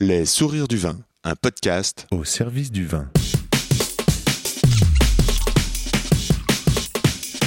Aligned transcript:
Les 0.00 0.26
sourires 0.26 0.68
du 0.68 0.76
vin, 0.76 0.96
un 1.24 1.34
podcast 1.34 2.06
au 2.12 2.22
service 2.22 2.70
du 2.70 2.86
vin. 2.86 3.10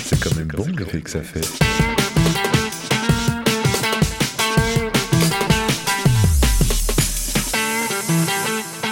C'est 0.04 0.20
quand 0.20 0.36
même 0.36 0.50
bon 0.50 0.68
l'effet 0.78 1.00
que 1.00 1.10
ça 1.10 1.22
fait. 1.22 1.48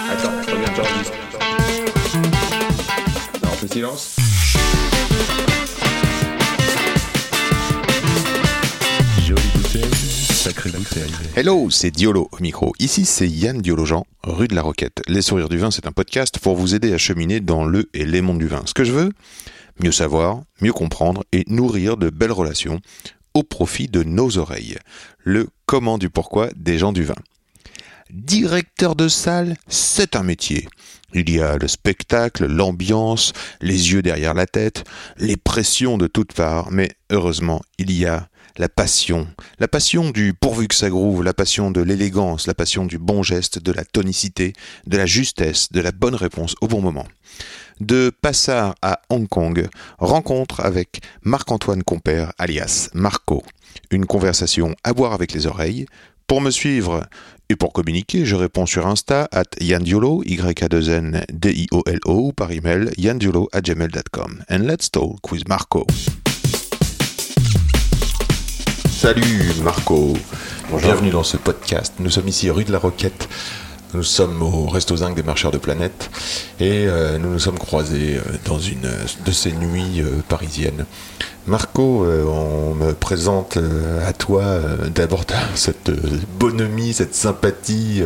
Attends, 0.08 0.32
reviens, 0.50 0.74
j'enregistre. 0.74 1.12
Non, 3.42 3.50
on 3.52 3.56
fait 3.56 3.72
silence. 3.74 4.16
Jolie 9.26 9.42
bouteille, 9.54 9.82
bouteille. 9.84 10.79
Hello, 11.36 11.70
c'est 11.70 11.90
Diolo 11.90 12.28
au 12.32 12.38
micro. 12.40 12.72
Ici, 12.78 13.04
c'est 13.04 13.28
Yann 13.28 13.60
Diolo-Jean, 13.60 14.06
rue 14.22 14.48
de 14.48 14.54
la 14.54 14.62
Roquette. 14.62 15.00
Les 15.08 15.22
sourires 15.22 15.48
du 15.48 15.58
vin, 15.58 15.70
c'est 15.70 15.86
un 15.86 15.92
podcast 15.92 16.38
pour 16.38 16.56
vous 16.56 16.74
aider 16.74 16.92
à 16.92 16.98
cheminer 16.98 17.40
dans 17.40 17.64
le 17.64 17.88
et 17.94 18.04
les 18.04 18.20
mondes 18.20 18.38
du 18.38 18.46
vin. 18.46 18.62
Ce 18.66 18.74
que 18.74 18.84
je 18.84 18.92
veux, 18.92 19.12
mieux 19.82 19.92
savoir, 19.92 20.42
mieux 20.60 20.72
comprendre 20.72 21.24
et 21.32 21.44
nourrir 21.46 21.96
de 21.96 22.10
belles 22.10 22.32
relations 22.32 22.80
au 23.34 23.42
profit 23.42 23.88
de 23.88 24.02
nos 24.02 24.38
oreilles. 24.38 24.78
Le 25.18 25.48
comment 25.66 25.98
du 25.98 26.10
pourquoi 26.10 26.48
des 26.56 26.78
gens 26.78 26.92
du 26.92 27.04
vin. 27.04 27.14
Directeur 28.10 28.96
de 28.96 29.06
salle, 29.06 29.56
c'est 29.68 30.16
un 30.16 30.24
métier. 30.24 30.68
Il 31.14 31.30
y 31.30 31.40
a 31.40 31.56
le 31.56 31.68
spectacle, 31.68 32.46
l'ambiance, 32.46 33.32
les 33.60 33.92
yeux 33.92 34.02
derrière 34.02 34.34
la 34.34 34.46
tête, 34.46 34.84
les 35.16 35.36
pressions 35.36 35.98
de 35.98 36.06
toutes 36.06 36.32
parts, 36.32 36.70
mais 36.70 36.90
heureusement, 37.10 37.62
il 37.78 37.92
y 37.92 38.06
a 38.06 38.28
la 38.56 38.68
passion, 38.68 39.26
la 39.58 39.68
passion 39.68 40.10
du 40.10 40.34
pourvu 40.34 40.68
que 40.68 40.74
ça 40.74 40.88
groove, 40.88 41.22
la 41.22 41.34
passion 41.34 41.70
de 41.70 41.80
l'élégance, 41.80 42.46
la 42.46 42.54
passion 42.54 42.84
du 42.84 42.98
bon 42.98 43.22
geste, 43.22 43.58
de 43.58 43.72
la 43.72 43.84
tonicité, 43.84 44.52
de 44.86 44.96
la 44.96 45.06
justesse, 45.06 45.72
de 45.72 45.80
la 45.80 45.92
bonne 45.92 46.14
réponse 46.14 46.54
au 46.60 46.68
bon 46.68 46.80
moment. 46.80 47.06
De 47.80 48.10
Passard 48.20 48.74
à 48.82 49.00
Hong 49.08 49.26
Kong, 49.26 49.68
rencontre 49.98 50.60
avec 50.60 51.00
Marc-Antoine 51.22 51.82
Compère, 51.82 52.32
alias 52.38 52.90
Marco. 52.92 53.42
Une 53.90 54.06
conversation 54.06 54.74
à 54.84 54.92
boire 54.92 55.12
avec 55.12 55.32
les 55.32 55.46
oreilles. 55.46 55.86
Pour 56.26 56.40
me 56.40 56.50
suivre 56.50 57.06
et 57.48 57.56
pour 57.56 57.72
communiquer, 57.72 58.24
je 58.24 58.36
réponds 58.36 58.66
sur 58.66 58.86
Insta 58.86 59.28
at 59.32 59.44
yandiolo, 59.60 60.22
y 60.24 60.40
a 60.40 60.68
2 60.68 60.90
n 60.90 61.24
d 61.32 61.50
i 61.50 61.66
o 61.72 61.82
l 61.86 61.98
o 62.04 62.28
ou 62.28 62.32
par 62.32 62.52
email 62.52 62.90
yandiolo 62.96 63.48
at 63.52 63.62
gmail.com. 63.62 64.44
And 64.48 64.58
let's 64.58 64.90
talk 64.90 65.32
with 65.32 65.48
Marco. 65.48 65.84
Salut 69.00 69.54
Marco, 69.62 70.12
bienvenue 70.76 71.08
dans 71.08 71.22
ce 71.22 71.38
podcast. 71.38 71.94
Nous 72.00 72.10
sommes 72.10 72.28
ici 72.28 72.50
rue 72.50 72.64
de 72.64 72.70
la 72.70 72.78
Roquette. 72.78 73.30
Nous 73.94 74.02
sommes 74.02 74.42
au 74.42 74.66
Resto 74.66 74.94
Zinc 74.94 75.16
des 75.16 75.22
Marcheurs 75.22 75.52
de 75.52 75.56
Planète 75.56 76.10
et 76.60 76.84
euh, 76.86 77.16
nous 77.16 77.30
nous 77.30 77.38
sommes 77.38 77.58
croisés 77.58 78.18
euh, 78.18 78.32
dans 78.44 78.58
une 78.58 78.90
de 79.24 79.32
ces 79.32 79.52
nuits 79.52 80.02
euh, 80.02 80.20
parisiennes. 80.28 80.84
Marco, 81.46 82.04
euh, 82.04 82.24
on 82.26 82.74
me 82.74 82.92
présente 82.92 83.56
à 84.06 84.12
toi 84.12 84.60
d'abord 84.94 85.24
cette 85.54 85.90
bonhomie, 86.38 86.92
cette 86.92 87.14
sympathie 87.14 88.02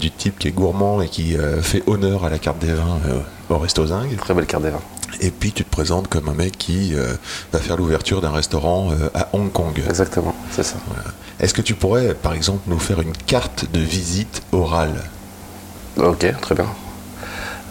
du 0.00 0.10
type 0.10 0.40
qui 0.40 0.48
est 0.48 0.50
gourmand 0.50 1.02
et 1.02 1.08
qui 1.08 1.36
fait 1.62 1.84
honneur 1.86 2.24
à 2.24 2.30
la 2.30 2.40
carte 2.40 2.58
des 2.58 2.72
vins 2.72 2.98
au 3.48 3.58
Resto 3.58 3.86
Zinc. 3.86 4.16
Très 4.16 4.34
belle 4.34 4.46
carte 4.46 4.64
des 4.64 4.70
vins. 4.70 4.82
Et 5.20 5.30
puis 5.30 5.52
tu 5.52 5.64
te 5.64 5.70
présentes 5.70 6.08
comme 6.08 6.28
un 6.28 6.34
mec 6.34 6.56
qui 6.58 6.94
euh, 6.94 7.14
va 7.52 7.58
faire 7.58 7.76
l'ouverture 7.76 8.20
d'un 8.20 8.30
restaurant 8.30 8.90
euh, 8.90 9.08
à 9.14 9.28
Hong 9.32 9.50
Kong. 9.52 9.80
Exactement, 9.88 10.34
c'est 10.50 10.62
ça. 10.62 10.76
Voilà. 10.88 11.04
Est-ce 11.40 11.54
que 11.54 11.62
tu 11.62 11.74
pourrais, 11.74 12.14
par 12.14 12.32
exemple, 12.32 12.62
nous 12.66 12.78
faire 12.78 13.00
une 13.00 13.12
carte 13.12 13.70
de 13.72 13.80
visite 13.80 14.42
orale? 14.52 14.94
Ok, 15.96 16.26
très 16.40 16.54
bien. 16.54 16.66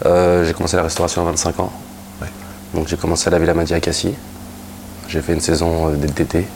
Euh, 0.06 0.44
j'ai 0.44 0.52
commencé 0.52 0.76
la 0.76 0.82
restauration 0.82 1.22
à 1.22 1.24
25 1.26 1.60
ans. 1.60 1.72
Ouais. 2.20 2.28
Donc 2.74 2.88
j'ai 2.88 2.96
commencé 2.96 3.28
à 3.28 3.30
la 3.30 3.38
Villa 3.38 3.54
Madi 3.54 3.74
à 3.74 3.80
Cassis. 3.80 4.14
J'ai 5.08 5.20
fait 5.20 5.34
une 5.34 5.40
saison 5.40 5.90
d'été 5.90 6.46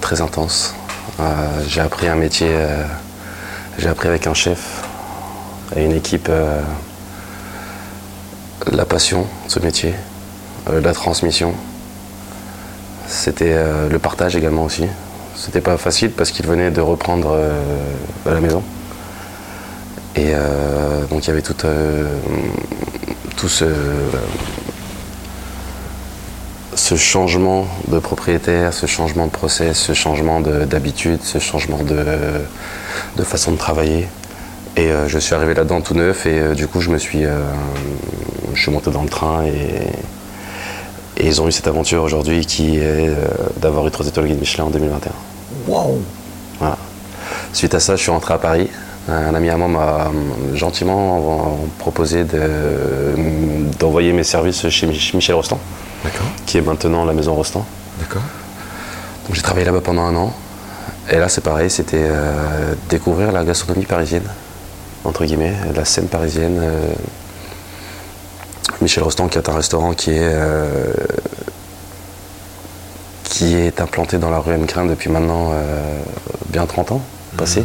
très 0.00 0.20
intense. 0.20 0.74
J'ai 1.68 1.80
appris 1.80 2.08
un 2.08 2.16
métier, 2.16 2.50
j'ai 3.78 3.88
appris 3.88 4.08
avec 4.08 4.26
un 4.26 4.34
chef 4.34 4.82
et 5.76 5.84
une 5.84 5.92
équipe 5.92 6.28
la 8.72 8.84
passion 8.84 9.26
de 9.46 9.50
ce 9.50 9.58
métier, 9.60 9.94
euh, 10.70 10.80
la 10.80 10.92
transmission. 10.92 11.54
C'était 13.06 13.52
euh, 13.52 13.88
le 13.88 13.98
partage 13.98 14.36
également 14.36 14.64
aussi. 14.64 14.86
C'était 15.36 15.60
pas 15.60 15.76
facile 15.76 16.10
parce 16.10 16.30
qu'il 16.30 16.46
venait 16.46 16.70
de 16.70 16.80
reprendre 16.80 17.32
euh, 17.32 17.60
la 18.26 18.40
maison. 18.40 18.62
Et 20.16 20.32
donc 21.10 21.24
il 21.24 21.26
y 21.26 21.30
avait 21.32 21.42
tout, 21.42 21.56
ce, 23.48 23.66
changement 26.96 27.66
de 27.88 27.98
propriétaire, 27.98 28.72
ce 28.72 28.86
changement 28.86 29.26
de 29.26 29.32
process, 29.32 29.76
ce 29.76 29.92
changement 29.92 30.40
de- 30.40 30.66
d'habitude, 30.66 31.18
ce 31.24 31.40
changement 31.40 31.80
de 31.82 33.24
façon 33.24 33.50
de 33.50 33.56
travailler. 33.56 34.06
Et 34.76 34.90
euh, 34.90 35.08
je 35.08 35.18
suis 35.18 35.34
arrivé 35.34 35.54
là-dedans 35.54 35.80
tout 35.80 35.94
neuf 35.94 36.26
et 36.26 36.38
euh, 36.40 36.54
du 36.54 36.66
coup 36.66 36.80
je 36.80 36.90
me 36.90 36.98
suis, 36.98 37.24
euh, 37.24 37.38
je 38.54 38.60
suis 38.62 38.72
monté 38.72 38.90
dans 38.90 39.02
le 39.02 39.08
train 39.08 39.44
et, 39.44 39.86
et 41.22 41.26
ils 41.26 41.40
ont 41.40 41.46
eu 41.46 41.52
cette 41.52 41.68
aventure 41.68 42.02
aujourd'hui 42.02 42.44
qui 42.44 42.78
est 42.78 43.08
d'avoir 43.58 43.86
eu 43.86 43.90
trois 43.90 44.06
étoiles 44.06 44.26
guide 44.26 44.40
Michelin 44.40 44.64
en 44.64 44.70
2021. 44.70 45.12
Waouh 45.68 46.00
Voilà. 46.58 46.76
Suite 47.52 47.74
à 47.74 47.80
ça, 47.80 47.94
je 47.94 48.02
suis 48.02 48.10
rentré 48.10 48.34
à 48.34 48.38
Paris. 48.38 48.68
Un 49.08 49.34
ami 49.34 49.48
à 49.50 49.56
moi 49.56 49.68
m'a 49.68 50.10
gentiment 50.54 51.58
proposé 51.78 52.24
de- 52.24 53.14
d'envoyer 53.78 54.12
mes 54.12 54.24
services 54.24 54.68
chez 54.70 54.86
Mich- 54.86 55.14
Michel 55.14 55.34
Rostand, 55.36 55.58
qui 56.46 56.58
est 56.58 56.62
maintenant 56.62 57.04
la 57.04 57.12
maison 57.12 57.34
Rostand. 57.34 57.64
d'accord. 58.00 58.22
Donc 59.26 59.36
j'ai 59.36 59.42
travaillé 59.42 59.66
là-bas 59.66 59.82
pendant 59.82 60.02
un 60.02 60.16
an. 60.16 60.32
Et 61.12 61.18
là, 61.18 61.28
c'est 61.28 61.42
pareil, 61.42 61.70
c'était 61.70 62.08
découvrir 62.88 63.30
la 63.30 63.44
gastronomie 63.44 63.84
parisienne, 63.86 64.24
entre 65.04 65.24
guillemets, 65.24 65.54
la 65.74 65.84
scène 65.84 66.06
parisienne. 66.08 66.58
euh. 66.62 66.92
Michel 68.80 69.04
Rostand, 69.04 69.28
qui 69.28 69.38
est 69.38 69.48
un 69.48 69.54
restaurant 69.54 69.92
qui 69.94 70.10
est, 70.10 70.18
euh, 70.22 70.92
qui 73.24 73.54
est 73.56 73.80
implanté 73.80 74.18
dans 74.18 74.30
la 74.30 74.38
rue 74.38 74.56
Mcrin 74.56 74.86
depuis 74.86 75.10
maintenant 75.10 75.50
euh, 75.52 76.00
bien 76.48 76.66
30 76.66 76.92
ans 76.92 77.00
passés. 77.36 77.64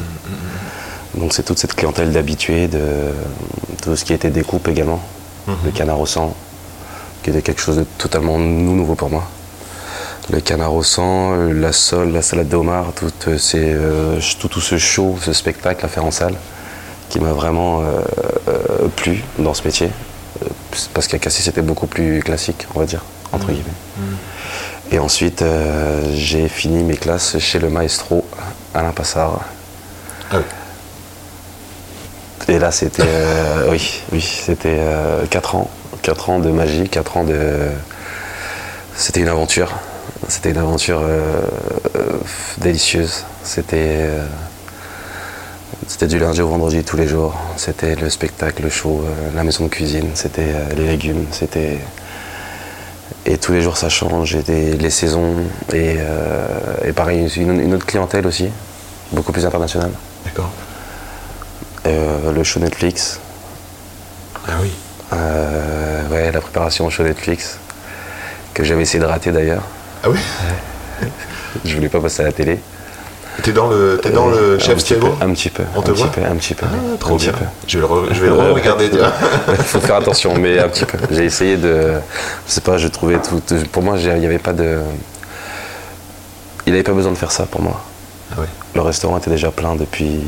Donc 1.16 1.34
c'est 1.34 1.44
toute 1.44 1.58
cette 1.60 1.74
clientèle 1.76 2.12
d'habitués, 2.12 2.68
de 2.68 2.82
tout 3.82 3.96
ce 3.96 4.06
qui 4.06 4.14
était 4.14 4.30
découpe 4.30 4.68
également, 4.68 5.02
le 5.66 5.72
canard 5.72 6.00
au 6.00 6.06
sang, 6.06 6.36
qui 7.24 7.32
était 7.32 7.42
quelque 7.42 7.62
chose 7.62 7.78
de 7.78 7.86
totalement 7.98 8.38
nou- 8.38 8.76
nouveau 8.76 8.96
pour 8.96 9.10
moi 9.10 9.24
le 10.32 10.42
canard 10.42 10.76
au 10.76 10.84
sang, 10.84 11.36
la 11.52 11.72
sole, 11.74 12.12
la 12.12 12.22
salade 12.22 12.50
de 12.50 12.56
homard, 12.56 12.92
tout, 12.96 13.12
ces, 13.40 13.58
euh, 13.74 14.20
tout, 14.40 14.48
tout 14.48 14.62
ce 14.62 14.78
show, 14.78 15.18
ce 15.20 15.34
spectacle 15.34 15.84
à 15.84 15.88
faire 15.88 16.06
en 16.06 16.12
salle, 16.12 16.36
qui 17.10 17.20
m'a 17.20 17.34
vraiment 17.34 17.82
euh, 17.82 18.02
euh, 18.48 18.88
plu 18.96 19.24
dans 19.40 19.54
ce 19.54 19.64
métier. 19.64 19.88
Euh, 20.44 20.48
Parce 20.94 21.08
qu'à 21.08 21.18
Cassis, 21.20 21.44
c'était 21.44 21.62
beaucoup 21.62 21.88
plus 21.88 22.22
classique, 22.24 22.68
on 22.76 22.80
va 22.80 22.86
dire, 22.86 23.02
entre 23.32 23.48
guillemets. 23.48 23.64
Et 24.92 25.00
ensuite, 25.00 25.42
euh, 25.42 26.02
j'ai 26.16 26.48
fini 26.48 26.84
mes 26.84 26.96
classes 26.98 27.38
chez 27.40 27.60
le 27.60 27.70
maestro 27.70 28.26
Alain 28.74 28.92
Passard. 28.92 29.42
Ah 30.32 30.38
oui. 30.38 30.44
Et 32.48 32.60
là, 32.60 32.72
c'était. 32.72 33.04
euh, 33.06 33.68
oui, 33.72 34.02
oui, 34.12 34.22
c'était 34.22 34.80
4 35.30 35.56
ans. 35.56 35.70
4 36.02 36.30
ans 36.30 36.40
de 36.40 36.50
magie, 36.50 36.88
4 36.90 37.18
ans 37.18 37.24
de. 37.24 37.68
C'était 38.96 39.20
une 39.22 39.28
aventure. 39.28 39.74
C'était 40.28 40.52
une 40.52 40.58
aventure 40.58 41.02
délicieuse. 42.60 43.26
C'était. 43.44 44.08
C'était 45.88 46.08
du 46.08 46.20
lundi 46.20 46.42
au 46.42 46.48
vendredi 46.48 46.84
tous 46.84 46.98
les 46.98 47.08
jours. 47.08 47.36
C'était 47.58 47.96
le 47.96 48.10
spectacle, 48.10 48.64
le 48.64 48.70
show, 48.70 49.04
euh, 49.06 49.30
la 49.36 49.44
maison 49.44 49.66
de 49.66 49.70
cuisine, 49.70 50.10
c'était 50.14 50.42
euh, 50.54 50.74
les 50.76 50.88
légumes, 50.88 51.26
c'était. 51.32 51.80
Et 53.26 53.38
tous 53.38 53.52
les 53.52 53.62
jours 53.62 53.78
ça 53.78 53.90
change, 53.90 54.36
et 54.36 54.42
des- 54.44 54.78
les 54.78 54.90
saisons, 54.90 55.36
et, 55.74 55.96
euh, 56.00 56.48
et 56.86 56.94
pareil, 56.94 57.30
une, 57.38 57.60
une 57.60 57.74
autre 57.74 57.86
clientèle 57.86 58.26
aussi, 58.26 58.50
beaucoup 59.12 59.32
plus 59.32 59.46
internationale. 59.46 59.92
D'accord. 60.26 60.50
Euh, 61.86 62.32
le 62.32 62.44
show 62.44 62.60
Netflix, 62.60 63.20
Ah 64.48 64.52
oui. 64.62 64.72
euh, 65.14 66.08
ouais, 66.10 66.32
la 66.32 66.42
préparation 66.42 66.86
au 66.86 66.90
show 66.90 67.04
Netflix, 67.04 67.58
que 68.54 68.64
j'avais 68.64 68.82
essayé 68.84 69.00
de 69.00 69.06
rater 69.06 69.32
d'ailleurs. 69.32 69.64
Ah 70.04 70.10
oui 70.10 70.20
Je 71.66 71.76
voulais 71.76 71.90
pas 71.90 72.00
passer 72.00 72.22
à 72.22 72.26
la 72.26 72.32
télé. 72.32 72.60
T'es 73.44 73.52
dans 73.52 73.68
le, 73.70 74.00
t'es 74.02 74.10
dans 74.12 74.30
Euh, 74.30 74.52
le 74.52 74.56
un 74.56 74.60
chef 74.60 74.78
petit 74.78 74.94
peu, 74.96 75.00
table 75.02 75.14
Un 75.22 75.34
petit 75.34 75.50
peu. 75.50 75.64
On 75.76 75.82
te 75.82 75.90
un 75.92 75.94
petit 75.94 76.02
voit 76.04 76.12
peu, 76.12 76.22
Un 76.24 76.36
petit 76.36 76.54
peu. 76.54 76.66
Ah, 76.70 76.94
un 76.94 76.98
trop 76.98 77.16
petit 77.18 77.30
bien. 77.30 77.38
peu. 77.38 77.46
Je 77.68 77.78
vais 77.80 77.88
le, 77.88 77.94
re- 77.94 78.14
je 78.14 78.22
vais 78.22 78.28
le 78.28 78.34
re-regarder. 78.34 78.90
tiens. 78.90 79.12
Il 79.50 79.56
faut 79.64 79.80
faire 79.80 79.96
attention, 79.96 80.36
mais 80.38 80.60
un 80.60 80.68
petit 80.70 80.86
peu. 80.86 80.98
J'ai 81.12 81.26
essayé 81.26 81.58
de. 81.58 81.94
Je 82.48 82.52
sais 82.52 82.62
pas, 82.62 82.78
je 82.78 82.88
trouvais 82.88 83.18
tout. 83.20 83.42
Pour 83.72 83.84
moi, 83.84 83.96
il 83.98 84.14
n'y 84.20 84.26
avait 84.26 84.40
pas 84.40 84.54
de. 84.54 84.80
Il 86.66 86.74
n'avait 86.74 86.84
pas 86.84 86.92
besoin 86.94 87.12
de 87.12 87.18
faire 87.18 87.32
ça 87.32 87.46
pour 87.46 87.62
moi. 87.62 87.82
Ah. 88.38 88.42
Le 88.76 88.82
restaurant 88.82 89.18
était 89.18 89.32
déjà 89.32 89.50
plein 89.52 89.76
depuis 89.76 90.22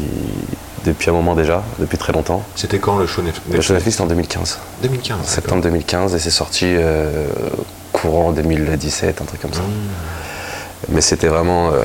depuis 0.84 1.12
un 1.12 1.14
moment 1.14 1.36
déjà, 1.36 1.62
depuis 1.78 2.00
très 2.00 2.12
longtemps. 2.12 2.42
C'était 2.56 2.80
quand 2.80 2.98
le 2.98 3.06
show 3.06 3.22
Netflix? 3.22 3.56
Le 3.56 3.62
show 3.62 3.74
Netflix 3.74 3.98
c'était 3.98 4.04
en 4.04 4.08
2015, 4.08 4.58
2015. 4.82 5.10
d'accord. 5.18 5.30
septembre 5.30 5.62
2015, 5.62 6.16
et 6.16 6.20
c'est 6.20 6.32
sorti 6.32 6.66
euh, 6.66 7.28
courant 7.94 8.32
2017, 8.32 9.22
un 9.22 9.26
truc 9.26 9.40
comme 9.42 9.54
ça. 9.54 9.62
Mmh. 9.62 10.90
Mais 10.90 11.02
c'était 11.02 11.28
vraiment. 11.28 11.70
euh, 11.70 11.84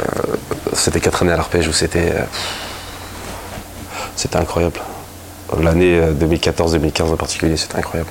c'était 0.72 1.00
quatre 1.00 1.22
années 1.22 1.32
à 1.32 1.36
l'arpège 1.36 1.68
où 1.68 1.72
c'était. 1.72 2.12
euh, 2.14 2.24
c'était 4.16 4.36
incroyable. 4.36 4.80
L'année 5.60 5.98
euh, 5.98 6.12
2014-2015 6.12 7.02
en 7.12 7.16
particulier, 7.16 7.56
c'était 7.56 7.76
incroyable. 7.76 8.10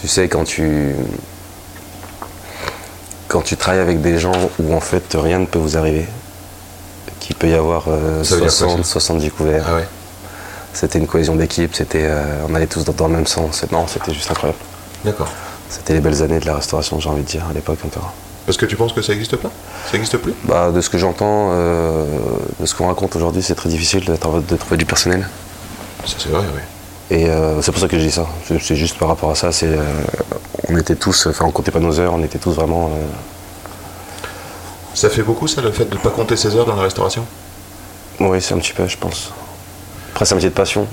Tu 0.00 0.08
sais, 0.08 0.28
quand 0.28 0.44
tu. 0.44 0.94
Quand 3.28 3.40
tu 3.42 3.56
travailles 3.56 3.80
avec 3.80 4.00
des 4.00 4.18
gens 4.18 4.32
où 4.60 4.74
en 4.74 4.80
fait 4.80 5.04
rien 5.14 5.38
ne 5.40 5.46
peut 5.46 5.58
vous 5.58 5.76
arriver, 5.76 6.06
qu'il 7.20 7.34
peut 7.36 7.48
y 7.48 7.54
avoir 7.54 7.84
euh, 7.88 8.22
Ça 8.22 8.34
veut 8.36 8.42
dire 8.42 8.50
quoi, 8.50 8.68
60, 8.68 8.84
ça 8.84 8.92
70 9.00 9.30
couverts, 9.30 9.64
Ah 9.68 9.74
ouais. 9.76 9.88
c'était 10.72 10.98
une 10.98 11.06
cohésion 11.06 11.34
d'équipe, 11.34 11.74
c'était, 11.74 12.04
euh, 12.04 12.44
on 12.48 12.54
allait 12.54 12.66
tous 12.66 12.84
dans, 12.84 13.08
le 13.08 13.14
même 13.14 13.26
sens. 13.26 13.64
Non, 13.72 13.86
c'était 13.88 14.12
juste 14.12 14.30
incroyable. 14.30 14.58
D'accord. 15.04 15.28
C'était 15.68 15.94
les 15.94 16.00
belles 16.00 16.22
années 16.22 16.38
de 16.38 16.46
la 16.46 16.56
restauration, 16.56 17.00
j'ai 17.00 17.08
envie 17.08 17.22
de 17.22 17.26
dire, 17.28 17.44
à 17.50 17.52
l'époque 17.52 17.78
encore. 17.84 18.12
Parce 18.46 18.58
que 18.58 18.66
tu 18.66 18.76
penses 18.76 18.92
que 18.92 19.00
ça 19.00 19.12
n'existe 19.12 19.36
pas? 19.36 19.50
Ça 19.86 19.92
n'existe 19.94 20.18
plus? 20.18 20.34
Bah, 20.44 20.70
de 20.70 20.80
ce 20.80 20.90
que 20.90 20.98
j'entends, 20.98 21.50
euh, 21.52 22.04
de 22.60 22.66
ce 22.66 22.74
qu'on 22.74 22.88
raconte 22.88 23.16
aujourd'hui, 23.16 23.42
c'est 23.42 23.54
très 23.54 23.70
difficile 23.70 24.04
de, 24.04 24.16
trouver 24.16 24.76
du 24.76 24.84
personnel. 24.84 25.26
Ça 26.04 26.16
c'est 26.18 26.28
vrai, 26.28 26.44
oui. 26.54 26.60
Et 27.16 27.28
euh, 27.28 27.62
c'est 27.62 27.72
pour 27.72 27.80
ça 27.80 27.88
que 27.88 27.98
je 27.98 28.04
dis 28.04 28.10
ça. 28.10 28.26
C'est- 28.46 28.74
juste 28.74 28.98
par 28.98 29.08
rapport 29.08 29.30
à 29.30 29.34
ça. 29.34 29.50
C'est, 29.50 29.68
euh, 29.68 29.82
on 30.68 30.76
était 30.76 30.96
tous, 30.96 31.26
enfin, 31.26 31.46
on 31.46 31.50
comptait 31.50 31.70
pas 31.70 31.80
nos 31.80 31.98
heures, 31.98 32.12
on 32.14 32.22
était 32.22 32.38
tous 32.38 32.52
vraiment. 32.52 32.90
Ça 34.94 35.08
fait 35.08 35.22
beaucoup 35.22 35.48
ça, 35.48 35.62
le 35.62 35.72
fait 35.72 35.86
de 35.86 35.94
ne 35.94 36.00
pas 36.00 36.10
compter 36.10 36.36
ses 36.36 36.54
heures 36.54 36.66
dans 36.66 36.76
la 36.76 36.82
restauration? 36.82 37.24
Oui, 38.20 38.40
c'est 38.40 38.54
un 38.54 38.58
petit 38.58 38.72
peu, 38.72 38.86
je 38.86 38.96
pense. 38.96 39.32
Après, 40.12 40.24
c'est 40.24 40.34
un 40.34 40.36
métier 40.36 40.50
de 40.50 40.54
passion. 40.54 40.86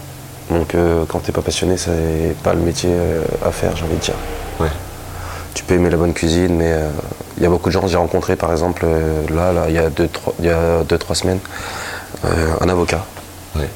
Donc, 0.50 0.76
quand 1.08 1.20
t'es 1.20 1.32
pas 1.32 1.42
passionné, 1.42 1.78
c'est 1.78 2.36
pas 2.44 2.54
le 2.54 2.62
métier 2.62 2.92
à 3.46 3.52
faire, 3.52 3.76
j'ai 3.76 3.84
envie 3.84 3.96
de 3.96 4.02
dire. 4.02 4.16
Ouais. 4.60 4.68
Tu 5.54 5.64
peux 5.64 5.74
aimer 5.76 5.90
la 5.90 5.98
bonne 5.98 6.14
cuisine, 6.14 6.56
mais 6.56 6.72
euh, 6.72 6.90
il 7.38 7.44
y 7.44 7.46
a 7.46 7.50
beaucoup 7.50 7.70
de 7.70 7.74
gens. 7.74 7.86
J'ai 7.88 7.98
rencontré, 7.98 8.36
par 8.36 8.52
exemple, 8.52 8.84
euh, 8.86 9.22
là, 9.36 9.52
là, 9.52 9.66
il 9.68 9.76
y 9.76 9.80
a 9.80 9.90
deux, 9.90 10.08
trois, 10.08 10.34
il 10.40 10.46
y 10.46 10.50
a 10.50 10.84
deux, 10.84 10.98
trois 10.98 11.16
semaines, 11.16 11.40
euh, 12.26 12.54
un 12.62 12.70
avocat, 12.70 13.06
Ouais. 13.56 13.68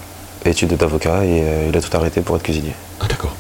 études 0.46 0.76
d'avocat, 0.78 1.26
et 1.26 1.44
il 1.70 1.76
a 1.78 1.82
tout 1.82 1.96
arrêté 1.96 2.22
pour 2.22 2.38
être 2.38 2.44
cuisinier. 2.44 2.74
Ah 3.02 3.06
d'accord. 3.10 3.36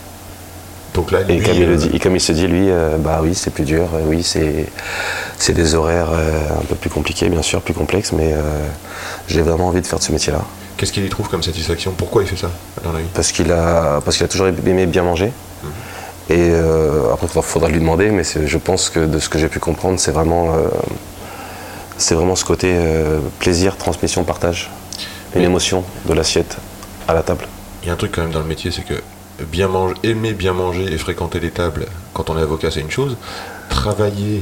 Donc 0.93 1.11
là, 1.11 1.19
Et 1.27 1.39
comme, 1.41 1.55
il 1.55 1.67
le 1.67 1.75
dit, 1.75 1.89
et 1.93 1.99
comme 1.99 2.15
il 2.15 2.21
se 2.21 2.31
dit, 2.31 2.47
lui, 2.47 2.69
euh, 2.69 2.97
bah 2.97 3.19
oui, 3.21 3.35
c'est 3.35 3.51
plus 3.51 3.65
dur, 3.65 3.83
euh, 3.93 4.01
oui, 4.05 4.23
c'est, 4.23 5.53
des 5.53 5.75
horaires 5.75 6.09
euh, 6.11 6.39
un 6.61 6.65
peu 6.65 6.75
plus 6.75 6.89
compliqués, 6.89 7.27
bien 7.29 7.41
sûr, 7.41 7.61
plus 7.61 7.73
complexes, 7.73 8.11
mais 8.13 8.33
j'ai 9.27 9.41
vraiment 9.41 9.67
envie 9.67 9.81
de 9.81 9.87
faire 9.87 9.99
de 9.99 10.03
ce 10.03 10.11
métier-là. 10.11 10.41
qu'est-ce 10.77 10.91
qu'il 10.93 11.05
y 11.05 11.09
trouve 11.09 11.29
comme 11.29 11.43
satisfaction? 11.43 11.93
Pourquoi 11.97 12.23
il 12.23 12.27
fait 12.27 12.37
ça 12.37 12.49
dans 12.83 12.91
la 12.91 12.99
vie 12.99 13.07
Parce 13.13 13.31
qu'il 13.31 13.51
a, 13.51 14.01
parce 14.03 14.17
qu'il 14.17 14.25
a 14.25 14.29
toujours 14.29 14.47
aimé 14.47 14.85
bien 14.87 15.03
manger. 15.03 15.31
Et 16.29 16.49
euh, 16.51 17.13
après, 17.13 17.27
il 17.33 17.41
faudra 17.41 17.69
lui 17.69 17.79
demander, 17.79 18.09
mais 18.09 18.23
je 18.23 18.57
pense 18.57 18.89
que 18.89 19.05
de 19.05 19.19
ce 19.19 19.29
que 19.29 19.37
j'ai 19.37 19.47
pu 19.47 19.59
comprendre, 19.59 19.99
c'est 19.99 20.11
vraiment, 20.11 20.55
euh, 20.55 20.67
c'est 21.97 22.15
vraiment 22.15 22.35
ce 22.35 22.45
côté 22.45 22.73
euh, 22.75 23.19
plaisir, 23.39 23.77
transmission, 23.77 24.23
partage. 24.23 24.71
Une 25.35 25.43
émotion 25.43 25.83
de 26.05 26.13
l'assiette 26.13 26.57
à 27.07 27.13
la 27.13 27.21
table. 27.21 27.45
Il 27.83 27.87
y 27.87 27.89
a 27.89 27.93
un 27.93 27.97
truc 27.97 28.13
quand 28.13 28.21
même 28.21 28.31
dans 28.31 28.39
le 28.39 28.45
métier, 28.45 28.71
c'est 28.71 28.85
que 28.85 28.95
bien 29.43 29.67
manger, 29.67 29.95
aimer 30.03 30.33
bien 30.33 30.53
manger 30.53 30.91
et 30.91 30.97
fréquenter 30.97 31.39
les 31.39 31.51
tables 31.51 31.85
quand 32.13 32.29
on 32.29 32.37
est 32.37 32.41
avocat, 32.41 32.71
c'est 32.71 32.79
une 32.79 32.89
chose. 32.89 33.17
Travailler 33.69 34.41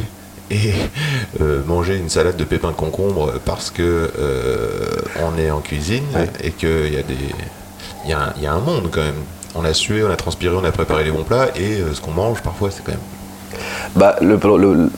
et 0.52 0.74
euh, 1.42 1.64
manger 1.66 1.98
une 1.98 2.10
salade 2.10 2.38
de 2.38 2.44
pépins 2.44 2.70
de 2.70 2.76
concombre 2.76 3.34
parce 3.46 3.72
que 3.72 4.12
euh, 4.20 5.02
on 5.22 5.38
est 5.40 5.50
en 5.50 5.62
cuisine 5.62 6.04
et 6.42 6.52
qu'il 6.52 6.94
y 6.94 6.98
a 6.98 7.04
des, 7.04 7.18
il 8.06 8.12
y 8.12 8.46
a 8.46 8.54
un 8.54 8.60
monde 8.60 8.90
quand 8.92 9.02
même. 9.02 9.24
On 9.56 9.64
a 9.66 9.74
sué, 9.74 10.04
on 10.04 10.10
a 10.12 10.16
transpiré, 10.16 10.56
on 10.56 10.64
a 10.64 10.72
préparé 10.72 11.04
les 11.04 11.12
bons 11.12 11.24
plats 11.24 11.48
et 11.56 11.80
euh, 11.80 11.94
ce 11.94 12.02
qu'on 12.02 12.12
mange 12.12 12.42
parfois, 12.42 12.70
c'est 12.72 12.84
quand 12.84 12.92
même. 12.94 13.60
Bah, 13.96 14.16
le, 14.22 14.40
le- 14.58 14.90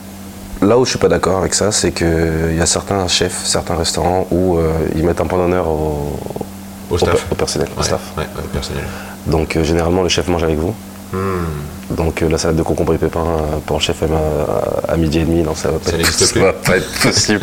là 0.66 0.78
où 0.78 0.84
je 0.86 0.90
suis 0.90 0.98
pas 0.98 1.08
d'accord 1.08 1.38
avec 1.38 1.52
ça, 1.52 1.70
c'est 1.72 1.92
qu'il 1.92 2.54
y 2.56 2.60
a 2.60 2.66
certains 2.66 3.06
chefs, 3.08 3.44
certains 3.44 3.76
restaurants 3.76 4.26
où 4.30 4.56
euh, 4.56 4.72
ils 4.94 5.04
mettent 5.04 5.20
un 5.20 5.26
point 5.26 5.38
d'honneur 5.38 5.68
au, 5.68 6.18
Au 6.90 6.94
au 6.94 6.98
staff. 6.98 7.12
per- 7.12 7.32
au 7.32 7.34
personnel. 7.34 7.68
au 7.76 7.80
Ouais, 7.80 7.84
staff. 7.86 8.00
ouais, 8.16 8.22
ouais, 8.24 8.42
personnel. 8.52 8.84
Donc 9.26 9.56
euh, 9.56 9.62
généralement, 9.64 10.02
le 10.02 10.08
chef 10.08 10.26
mange 10.28 10.42
avec 10.44 10.56
vous. 10.56 10.74
Hmm. 11.12 11.94
Donc 11.94 12.22
euh, 12.22 12.28
la 12.28 12.38
salade 12.38 12.56
de 12.56 12.62
concombre 12.62 12.94
et 12.94 12.98
pépins 12.98 13.20
euh, 13.20 13.58
pour 13.64 13.76
un 13.76 13.80
chef 13.80 14.02
à, 14.02 14.92
à 14.92 14.96
midi 14.96 15.18
et 15.20 15.24
demi, 15.24 15.42
non, 15.42 15.54
ça 15.54 15.70
va 15.70 15.78
pas, 15.78 15.90
Ça 15.90 15.96
être, 15.98 16.10
ça 16.18 16.40
va 16.40 16.52
pas 16.54 16.76
être 16.78 17.00
possible. 17.02 17.40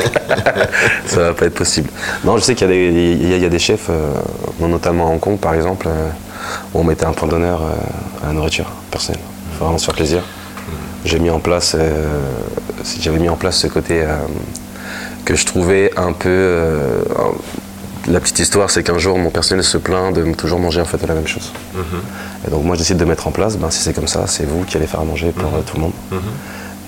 ça 1.06 1.20
va 1.20 1.34
pas 1.34 1.46
être 1.46 1.54
possible. 1.54 1.90
Non, 2.26 2.38
je 2.38 2.42
sais 2.44 2.56
qu'il 2.56 2.68
y, 2.68 2.72
a 2.72 2.74
des- 2.74 3.18
il 3.22 3.30
y 3.30 3.34
a- 3.34 3.38
il 3.38 3.44
y 3.44 3.46
a 3.46 3.50
des 3.50 3.60
chefs, 3.60 3.88
euh, 3.90 4.12
notamment 4.60 5.08
à 5.08 5.12
Hong 5.12 5.20
Kong 5.20 5.38
par 5.38 5.54
exemple, 5.54 5.88
on 6.74 6.84
mettait 6.84 7.06
un 7.06 7.14
point 7.14 7.28
d'honneur 7.28 7.62
euh, 7.62 8.24
à 8.24 8.28
la 8.28 8.34
nourriture 8.34 8.70
personnelle. 8.92 9.22
Faut 9.58 9.66
vraiment 9.66 9.78
se 9.78 9.86
faire 9.86 9.96
plaisir. 9.96 10.24
J'ai 11.06 11.20
mis 11.20 11.30
en 11.30 11.40
place, 11.40 11.76
euh, 11.78 12.08
j'avais 13.00 13.20
mis 13.20 13.28
en 13.28 13.36
place 13.36 13.58
ce 13.58 13.68
côté 13.68 14.02
euh, 14.02 14.16
que 15.26 15.36
je 15.36 15.46
trouvais 15.46 15.92
un 15.98 16.14
peu. 16.14 16.62
la 18.08 18.20
petite 18.22 18.40
histoire, 18.40 18.70
c'est 18.70 18.84
qu'un 18.84 18.98
jour, 18.98 19.18
mon 19.18 19.30
personnel 19.30 19.64
se 19.66 19.78
plaint 19.78 20.16
de 20.16 20.34
toujours 20.34 20.60
manger 20.60 20.80
en 20.80 20.86
fait 20.86 21.06
la 21.06 21.14
même 21.14 21.28
chose. 21.28 21.52
Et 22.46 22.52
donc 22.52 22.64
moi, 22.64 22.76
je 22.76 22.80
décide 22.80 22.98
de 22.98 23.06
mettre 23.06 23.28
en 23.28 23.32
place, 23.32 23.58
ben, 23.58 23.72
si 23.72 23.82
c'est 23.82 23.94
comme 23.94 24.08
ça, 24.08 24.26
c'est 24.28 24.46
vous 24.46 24.64
qui 24.64 24.78
allez 24.78 24.88
faire 24.88 25.00
à 25.00 25.06
manger 25.06 25.32
pour 25.32 25.54
euh, 25.54 25.62
tout 25.66 25.78
le 25.78 25.84
monde. 25.84 25.94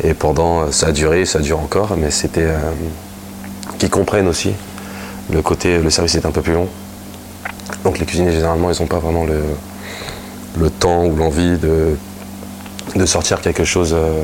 Et 0.04 0.14
pendant, 0.14 0.72
ça 0.72 0.88
a 0.88 0.92
duré, 0.92 1.26
ça 1.26 1.40
dure 1.40 1.60
encore, 1.60 1.96
mais 1.98 2.12
c'était 2.12 2.44
euh, 2.44 2.58
qu'ils 3.78 3.90
comprennent 3.90 4.28
aussi 4.28 4.52
le 5.32 5.42
côté, 5.42 5.80
le 5.80 5.90
service 5.90 6.16
est 6.16 6.26
un 6.26 6.32
peu 6.32 6.42
plus 6.42 6.54
long. 6.54 6.68
Donc 7.86 8.00
les 8.00 8.06
cuisiniers 8.06 8.34
généralement, 8.34 8.72
ils 8.72 8.82
n'ont 8.82 8.88
pas 8.88 9.00
vraiment 9.00 9.24
le, 9.24 9.42
le 10.60 10.70
temps 10.70 11.06
ou 11.06 11.16
l'envie 11.16 11.58
de, 11.58 11.96
de 12.96 13.06
sortir 13.06 13.40
quelque 13.40 13.64
chose 13.64 13.94
euh, 13.98 14.24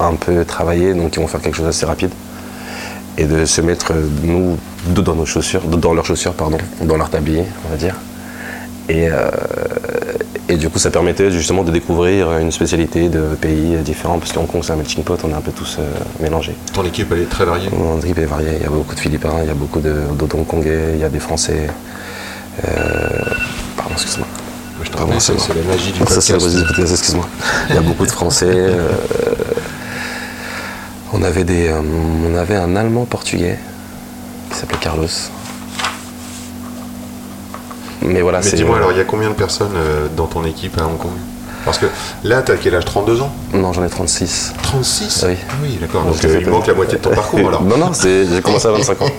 un 0.00 0.14
peu 0.14 0.44
travaillé, 0.44 0.94
donc 0.94 1.16
ils 1.16 1.20
vont 1.20 1.26
faire 1.26 1.42
quelque 1.42 1.56
chose 1.56 1.66
d'assez 1.66 1.84
rapide 1.84 2.10
et 3.18 3.24
de 3.24 3.44
se 3.44 3.60
mettre 3.60 3.92
nous 4.22 4.56
dans 4.88 5.14
nos 5.14 5.26
chaussures, 5.26 5.62
dans 5.62 5.94
leurs 5.94 6.06
chaussures 6.06 6.34
pardon, 6.34 6.58
dans 6.82 6.96
leur 6.96 7.10
tablier, 7.10 7.44
on 7.66 7.70
va 7.70 7.76
dire. 7.76 7.96
Et, 8.88 9.08
euh, 9.08 9.30
et 10.48 10.56
du 10.56 10.68
coup, 10.68 10.78
ça 10.78 10.90
permettait 10.90 11.30
justement 11.30 11.64
de 11.64 11.70
découvrir 11.70 12.36
une 12.38 12.52
spécialité 12.52 13.08
de 13.08 13.34
pays 13.40 13.76
différents, 13.78 14.18
parce 14.18 14.32
qu'en 14.32 14.42
Hong 14.42 14.46
Kong, 14.46 14.62
c'est 14.62 14.72
un 14.72 14.76
melting 14.76 15.02
pot, 15.02 15.18
on 15.24 15.30
est 15.30 15.34
un 15.34 15.40
peu 15.40 15.52
tous 15.52 15.78
euh, 15.78 15.88
mélangés. 16.20 16.54
Ton 16.72 16.84
équipe, 16.84 17.10
elle 17.12 17.22
est 17.22 17.30
très 17.30 17.44
variée. 17.46 17.70
Mon 17.70 17.98
équipe 17.98 18.18
est 18.18 18.26
variée, 18.26 18.50
il 18.56 18.62
y 18.62 18.66
a 18.66 18.70
beaucoup 18.70 18.94
de 18.94 19.00
Philippins, 19.00 19.36
il 19.42 19.48
y 19.48 19.50
a 19.50 19.54
beaucoup 19.54 19.80
de, 19.80 19.94
Hongkongais, 20.34 20.92
il 20.94 21.00
y 21.00 21.04
a 21.04 21.08
des 21.08 21.18
Français. 21.18 21.68
Euh, 22.62 22.68
pardon, 23.76 23.92
excuse-moi. 23.94 24.26
Prie, 24.92 25.20
c'est 25.20 25.32
la 25.54 25.62
magie 25.62 25.92
du 25.92 25.98
Ça, 26.00 26.20
c'est 26.20 26.32
la 26.34 26.38
podcast. 26.38 26.44
magie 26.44 26.56
du 26.56 26.64
podcast, 26.66 26.92
excuse-moi. 26.92 27.26
Il 27.70 27.74
y 27.74 27.78
a 27.78 27.80
beaucoup 27.80 28.06
de 28.06 28.10
Français. 28.10 28.46
euh, 28.48 28.92
on, 31.12 31.22
avait 31.22 31.44
des, 31.44 31.68
euh, 31.68 31.80
on 31.80 32.36
avait 32.36 32.56
un 32.56 32.76
Allemand 32.76 33.04
portugais 33.04 33.58
qui 34.50 34.58
s'appelait 34.58 34.78
Carlos. 34.78 35.06
Mais 38.02 38.20
voilà, 38.20 38.38
Mais 38.38 38.44
c'est. 38.50 38.56
dis-moi, 38.56 38.76
alors, 38.76 38.92
il 38.92 38.98
y 38.98 39.00
a 39.00 39.04
combien 39.04 39.30
de 39.30 39.34
personnes 39.34 39.74
dans 40.16 40.26
ton 40.26 40.44
équipe 40.44 40.78
à 40.78 40.84
Hong 40.84 40.98
Kong? 40.98 41.12
Parce 41.64 41.78
que 41.78 41.86
là, 42.24 42.42
t'as 42.42 42.56
quel 42.56 42.74
âge? 42.74 42.84
32 42.84 43.22
ans? 43.22 43.32
Non, 43.54 43.72
j'en 43.72 43.82
ai 43.84 43.88
36. 43.88 44.52
36 44.62 45.24
Oui. 45.26 45.36
Ah 45.48 45.52
oui, 45.62 45.78
d'accord. 45.80 46.02
Donc, 46.04 46.22
euh, 46.22 46.38
il 46.40 46.46
manque 46.48 46.66
la 46.66 46.74
moitié 46.74 46.98
de 46.98 47.02
ton 47.02 47.10
parcours, 47.14 47.48
alors. 47.48 47.62
non, 47.62 47.78
non, 47.78 47.90
j'ai 48.02 48.42
commencé 48.42 48.68
à 48.68 48.72
25 48.72 49.00
ans. 49.02 49.10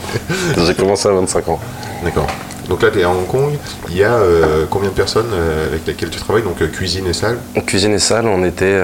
j'ai 0.66 0.74
commencé 0.74 1.08
à 1.08 1.12
25 1.12 1.48
ans. 1.50 1.60
D'accord. 2.02 2.26
Donc 2.68 2.82
là, 2.82 2.90
tu 2.90 3.00
es 3.00 3.04
à 3.04 3.10
Hong 3.10 3.26
Kong. 3.26 3.52
Il 3.90 3.96
y 3.96 4.04
a 4.04 4.12
euh, 4.12 4.64
combien 4.70 4.88
de 4.88 4.94
personnes 4.94 5.30
euh, 5.32 5.68
avec 5.68 5.86
lesquelles 5.86 6.10
tu 6.10 6.18
travailles? 6.18 6.42
Donc 6.42 6.60
euh, 6.62 6.66
cuisine 6.68 7.06
et 7.06 7.12
salle. 7.12 7.38
Cuisine 7.66 7.92
et 7.92 7.98
salle, 7.98 8.26
on 8.26 8.44
était. 8.44 8.78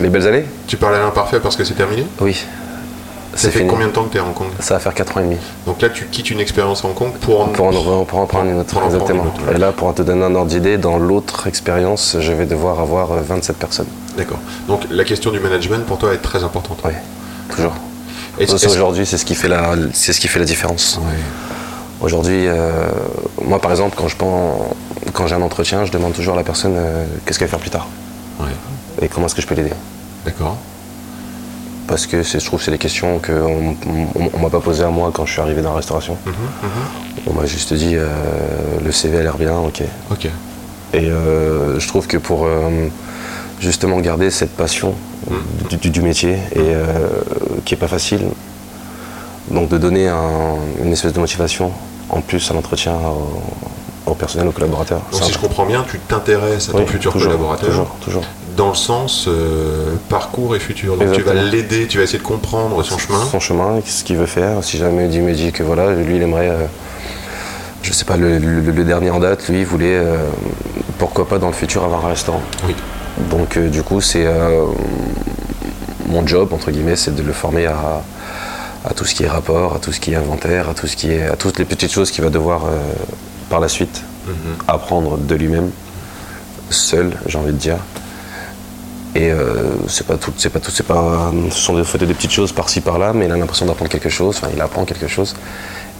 les 0.00 0.08
belles 0.08 0.26
années 0.26 0.44
Tu 0.66 0.76
parles 0.76 0.94
à 0.96 1.00
l'imparfait 1.00 1.40
parce 1.40 1.56
que 1.56 1.64
c'est 1.64 1.74
terminé? 1.74 2.06
Oui. 2.20 2.34
Ça 3.34 3.42
C'est 3.42 3.50
fait 3.50 3.58
fini. 3.58 3.70
combien 3.70 3.88
de 3.88 3.92
temps 3.92 4.04
que 4.04 4.12
tu 4.12 4.16
es 4.16 4.20
à 4.20 4.24
Hong 4.24 4.32
Kong? 4.34 4.46
Ça 4.60 4.74
va 4.74 4.80
faire 4.80 4.94
4 4.94 5.16
ans 5.16 5.20
et 5.20 5.24
demi. 5.24 5.36
Donc 5.66 5.82
là, 5.82 5.90
tu 5.90 6.06
quittes 6.06 6.30
une 6.30 6.40
expérience 6.40 6.84
à 6.84 6.88
Hong 6.88 6.94
Kong 6.94 7.12
pour 7.20 7.42
en... 7.42 7.46
Pour 7.48 7.66
en, 7.66 8.04
pour 8.04 8.18
en 8.20 8.26
prendre 8.26 8.50
une 8.50 8.60
autre, 8.60 8.68
Pour 8.72 8.78
en 8.78 8.88
prendre 8.88 8.94
exactement. 8.94 9.24
une 9.24 9.28
autre, 9.28 9.46
ouais. 9.50 9.56
Et 9.56 9.58
là, 9.58 9.72
pour 9.72 9.92
te 9.94 10.00
donner 10.00 10.24
un 10.24 10.34
ordre 10.34 10.50
d'idée, 10.50 10.78
dans 10.78 10.96
l'autre 10.98 11.46
expérience, 11.46 12.16
je 12.18 12.32
vais 12.32 12.46
devoir 12.46 12.80
avoir 12.80 13.12
euh, 13.12 13.20
27 13.26 13.56
personnes. 13.58 13.88
D'accord. 14.16 14.38
Donc 14.68 14.82
la 14.90 15.04
question 15.04 15.30
du 15.30 15.40
management 15.40 15.84
pour 15.86 15.98
toi 15.98 16.14
est 16.14 16.18
très 16.22 16.44
importante. 16.44 16.78
Oui, 16.84 16.92
toujours. 17.50 17.74
Aujourd'hui, 18.70 19.04
c'est 19.04 19.18
ce 19.18 19.24
qui 19.26 19.34
fait 19.34 19.48
la, 19.48 19.74
c'est 19.92 20.12
ce 20.14 20.20
qui 20.20 20.28
fait 20.28 20.38
la 20.38 20.44
différence. 20.46 20.98
Ouais. 21.02 21.12
Aujourd'hui, 22.10 22.46
euh, 22.46 22.86
moi, 23.44 23.58
par 23.60 23.72
exemple, 23.72 23.96
quand 23.98 24.06
je 24.06 24.14
quand 25.12 25.26
j'ai 25.26 25.34
un 25.34 25.42
entretien, 25.42 25.84
je 25.84 25.90
demande 25.90 26.12
toujours 26.12 26.34
à 26.34 26.36
la 26.36 26.44
personne 26.44 26.74
euh, 26.76 27.04
qu'est-ce 27.24 27.36
qu'elle 27.40 27.48
va 27.48 27.50
faire 27.50 27.58
plus 27.58 27.70
tard 27.70 27.88
Ouais. 28.38 28.46
et 29.02 29.08
comment 29.08 29.26
est-ce 29.26 29.34
que 29.34 29.42
je 29.42 29.46
peux 29.48 29.56
l'aider. 29.56 29.72
D'accord. 30.24 30.56
Parce 31.88 32.06
que 32.06 32.22
je 32.22 32.38
trouve 32.44 32.60
que 32.60 32.64
c'est 32.64 32.70
des 32.70 32.78
questions 32.78 33.18
qu'on 33.18 33.74
ne 33.90 34.40
m'a 34.40 34.50
pas 34.50 34.60
posées 34.60 34.84
à 34.84 34.88
moi 34.88 35.10
quand 35.12 35.26
je 35.26 35.32
suis 35.32 35.40
arrivé 35.40 35.62
dans 35.62 35.70
la 35.70 35.76
restauration. 35.78 36.16
Mhm, 36.26 36.32
mhm. 36.32 36.68
On 37.26 37.32
m'a 37.32 37.44
juste 37.46 37.74
dit 37.74 37.96
euh, 37.96 38.06
le 38.84 38.92
CV 38.92 39.18
a 39.18 39.22
l'air 39.22 39.36
bien, 39.36 39.58
ok. 39.58 39.82
Ok. 40.12 40.28
Et 40.94 41.06
je 41.06 41.88
trouve 41.88 42.06
que 42.06 42.18
pour 42.18 42.46
justement 43.58 43.98
garder 43.98 44.30
cette 44.30 44.54
passion 44.56 44.94
du, 45.70 45.76
du- 45.76 45.90
du 45.90 46.02
métier, 46.02 46.38
et 46.54 46.72
qui 47.64 47.74
est 47.74 47.78
pas 47.78 47.88
facile, 47.88 48.20
donc 49.50 49.68
de 49.70 49.78
donner 49.78 50.08
un- 50.08 50.56
une 50.84 50.92
espèce 50.92 51.12
de 51.12 51.18
motivation 51.20 51.72
en 52.10 52.20
plus 52.20 52.50
à 52.50 52.54
l'entretien 52.54 52.94
au, 52.94 54.10
au 54.10 54.14
personnel, 54.14 54.46
aux 54.48 54.52
collaborateurs. 54.52 55.00
Donc 55.12 55.22
si 55.22 55.32
je 55.32 55.38
comprends 55.38 55.66
bien, 55.66 55.84
tu 55.90 55.98
t'intéresses 55.98 56.68
à 56.68 56.72
ton 56.72 56.78
Oui, 56.78 56.86
futur 56.86 57.12
toujours, 57.12 57.28
collaborateur 57.32 57.68
Toujours, 57.68 57.96
toujours. 58.00 58.24
dans 58.56 58.68
le 58.68 58.74
sens 58.74 59.26
euh, 59.28 59.94
parcours 60.08 60.54
et 60.56 60.60
futur. 60.60 60.96
Donc 60.96 61.12
tu 61.12 61.22
vas 61.22 61.34
l'aider, 61.34 61.86
tu 61.88 61.98
vas 61.98 62.04
essayer 62.04 62.18
de 62.18 62.24
comprendre 62.24 62.82
son 62.84 62.98
chemin. 62.98 63.24
Son 63.30 63.40
chemin, 63.40 63.80
ce 63.84 64.04
qu'il 64.04 64.16
veut 64.16 64.26
faire. 64.26 64.62
Si 64.62 64.78
jamais 64.78 65.08
il 65.12 65.22
me 65.22 65.32
dit 65.32 65.50
que 65.52 65.62
voilà, 65.62 65.92
lui 65.94 66.16
il 66.16 66.22
aimerait, 66.22 66.48
euh, 66.50 66.64
je 67.82 67.92
sais 67.92 68.04
pas, 68.04 68.16
le, 68.16 68.38
le- 68.38 68.60
le 68.60 68.84
dernier 68.84 69.10
en 69.10 69.18
date, 69.20 69.48
lui 69.48 69.60
il 69.60 69.66
voulait, 69.66 69.96
euh, 69.96 70.16
pourquoi 70.98 71.26
pas 71.28 71.38
dans 71.38 71.48
le 71.48 71.52
futur 71.52 71.82
avoir 71.84 72.06
un 72.06 72.10
restaurant. 72.10 72.42
Oui. 72.66 72.74
Donc 73.30 73.56
euh, 73.56 73.68
du 73.68 73.82
coup 73.82 74.00
c'est 74.00 74.26
euh, 74.26 74.66
mon 76.08 76.24
job 76.26 76.52
entre 76.52 76.70
guillemets, 76.70 76.96
c'est 76.96 77.14
de 77.14 77.22
le 77.22 77.32
former 77.32 77.66
à, 77.66 78.02
à 78.86 78.94
tout 78.94 79.04
ce 79.04 79.14
qui 79.14 79.24
est 79.24 79.28
rapport, 79.28 79.74
à 79.74 79.78
tout 79.78 79.92
ce 79.92 80.00
qui 80.00 80.12
est 80.12 80.16
inventaire, 80.16 80.68
à 80.68 80.74
tout 80.74 80.86
ce 80.86 80.96
qui 80.96 81.10
est, 81.10 81.26
à 81.26 81.36
toutes 81.36 81.58
les 81.58 81.64
petites 81.64 81.92
choses 81.92 82.10
qu'il 82.10 82.22
va 82.24 82.30
devoir 82.30 82.66
euh, 82.66 82.78
par 83.50 83.60
la 83.60 83.68
suite 83.68 84.02
Mhm. 84.26 84.56
apprendre 84.66 85.18
de 85.18 85.34
lui-même, 85.36 85.70
seul, 86.70 87.16
j'ai 87.26 87.38
envie 87.38 87.52
de 87.52 87.58
dire. 87.58 87.78
Et 89.14 89.30
euh, 89.30 89.74
c'est 89.88 90.06
pas 90.06 90.16
tout, 90.16 90.32
c'est 90.36 90.50
pas 90.50 90.58
tout, 90.60 90.70
c'est 90.72 90.82
pas, 90.86 91.32
ce 91.50 91.56
sont 91.58 91.74
des, 91.74 92.06
des 92.06 92.14
petites 92.14 92.32
choses 92.32 92.52
par-ci 92.52 92.80
par-là, 92.80 93.12
mais 93.14 93.26
il 93.26 93.32
a 93.32 93.36
l'impression 93.36 93.66
d'apprendre 93.66 93.90
quelque 93.90 94.08
chose. 94.10 94.36
Enfin, 94.36 94.48
il 94.52 94.60
apprend 94.60 94.84
quelque 94.84 95.06
chose. 95.06 95.34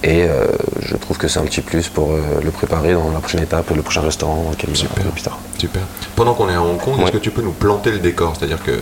Et 0.03 0.25
euh, 0.25 0.47
je 0.81 0.95
trouve 0.97 1.17
que 1.17 1.27
c'est 1.27 1.39
un 1.39 1.45
petit 1.45 1.63
plus 1.63 1.89
pour 1.89 2.13
euh, 2.13 2.21
le 2.43 2.51
préparer 2.51 2.93
dans 2.93 3.11
la 3.11 3.19
prochaine 3.19 3.43
étape, 3.43 3.71
le 3.75 3.83
prochain 3.83 4.03
restaurant 4.03 4.43
dans 4.45 4.51
lequel 4.51 4.77
Super. 4.77 5.05
plus 5.07 5.23
tard. 5.23 5.39
Super. 5.59 5.83
Pendant 6.15 6.35
qu'on 6.35 6.49
est 6.49 6.55
à 6.55 6.63
Hong 6.63 6.79
Kong, 6.79 7.01
est-ce 7.03 7.13
que 7.13 7.19
tu 7.19 7.31
peux 7.31 7.43
nous 7.43 7.53
planter 7.53 7.91
le 7.91 7.99
décor? 7.99 8.35
C'est-à-dire 8.39 8.63
que 8.63 8.73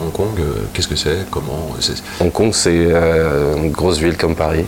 Hong 0.00 0.10
Kong, 0.12 0.38
euh, 0.40 0.66
qu'est-ce 0.72 0.88
que 0.88 0.96
c'est? 0.96 1.26
Comment 1.30 1.74
C'est 1.80 2.02
Hong 2.20 2.32
Kong, 2.32 2.50
c'est 2.52 2.70
euh, 2.74 3.56
une 3.56 3.70
grosse 3.70 3.98
ville 3.98 4.16
comme 4.16 4.34
Paris. 4.34 4.64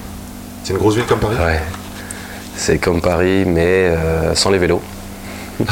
c'est 0.63 0.73
une 0.75 0.79
grosse 0.79 0.97
ville 0.97 1.07
comme 1.07 1.21
Paris? 1.21 1.37
Ouais. 1.37 1.61
C'est 2.57 2.79
comme 2.79 3.01
Paris, 3.01 3.45
mais 3.47 3.89
euh, 3.89 4.35
sans 4.35 4.51
les 4.51 4.59
vélos. 4.59 4.83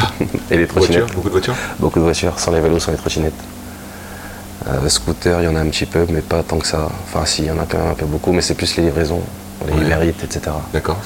Et 0.51 0.57
les 0.57 0.67
trottinettes. 0.67 1.13
Beaucoup 1.15 1.29
de 1.29 1.33
voitures? 1.33 1.55
Beaucoup 1.79 1.99
de 1.99 2.05
voitures, 2.05 2.39
sans 2.39 2.53
les 2.53 2.61
vélos, 2.61 2.79
sans 2.81 2.93
les 2.93 2.99
trottinettes. 2.99 3.33
Euh, 4.69 4.89
scooter, 4.89 5.41
il 5.41 5.45
y 5.45 5.49
en 5.49 5.57
a 5.57 5.61
un 5.61 5.69
petit 5.69 5.87
peu, 5.87 6.07
mais 6.09 6.21
pas 6.21 6.43
tant 6.43 6.59
que 6.59 6.67
ça. 6.67 6.89
Enfin, 7.05 7.25
si, 7.27 7.43
il 7.43 7.49
y 7.49 7.51
en 7.51 7.59
a 7.59 7.67
quand 7.69 7.79
même 7.79 7.89
un 7.91 7.95
peu 7.95 8.07
beaucoup, 8.07 8.33
mais 8.33 8.43
c'est 8.43 8.55
plus 8.55 8.77
les 8.77 8.85
livraisons, 8.85 9.21
les 9.67 9.95
Ouais. 9.95 10.07
Eats, 10.09 10.25
etc. 10.25 10.41
D'accord. 10.73 10.99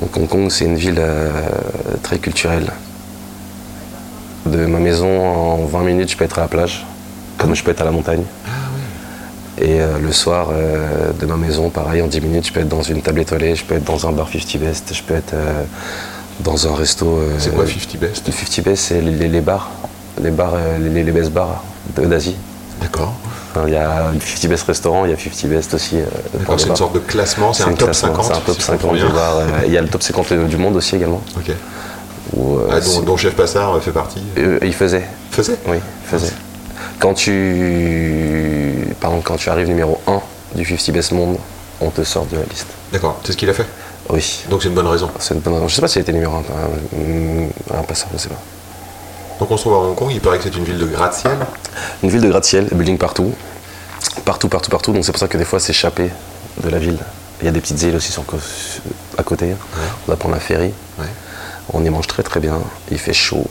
Donc 0.00 0.16
Hong 0.16 0.28
Kong, 0.28 0.50
c'est 0.50 0.64
une 0.64 0.76
ville 0.76 0.98
euh, 0.98 1.30
très 2.02 2.18
culturelle. 2.18 2.70
De 4.46 4.64
ma 4.66 4.78
maison, 4.78 5.20
en 5.20 5.64
20 5.66 5.82
minutes, 5.82 6.10
je 6.10 6.16
peux 6.16 6.24
être 6.24 6.38
à 6.38 6.42
la 6.42 6.48
plage, 6.48 6.86
comme 7.36 7.54
je 7.54 7.62
peux 7.62 7.70
être 7.70 7.82
à 7.82 7.84
la 7.84 7.90
montagne. 7.90 8.22
Et 9.60 9.80
euh, 9.80 9.98
le 9.98 10.12
soir, 10.12 10.48
euh, 10.52 11.10
de 11.18 11.26
ma 11.26 11.36
maison, 11.36 11.68
pareil, 11.68 12.00
en 12.00 12.06
10 12.06 12.20
minutes, 12.20 12.46
je 12.46 12.52
peux 12.52 12.60
être 12.60 12.68
dans 12.68 12.82
une 12.82 13.02
table 13.02 13.20
étoilée, 13.20 13.56
je 13.56 13.64
peux 13.64 13.74
être 13.74 13.84
dans 13.84 14.06
un 14.06 14.12
bar 14.12 14.28
50 14.32 14.56
Best, 14.60 14.94
je 14.94 15.02
peux 15.02 15.14
être 15.14 15.34
euh, 15.34 15.64
dans 16.40 16.68
un 16.68 16.76
resto. 16.76 17.20
C'est 17.38 17.52
quoi 17.54 17.66
50 17.66 17.96
Best? 18.00 18.26
le 18.26 18.32
50 18.32 18.60
Best, 18.64 18.84
c'est 18.84 19.00
les, 19.00 19.10
les- 19.10 19.28
les 19.28 19.40
bars, 19.40 19.68
les 20.22 20.30
bars, 20.30 20.54
les, 20.80 21.02
les 21.02 21.12
best 21.12 21.30
bars 21.32 21.64
d'Asie. 21.96 22.36
D'accord. 22.80 23.14
Enfin, 23.58 23.68
Il 23.68 23.74
y 23.74 23.76
a 23.76 24.12
50 24.20 24.46
Best 24.50 24.64
restaurant, 24.66 25.04
il 25.04 25.10
y 25.10 25.14
a 25.14 25.16
50 25.18 25.46
Best 25.50 25.74
aussi. 25.74 25.96
euh, 25.96 26.04
D'accord, 26.38 26.58
c'est 26.60 26.68
une 26.68 26.76
sorte 26.76 26.94
de 26.94 26.98
classement, 27.00 27.52
c'est 27.52 27.64
un 27.64 27.68
un 27.68 27.72
top 27.74 27.88
classement, 27.90 28.22
50. 28.22 28.24
C'est 28.26 28.32
un 28.32 28.40
top 28.40 28.54
si 28.56 28.62
je 28.62 28.66
comprends 28.72 28.88
50 28.90 28.96
du 28.96 29.04
bien. 29.04 29.14
bar. 29.14 29.36
euh, 29.38 29.44
Il 29.66 29.72
y 29.72 29.78
a 29.78 29.82
le 29.82 29.88
top 29.88 30.02
50 30.02 30.32
du 30.48 30.56
monde 30.56 30.76
aussi 30.76 30.96
également. 30.96 31.22
Ok. 31.36 31.52
où, 32.34 32.58
euh, 32.58 32.68
Ah, 32.70 32.80
dont, 33.04 33.16
Chef 33.16 33.34
Passard 33.34 33.80
fait 33.82 33.90
partie. 33.92 34.22
il 34.62 34.74
faisait, 34.74 35.04
Faisait 35.30 35.56
oui, 35.66 35.78
faisait. 36.06 36.32
Quand 37.00 37.14
tu, 37.14 38.94
par 39.00 39.10
exemple, 39.10 39.26
quand 39.26 39.36
tu 39.36 39.48
arrives 39.50 39.68
numéro 39.68 40.00
1 40.06 40.20
du 40.54 40.64
50 40.64 40.90
Best 40.94 41.12
Monde, 41.12 41.36
on 41.80 41.90
te 41.90 42.02
sort 42.02 42.26
de 42.26 42.36
la 42.36 42.42
liste. 42.44 42.66
D'accord, 42.92 43.20
c'est 43.24 43.32
ce 43.32 43.36
qu'il 43.36 43.48
a 43.50 43.54
fait. 43.54 43.66
Oui, 44.10 44.40
Donc 44.48 44.62
c'est 44.62 44.68
une 44.68 44.74
bonne 44.74 44.86
raison. 44.86 45.10
c'est 45.18 45.34
une 45.34 45.40
bonne 45.40 45.54
raison. 45.54 45.68
Je 45.68 45.74
sais 45.74 45.80
pas 45.82 45.88
s'il 45.88 45.98
a 46.00 46.02
été 46.02 46.12
numéro 46.12 46.34
1, 46.36 47.78
un 47.78 47.82
passeur, 47.82 48.08
je 48.14 48.18
sais 48.18 48.28
pas. 48.28 48.40
Donc 49.38 49.50
on 49.50 49.56
se 49.56 49.62
trouve 49.62 49.74
à 49.74 49.76
Hong 49.78 49.94
Kong, 49.94 50.08
il 50.10 50.20
paraît 50.20 50.38
que 50.38 50.44
c'est 50.44 50.56
une 50.56 50.64
ville 50.64 50.78
de 50.78 50.86
gratte-ciel. 50.86 51.36
Une 52.02 52.08
ville 52.10 52.22
de 52.22 52.28
gratte-ciel, 52.28 52.66
building 52.72 52.98
partout. 52.98 53.32
Partout, 54.28 54.50
partout, 54.50 54.70
partout. 54.70 54.92
Donc 54.92 55.06
c'est 55.06 55.12
pour 55.12 55.18
ça 55.20 55.26
que 55.26 55.38
des 55.38 55.46
fois 55.46 55.58
c'est 55.58 55.70
échappé 55.72 56.10
de 56.62 56.68
la 56.68 56.78
ville. 56.78 56.98
Il 57.40 57.46
y 57.46 57.48
a 57.48 57.50
des 57.50 57.62
petites 57.62 57.80
îles 57.82 57.96
aussi 57.96 58.12
sur, 58.12 58.24
à 59.16 59.22
côté. 59.22 59.54
On 60.06 60.10
va 60.10 60.16
prendre 60.16 60.34
un 60.34 60.38
ferry. 60.38 60.70
Ouais, 60.98 61.06
On 61.72 61.82
y 61.82 61.88
mange 61.88 62.06
très 62.06 62.22
très 62.22 62.38
bien. 62.38 62.58
Il 62.90 62.98
fait 62.98 63.14
chaud. 63.14 63.46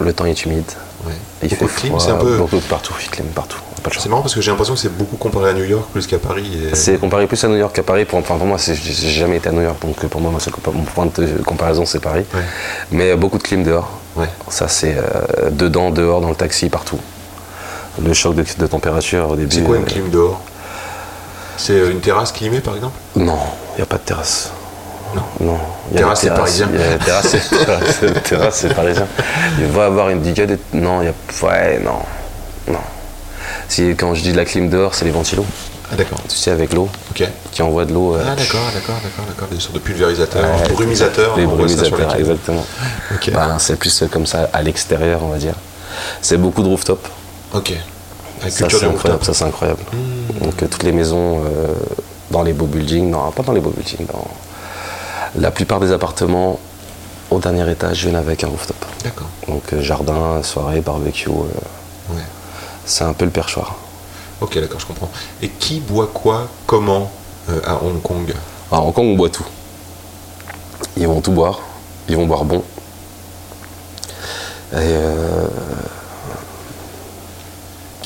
Le 0.00 0.12
temps 0.12 0.24
est 0.24 0.44
humide. 0.44 0.64
ouais. 1.06 1.12
Il 1.44 1.50
Beaucoup 1.50 1.68
fait 1.68 1.86
froid. 1.86 2.00
c'est 2.00 2.10
un 2.10 2.16
peu. 2.16 2.36
Beaucoup 2.36 2.56
de 2.56 2.62
partout. 2.62 2.94
Il 3.00 3.08
clime 3.10 3.28
partout. 3.28 3.60
C'est 3.96 4.08
marrant 4.08 4.22
parce 4.22 4.34
que 4.34 4.40
j'ai 4.40 4.50
l'impression 4.50 4.74
que 4.74 4.80
c'est 4.80 4.92
beaucoup 4.92 5.16
comparé 5.16 5.50
à 5.50 5.52
New 5.52 5.62
York 5.64 5.84
plus 5.92 6.08
qu'à 6.08 6.18
Paris. 6.18 6.50
et- 6.72 6.74
C'est 6.74 6.98
comparé 6.98 7.28
plus 7.28 7.42
à 7.44 7.48
New 7.48 7.56
York 7.56 7.72
qu'à 7.76 7.84
Paris. 7.84 8.04
Pour, 8.04 8.18
enfin, 8.18 8.36
pour 8.38 8.46
moi, 8.48 8.58
j'ai 8.58 8.74
jamais 8.74 9.36
été 9.36 9.50
à 9.50 9.52
New 9.52 9.62
York. 9.62 9.80
Donc 9.80 10.04
pour 10.08 10.20
moi, 10.20 10.32
mon 10.32 10.82
point 10.82 11.06
de 11.06 11.42
comparaison, 11.46 11.86
c'est 11.86 12.00
Paris. 12.00 12.24
Ouais. 12.34 12.40
Mais 12.90 13.14
beaucoup 13.14 13.38
de 13.38 13.44
clim 13.44 13.62
dehors. 13.62 13.88
Ouais. 14.16 14.28
Ça, 14.48 14.66
c'est 14.66 14.96
euh, 14.98 15.50
dedans, 15.50 15.90
dehors, 15.90 16.20
dans 16.20 16.28
le 16.30 16.34
taxi, 16.34 16.68
partout. 16.70 16.98
Le 18.04 18.12
choc 18.14 18.34
de, 18.34 18.44
de 18.58 18.66
température 18.66 19.30
au 19.30 19.36
début. 19.36 19.54
C'est 19.54 19.62
quoi 19.62 19.76
une 19.76 19.82
euh, 19.82 19.86
clim 19.86 20.08
dehors 20.10 20.40
C'est 21.56 21.72
euh, 21.72 21.90
une 21.90 22.00
terrasse 22.00 22.32
climée 22.32 22.60
par 22.60 22.74
exemple? 22.76 22.96
Non, 23.16 23.38
il 23.74 23.76
n'y 23.76 23.82
a 23.82 23.86
pas 23.86 23.96
de 23.96 24.02
terrasse. 24.02 24.50
Non. 25.14 25.22
Non. 25.40 25.58
Il 25.90 25.94
y 25.94 25.96
a 25.98 26.00
Terrasse, 26.02 26.20
des 26.20 26.28
c'est 26.28 26.34
parisien. 26.34 26.68
il 26.72 26.78
y 26.80 26.82
a 26.82 26.98
des 26.98 27.04
terrasse, 27.04 27.36
terrasse, 28.24 28.56
c'est 28.60 28.74
parisien. 28.74 29.06
Il 29.58 29.66
va 29.66 29.82
y 29.84 29.86
avoir 29.86 30.10
une. 30.10 30.18
a 30.20 30.46
des- 30.46 30.58
non, 30.74 31.00
il 31.02 31.06
y 31.06 31.08
a. 31.08 31.46
Ouais, 31.46 31.80
non. 31.82 31.98
Non. 32.70 32.78
Si, 33.68 33.88
quand 33.96 34.14
je 34.14 34.22
dis 34.22 34.32
de 34.32 34.36
la 34.36 34.44
clim 34.44 34.68
dehors, 34.68 34.94
c'est 34.94 35.06
les 35.06 35.10
ventilos. 35.10 35.46
Ah 35.90 35.96
d'accord. 35.96 36.18
Tu 36.28 36.36
sais, 36.36 36.50
avec 36.50 36.74
l'eau, 36.74 36.90
Ok. 37.12 37.26
qui 37.50 37.62
envoie 37.62 37.86
de 37.86 37.94
l'eau. 37.94 38.14
euh, 38.14 38.18
Ah 38.22 38.34
d'accord, 38.36 38.60
d'accord, 38.74 38.96
d'accord, 39.02 39.24
d'accord. 39.26 39.48
Des 39.50 39.58
sortes 39.58 39.74
de 39.76 39.78
pulvérisateurs, 39.78 40.44
Ouais, 40.44 40.68
brumisateurs. 40.68 41.34
Sur 41.34 41.48
brumisateurs, 41.48 42.14
exactement. 42.16 42.66
Ok. 43.14 43.30
Ben, 43.32 43.58
c'est 43.58 43.76
plus 43.76 44.04
comme 44.12 44.26
ça 44.26 44.50
à 44.52 44.60
l'extérieur, 44.60 45.20
on 45.22 45.28
va 45.28 45.38
dire. 45.38 45.54
C'est 46.20 46.36
beaucoup 46.36 46.62
de 46.62 46.68
rooftop. 46.68 47.08
Ok. 47.54 47.72
La 48.42 48.50
Ça, 48.50 48.68
c'est 48.68 48.74
incroyable. 48.76 48.92
rooftop. 48.94 49.24
Ça, 49.24 49.34
c'est 49.34 49.44
incroyable. 49.44 49.80
Hmm. 49.92 50.44
Donc, 50.44 50.62
euh, 50.62 50.66
toutes 50.68 50.82
les 50.84 50.92
maisons 50.92 51.42
euh, 51.44 51.74
dans 52.30 52.42
les 52.42 52.52
beaux 52.52 52.66
buildings, 52.66 53.10
non, 53.10 53.30
pas 53.32 53.42
dans 53.42 53.52
les 53.52 53.60
beaux 53.60 53.70
buildings, 53.70 54.06
dans 54.06 54.26
la 55.36 55.50
plupart 55.50 55.80
des 55.80 55.92
appartements 55.92 56.58
au 57.30 57.38
dernier 57.38 57.70
étage 57.70 58.02
viennent 58.04 58.16
avec 58.16 58.44
un 58.44 58.48
rooftop. 58.48 58.76
D'accord. 59.04 59.26
Donc, 59.48 59.62
euh, 59.72 59.82
jardin, 59.82 60.42
soirée, 60.42 60.80
barbecue, 60.80 61.28
Ouais. 61.30 62.22
c'est 62.86 63.04
un 63.04 63.12
peu 63.12 63.24
le 63.24 63.30
perchoir. 63.30 63.76
Ok, 64.40 64.58
d'accord, 64.58 64.78
je 64.80 64.86
comprends. 64.86 65.10
Et 65.42 65.48
qui 65.48 65.80
boit 65.80 66.06
quoi, 66.12 66.48
comment 66.66 67.10
à 67.66 67.82
Hong 67.82 68.00
Kong? 68.02 68.32
En 68.70 68.78
Hong 68.86 68.92
Kong, 68.94 69.06
on 69.08 69.16
boit 69.16 69.30
tout. 69.30 69.44
Ils 70.96 71.06
vont 71.08 71.20
tout 71.20 71.32
boire. 71.32 71.58
Ils 72.08 72.16
vont 72.16 72.26
boire 72.26 72.44
bon. 72.44 72.62
Et 74.72 74.76
euh, 74.76 75.46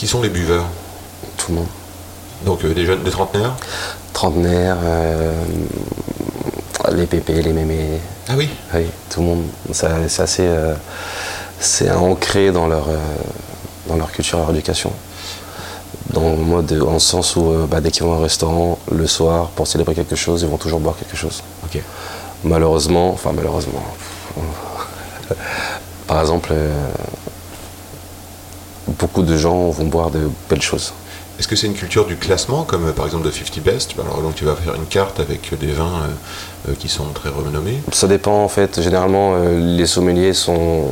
Qui 0.03 0.09
sont 0.09 0.21
les 0.21 0.31
buveurs 0.31 0.65
tout 1.37 1.53
le 1.53 1.59
monde? 1.59 1.69
Donc 2.45 2.65
euh, 2.65 2.75
des 2.75 2.85
jeunes, 2.85 3.05
des 3.05 3.13
trentenaires? 3.13 3.55
Trentenaires, 4.13 4.79
euh, 4.83 5.33
les 6.91 7.07
pépés, 7.07 7.41
les 7.41 7.53
mémés, 7.53 8.01
Ah 8.29 8.33
oui? 8.37 8.49
Oui, 8.75 8.87
tout 9.11 9.21
le 9.21 9.27
monde. 9.27 9.45
Ça- 9.71 10.09
C'est 10.09 10.23
assez, 10.23 10.43
euh, 10.45 10.75
c'est 11.61 11.89
ancré 11.93 12.51
dans 12.51 12.67
leur, 12.67 12.87
dans 13.87 13.95
leur 13.95 14.11
culture, 14.11 14.39
leur 14.39 14.51
éducation. 14.51 14.91
Dans 16.13 16.31
le 16.31 16.37
mode, 16.37 16.73
en 16.85 16.99
ce 16.99 17.09
sens 17.09 17.37
où 17.37 17.55
bah, 17.71 17.81
dès 17.81 17.93
qu'ils 17.93 18.03
vont 18.03 18.17
au 18.19 18.23
restaurant, 18.23 18.81
le 18.91 19.07
soir, 19.07 19.51
pour 19.51 19.69
célébrer 19.69 19.95
quelque 19.95 20.17
chose, 20.17 20.43
ils 20.43 20.49
vont 20.49 20.59
toujours 20.59 20.81
boire 20.81 20.97
quelque 20.99 21.17
chose. 21.17 21.45
Ok. 21.65 21.81
Malheureusement, 22.43 23.13
enfin 23.13 23.31
malheureusement, 23.33 23.85
par 26.09 26.21
exemple, 26.21 26.53
beaucoup 28.89 29.23
de 29.23 29.37
gens 29.37 29.71
vont 29.71 29.85
boire 29.87 30.11
de 30.11 30.29
belles 30.51 30.63
choses. 30.63 30.93
Est-ce 31.39 31.49
que 31.49 31.57
c'est 31.57 31.67
une 31.67 31.75
culture 31.75 32.05
du 32.07 32.17
classement, 32.17 32.63
comme 32.65 32.87
euh, 32.89 32.93
par 32.93 33.07
exemple 33.07 33.25
de 33.25 33.31
50 33.31 33.61
Best? 33.61 33.95
Alors 33.99 34.21
donc 34.23 34.35
tu 34.35 34.45
vas 34.45 34.55
faire 34.55 34.75
une 34.75 34.87
carte 34.87 35.19
avec 35.19 35.59
des 35.59 35.73
vins 35.73 36.03
euh, 36.67 36.71
euh, 36.71 36.75
qui 36.79 36.89
sont 36.89 37.07
très 37.15 37.31
renommés. 37.31 37.81
Ça 37.93 38.07
dépend 38.07 38.45
en 38.45 38.49
fait. 38.49 38.81
Généralement, 38.81 39.35
euh, 39.37 39.59
les 39.59 39.87
sommeliers 39.87 40.35
sont 40.35 40.85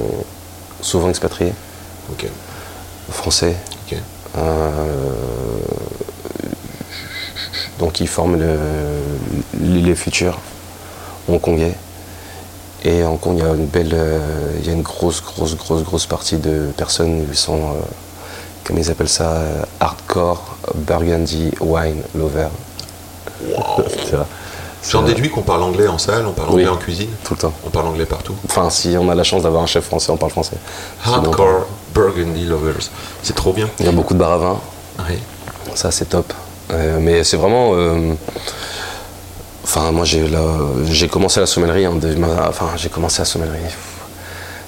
souvent 0.80 1.08
expatriés, 1.10 1.52
Ok. 2.10 2.26
français. 3.10 3.54
Ok. 3.86 3.98
Euh, 4.38 4.72
donc 7.78 8.00
ils 8.00 8.08
forment 8.08 8.36
le- 8.38 9.80
les 9.82 9.94
futurs 9.94 10.38
hongkongais. 11.28 11.74
Et 12.84 13.04
en 13.04 13.12
Hong 13.12 13.20
Kong, 13.20 13.36
il 13.38 13.44
y 13.44 13.46
a 13.46 13.52
une 13.52 13.66
belle, 13.66 13.90
euh, 13.92 14.18
il 14.60 14.66
y 14.66 14.70
a 14.70 14.72
une 14.72 14.82
grosse, 14.82 15.22
grosse, 15.22 15.54
grosse, 15.56 15.82
grosse 15.84 16.06
partie 16.06 16.36
de 16.36 16.70
personnes 16.76 17.26
qui 17.30 17.36
sont, 17.36 17.56
euh, 17.58 17.80
comme 18.64 18.78
ils 18.78 18.90
appellent 18.90 19.08
ça, 19.08 19.32
euh, 19.32 19.62
hardcore 19.80 20.42
burgundy 20.74 21.50
wine 21.60 22.02
lover. 22.14 22.48
Vois, 24.10 24.26
J'en 24.88 25.02
déduis 25.02 25.28
qu'on 25.28 25.42
parle 25.42 25.62
anglais 25.62 25.88
en 25.88 25.98
salle, 25.98 26.24
on 26.26 26.32
parle 26.32 26.48
Oui. 26.50 26.62
anglais 26.62 26.68
en 26.68 26.76
cuisine, 26.78 27.10
tout 27.22 27.34
le 27.34 27.40
temps. 27.40 27.52
on 27.66 27.68
parle 27.70 27.88
anglais 27.88 28.06
partout. 28.06 28.34
Enfin, 28.46 28.70
si 28.70 28.96
on 28.98 29.10
a 29.10 29.14
la 29.14 29.24
chance 29.24 29.42
d'avoir 29.42 29.62
un 29.62 29.66
chef 29.66 29.84
français, 29.84 30.10
on 30.10 30.16
parle 30.16 30.32
français. 30.32 30.56
Sinon, 31.04 31.16
Hardcore 31.16 31.66
Burgundy 31.94 32.44
Lovers. 32.46 32.88
C'est 33.22 33.36
trop 33.36 33.52
bien. 33.52 33.68
Il 33.78 33.84
y 33.84 33.88
a 33.90 33.92
beaucoup 33.92 34.14
de 34.14 34.18
bars 34.18 34.32
à 34.32 34.38
vin. 34.38 34.60
Ouais. 35.00 35.18
Ça, 35.74 35.90
c'est 35.90 36.06
top. 36.06 36.32
Euh, 36.70 36.98
mais 36.98 37.24
c'est 37.24 37.36
vraiment. 37.36 37.74
Enfin, 39.64 39.92
moi, 39.92 40.04
j'ai 40.04 40.26
la- 40.28 40.40
j'ai 40.90 41.08
commencé 41.08 41.40
la 41.40 41.46
sommellerie. 41.46 41.86
deux- 42.00 42.16
enfin, 42.48 42.70
j'ai 42.76 42.88
commencé 42.88 43.18
la 43.20 43.24
sommellerie. 43.26 43.58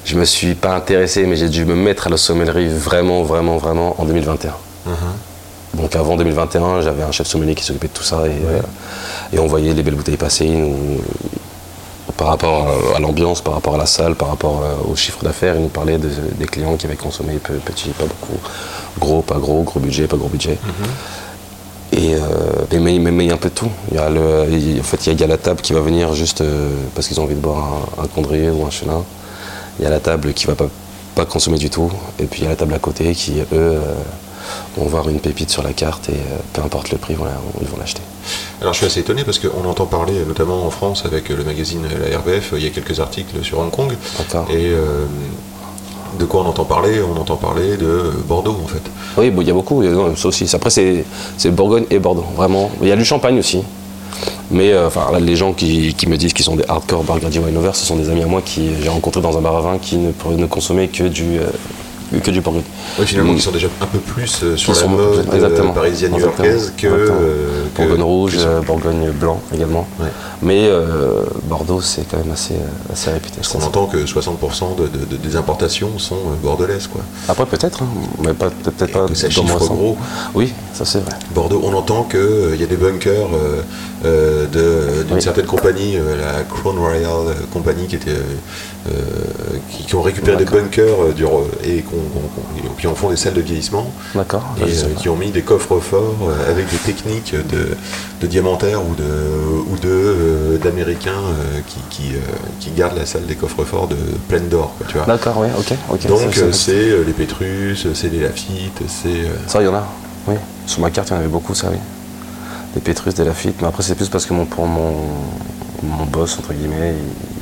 Je 0.05 0.17
me 0.17 0.25
suis 0.25 0.55
pas 0.55 0.75
intéressé, 0.75 1.25
mais 1.27 1.37
j'ai 1.37 1.49
dû 1.49 1.65
me 1.65 1.75
mettre 1.75 2.09
à 2.09 2.11
la 2.11 2.17
sommellerie 2.17 2.69
vraiment, 2.69 3.23
vraiment, 3.23 3.57
vraiment 3.57 3.95
en 4.01 4.05
2021. 4.05 4.55
Donc 5.75 5.97
avant 5.97 6.17
2021, 6.17 6.83
j'avais 6.83 7.03
un 7.03 7.13
chef 7.13 7.27
sommelier 7.27 7.55
qui 7.55 7.65
s'occupait 7.65 7.89
de 7.89 7.93
tout 7.95 8.03
ça 8.03 8.27
et, 8.27 8.31
euh, 8.31 8.61
et 9.33 9.39
on 9.39 9.47
voyait 9.47 9.73
les 9.73 9.83
belles 9.83 9.95
bouteilles 9.95 10.17
passer. 10.19 10.47
nous- 10.49 11.01
par 12.17 12.27
rapport 12.29 12.69
à, 12.93 12.97
à 12.97 13.01
l'ambiance, 13.01 13.41
par 13.41 13.55
rapport 13.55 13.75
à 13.75 13.79
la 13.79 13.87
salle, 13.87 14.15
par 14.15 14.29
rapport 14.29 14.63
euh, 14.63 14.91
au 14.93 14.95
chiffre 14.97 15.25
d'affaires, 15.25 15.55
il 15.57 15.63
nous 15.63 15.69
parlait 15.69 15.99
de- 15.99 16.11
des 16.39 16.45
clients 16.47 16.77
qui 16.77 16.87
avaient 16.87 16.95
consommé 16.97 17.35
peu, 17.43 17.55
petit, 17.55 17.89
pas 17.91 18.05
beaucoup, 18.05 18.39
gros, 19.01 19.23
pas 19.23 19.39
gros, 19.39 19.63
gros 19.63 19.81
budget, 19.81 20.07
pas 20.07 20.17
gros 20.19 20.29
budget. 20.29 20.59
Et 21.93 22.15
euh, 22.15 22.21
mais, 22.73 22.99
mais, 22.99 23.25
il 23.25 23.29
y 23.29 23.31
a 23.31 23.35
un 23.35 23.39
peu 23.39 23.51
de 23.51 23.55
tout. 23.55 23.71
Il 23.91 23.97
y 23.97 23.99
a 23.99 24.09
le, 24.09 24.47
il- 24.51 24.81
en 24.81 24.83
fait, 24.83 25.05
il 25.05 25.09
y 25.09 25.11
a, 25.11 25.13
il 25.13 25.21
y 25.21 25.25
a 25.25 25.27
la 25.27 25.37
table 25.37 25.61
qui 25.61 25.73
va 25.75 25.81
venir 25.81 26.15
juste 26.15 26.41
euh, 26.41 26.71
parce 26.95 27.07
qu'ils 27.09 27.21
ont 27.21 27.25
envie 27.25 27.35
de 27.35 27.41
boire 27.41 27.73
un, 27.99 28.05
un 28.05 28.07
condrier 28.07 28.51
ou 28.51 28.65
un 28.65 28.71
chenin. 28.71 29.05
Il 29.79 29.85
y 29.85 29.87
a 29.87 29.91
la 29.91 30.01
table 30.01 30.33
qui 30.33 30.47
va 30.47 30.55
pas, 30.55 30.69
pas 31.15 31.25
consommer 31.27 31.59
du 31.59 31.69
tout. 31.71 31.91
Et 32.19 32.25
puis 32.25 32.41
il 32.41 32.45
y 32.45 32.47
a 32.47 32.51
la 32.51 32.57
table 32.57 32.73
à 32.75 32.79
côté 32.79 33.15
qui, 33.15 33.41
eux, 33.41 33.45
euh, 33.53 33.81
vont 34.77 34.87
voir 34.87 35.09
une 35.09 35.21
pépite 35.21 35.51
sur 35.51 35.63
la 35.63 35.73
carte 35.73 36.09
et 36.09 36.17
peu 36.53 36.63
importe 36.63 36.91
le 36.91 36.99
prix, 36.99 37.15
voilà, 37.15 37.35
ils 37.61 37.67
vont 37.69 37.77
l'acheter. 37.79 38.03
Alors 38.61 38.73
je 38.73 38.79
suis 38.79 38.87
assez 38.87 39.01
étonné 39.01 39.23
parce 39.25 39.39
qu'on 39.39 39.65
entend 39.69 39.87
parler, 39.87 40.15
notamment 40.27 40.65
en 40.67 40.71
France 40.71 41.05
avec 41.05 41.29
le 41.29 41.45
magazine 41.45 41.83
La 42.11 42.19
RBF, 42.19 42.53
il 42.57 42.63
y 42.65 42.67
a 42.67 42.71
quelques 42.71 43.01
articles 43.01 43.43
sur 43.45 43.59
Hong 43.61 43.71
Kong. 43.71 43.93
D'accord. 44.19 44.47
Et 44.51 44.71
euh, 44.73 45.05
de 46.19 46.25
quoi 46.25 46.43
on 46.43 46.47
entend 46.47 46.65
parler? 46.65 47.01
On 47.03 47.21
entend 47.21 47.37
parler 47.37 47.77
de 47.77 48.13
Bordeaux 48.27 48.57
en 48.63 48.67
fait. 48.67 48.83
Oui, 49.17 49.33
il 49.37 49.47
y 49.47 49.51
a 49.51 49.55
beaucoup, 49.55 49.83
ça 50.17 50.29
aussi. 50.29 50.49
Après, 50.55 50.71
c'est 50.71 51.51
Bourgogne 51.51 51.85
et 51.91 51.99
Bordeaux, 51.99 52.25
vraiment. 52.37 52.71
Il 52.81 52.89
y 52.89 52.93
a 52.93 52.97
du 52.97 53.05
champagne 53.05 53.39
aussi. 53.39 53.63
Mais 54.51 54.73
euh, 54.73 54.87
enfin, 54.87 55.19
les 55.19 55.37
gens 55.37 55.53
qui, 55.53 55.95
me 56.07 56.17
disent 56.17 56.35
qu'ils 56.35 56.45
sont 56.45 56.57
des 56.57 56.65
hardcore 56.69 57.03
Burgundy 57.03 57.39
wine 57.39 57.55
lovers, 57.55 57.75
ce 57.75 57.87
sont 57.87 57.97
des 57.97 58.11
amis 58.11 58.23
à 58.23 58.27
moi 58.27 58.43
qui 58.45 58.71
j'ai 58.81 58.89
rencontrés 58.89 59.23
dans 59.23 59.37
un 59.37 59.41
bar 59.41 59.57
à 59.57 59.61
vin 59.63 59.79
qui 59.79 59.97
ne, 59.97 60.13
ne 60.37 60.47
consommaient 60.47 60.89
que 60.89 61.05
du, 61.05 61.39
euh, 61.39 61.47
que 62.21 62.31
du 62.31 62.41
Bourgogne. 62.41 62.63
Oui, 62.99 63.07
finalement, 63.07 63.33
Mm. 63.33 63.37
ils 63.37 63.43
sont 63.43 63.51
déjà 63.51 63.69
un 63.81 63.87
peu 63.87 63.99
plus 63.99 64.41
euh, 64.43 64.57
sur 64.57 64.73
Qui 64.75 64.81
la 64.81 64.87
mode 64.89 65.01
euh, 65.29 65.35
exactement, 65.35 65.73
parisienne 65.73 66.13
new-yorkaise 66.13 66.73
que, 66.77 66.87
euh, 66.87 67.09
que- 67.75 67.83
Bourgogne 67.83 68.03
rouge, 68.03 68.37
que 68.37 68.65
Bourgogne 68.67 69.11
blanc 69.13 69.41
également. 69.55 69.87
Ouais. 70.01 70.09
Mais 70.43 70.69
Bordeaux, 71.45 71.81
c'est 71.81 72.03
quand 72.11 72.19
même 72.19 72.33
assez, 72.33 72.55
assez 72.93 73.11
réputé. 73.11 73.37
Parce 73.37 73.49
qu'on 73.49 73.63
entend 73.63 73.87
que 73.87 74.05
60% 74.07 74.75
de- 74.77 74.87
de- 74.89 75.05
de- 75.05 75.17
des 75.17 75.37
importations 75.37 75.99
sont 75.99 76.17
bordelaises. 76.43 76.89
Quoi. 76.89 77.03
Après, 77.29 77.47
peut-être, 77.47 77.83
hein, 77.83 77.87
mais 78.25 78.35
pas- 78.35 78.51
peut-être 78.51 78.93
pas 78.93 79.07
que 79.07 79.15
ça 79.15 79.31
chiffre 79.31 79.59
gros. 79.69 79.97
Oui, 80.35 80.53
ça 80.75 80.85
c'est 80.85 80.99
vrai. 80.99 81.13
Bordeaux, 81.35 81.61
on 81.65 81.73
entend 81.75 82.03
qu'il 82.05 82.61
y 82.61 82.65
a 82.65 82.67
des 82.67 82.77
bunkers 82.77 83.29
de- 84.05 85.03
d'une 85.05 85.15
Oui. 85.17 85.23
certaine 85.23 85.47
compagnie, 85.47 85.95
la 85.97 86.43
Crown 86.45 86.79
Royal 86.79 87.35
Company, 87.53 87.87
qui, 87.87 87.97
était, 87.97 88.11
qui, 89.71 89.85
qui 89.85 89.95
ont 89.95 90.03
récupéré 90.03 90.37
des 90.37 90.45
bunkers 90.45 91.01
euh, 91.01 91.13
du 91.13 91.25
et 91.65 91.85
puis 92.77 92.87
en 92.89 92.95
font 92.95 93.11
des 93.11 93.17
salles 93.17 93.35
de 93.35 93.41
vieillissement. 93.41 93.87
D'accord. 94.15 94.43
Et 94.61 94.73
sais 94.73 94.87
euh, 94.87 94.95
qui 94.97 95.09
ont 95.09 95.17
mis 95.17 95.31
des 95.31 95.43
coffres 95.43 95.79
forts 95.79 96.17
euh, 96.29 96.51
avec 96.51 96.69
des 96.71 96.77
techniques 96.79 97.35
de, 97.35 97.77
de 98.21 98.27
diamantaires 98.27 98.81
ou 98.83 98.95
de 98.95 99.05
ou 99.05 99.77
de 99.77 99.89
euh, 99.89 100.59
d'américains 100.59 101.11
euh, 101.11 101.61
qui, 101.67 101.79
qui, 101.91 102.15
euh, 102.15 102.21
qui 102.61 102.71
gardent 102.73 102.97
la 102.99 103.07
salle 103.07 103.27
des 103.27 103.37
coffres 103.37 103.65
forts 103.65 103.89
de 103.89 103.97
pleine 104.29 104.49
d'or, 104.49 104.75
tu 104.89 104.97
vois. 104.97 105.07
D'accord, 105.07 105.37
oui, 105.39 105.49
ok. 105.59 105.75
ok. 105.91 106.07
Donc 106.07 106.39
euh, 106.39 106.53
c'est 106.53 106.73
euh, 106.73 107.05
les 107.07 107.13
Pétrus, 107.13 107.87
c'est 107.95 108.09
les 108.09 108.21
Lafitte, 108.21 108.83
c'est 108.89 109.09
euh, 109.09 109.37
Ça, 109.47 109.61
il 109.63 109.67
y 109.67 109.69
en 109.69 109.75
a, 109.75 109.87
oui. 110.27 110.35
Sur 110.67 110.81
ma 110.81 110.91
carte, 110.91 111.09
il 111.11 111.13
y 111.13 111.17
en 111.17 111.21
avait 111.21 111.29
beaucoup, 111.29 111.55
ça, 111.55 111.69
oui. 111.71 111.79
Des 112.75 112.81
Pétrus, 112.81 113.15
des 113.15 113.25
Lafitte. 113.25 113.57
Mais 113.61 113.69
après, 113.69 113.83
c'est 113.83 113.95
plus 113.95 114.09
parce 114.09 114.27
que 114.27 114.35
mon, 114.35 114.47
pour 114.47 114.67
mon, 114.67 114.93
mon 115.83 116.05
boss, 116.07 116.39
entre 116.39 116.53
guillemets, 116.53 116.95
il, 116.97 117.42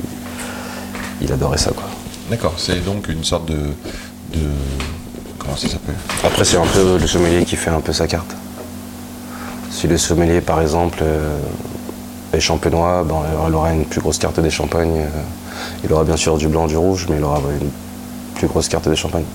il 1.21 1.31
adorait 1.31 1.57
ça, 1.57 1.71
quoi. 1.71 1.83
D'accord, 2.29 2.53
c'est 2.57 2.83
donc 2.83 3.07
une 3.09 3.23
sorte 3.23 3.45
de, 3.45 3.55
de 4.33 4.39
comment 5.37 5.55
ça 5.55 5.67
s'appelle? 5.67 5.95
Après, 6.23 6.45
c'est 6.45 6.57
un 6.57 6.65
peu 6.65 6.97
le 6.97 7.07
sommelier 7.07 7.43
qui 7.45 7.55
fait 7.55 7.69
un 7.69 7.81
peu 7.81 7.93
sa 7.93 8.07
carte. 8.07 8.35
Si 9.69 9.87
le 9.87 9.97
sommelier, 9.97 10.41
par 10.41 10.61
exemple, 10.61 10.99
euh, 11.01 11.39
est 12.33 12.39
champenois, 12.39 13.03
ben, 13.03 13.21
il 13.47 13.53
aura 13.55 13.73
une 13.73 13.85
plus 13.85 14.01
grosse 14.01 14.17
carte 14.17 14.39
des 14.39 14.49
champagnes. 14.49 14.99
euh, 14.99 15.21
il 15.83 15.91
aura 15.91 16.03
bien 16.03 16.17
sûr 16.17 16.37
du 16.37 16.47
blanc, 16.47 16.67
du 16.67 16.77
rouge, 16.77 17.07
mais 17.09 17.17
il 17.17 17.23
aura 17.23 17.39
une 17.59 17.69
plus 18.35 18.47
grosse 18.47 18.67
carte 18.67 18.87
des 18.87 18.95
champagnes. 18.95 19.25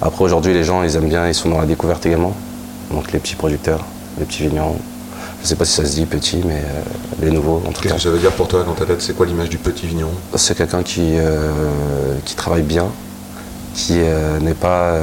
Après, 0.00 0.24
aujourd'hui, 0.24 0.52
les 0.52 0.64
gens, 0.64 0.82
ils 0.82 0.96
aiment 0.96 1.08
bien, 1.08 1.28
ils 1.28 1.34
sont 1.34 1.48
dans 1.48 1.60
la 1.60 1.66
découverte 1.66 2.04
également. 2.06 2.34
Donc, 2.90 3.12
les 3.12 3.18
petits 3.18 3.36
producteurs, 3.36 3.84
les 4.18 4.24
petits 4.24 4.42
vignerons. 4.42 4.78
Je 5.44 5.48
ne 5.48 5.50
sais 5.50 5.56
pas 5.56 5.66
si 5.66 5.72
ça 5.74 5.84
se 5.84 5.94
dit 5.94 6.06
petit, 6.06 6.40
mais 6.42 6.54
euh, 6.54 6.82
les 7.20 7.30
nouveaux, 7.30 7.62
en 7.66 7.70
tout 7.70 7.82
Qu'est-ce 7.82 7.94
que 7.96 8.00
ça 8.00 8.08
veut 8.08 8.18
dire 8.18 8.32
pour 8.32 8.48
toi 8.48 8.62
dans 8.64 8.72
ta 8.72 8.86
tête? 8.86 9.02
C'est 9.02 9.14
quoi 9.14 9.26
l'image 9.26 9.50
du 9.50 9.58
petit 9.58 9.86
vigneron? 9.86 10.10
C'est 10.36 10.56
quelqu'un 10.56 10.82
qui, 10.82 11.18
euh, 11.18 11.50
qui 12.24 12.34
travaille 12.34 12.62
bien, 12.62 12.86
qui 13.74 13.98
euh, 13.98 14.40
n'est 14.40 14.54
pas 14.54 14.96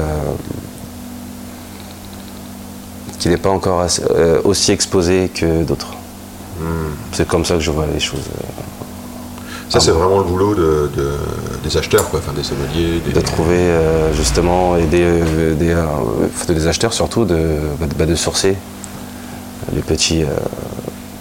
qui 3.20 3.30
n'est 3.30 3.38
pas 3.38 3.52
encore 3.52 3.82
assez- 3.82 4.02
euh, 4.10 4.42
aussi 4.44 4.72
exposé 4.72 5.30
que 5.32 5.64
d'autres. 5.64 5.94
C'est 7.12 7.28
comme 7.28 7.46
ça 7.46 7.54
que 7.56 7.60
je 7.60 7.70
vois 7.70 7.86
les 7.94 8.00
choses. 8.00 8.22
Ça, 9.70 9.78
Ah 9.78 9.80
c'est 9.80 9.92
bon. 9.92 10.00
vraiment 10.00 10.18
le 10.18 10.24
boulot 10.24 10.56
de, 10.56 10.90
de- 10.96 11.18
des 11.64 11.78
acheteurs, 11.78 12.10
quoi, 12.10 12.20
enfin 12.20 12.34
des 12.34 12.42
sommeliers, 12.44 13.00
des... 13.06 13.14
de 13.14 13.22
trouver 13.22 13.58
euh, 13.58 14.12
justement 14.16 14.76
et 14.76 14.86
des, 14.86 15.22
des, 15.54 15.76
faut 16.34 16.52
des 16.52 16.66
acheteurs 16.68 16.94
surtout 16.94 17.26
de, 17.26 17.38
bah, 17.80 17.86
de, 17.86 17.94
bah, 17.94 18.06
de 18.08 18.16
sourcer 18.16 18.56
les 19.74 19.82
petits. 19.82 20.24
euh, 20.24 20.28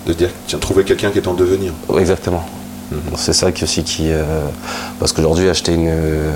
de 0.06 0.12
dire 0.14 0.30
tiens, 0.46 0.58
trouver 0.58 0.84
quelqu'un 0.84 1.10
qui 1.10 1.18
est 1.18 1.28
en 1.28 1.34
devenir. 1.34 1.72
Exactement. 1.98 2.44
C'est 3.16 3.32
ça 3.34 3.52
qui 3.52 3.62
aussi 3.64 3.84
qui. 3.84 4.10
euh, 4.10 4.24
parce 4.98 5.12
qu'aujourd'hui, 5.12 5.48
acheter 5.48 5.72
une, 5.74 5.88
euh, 5.88 6.30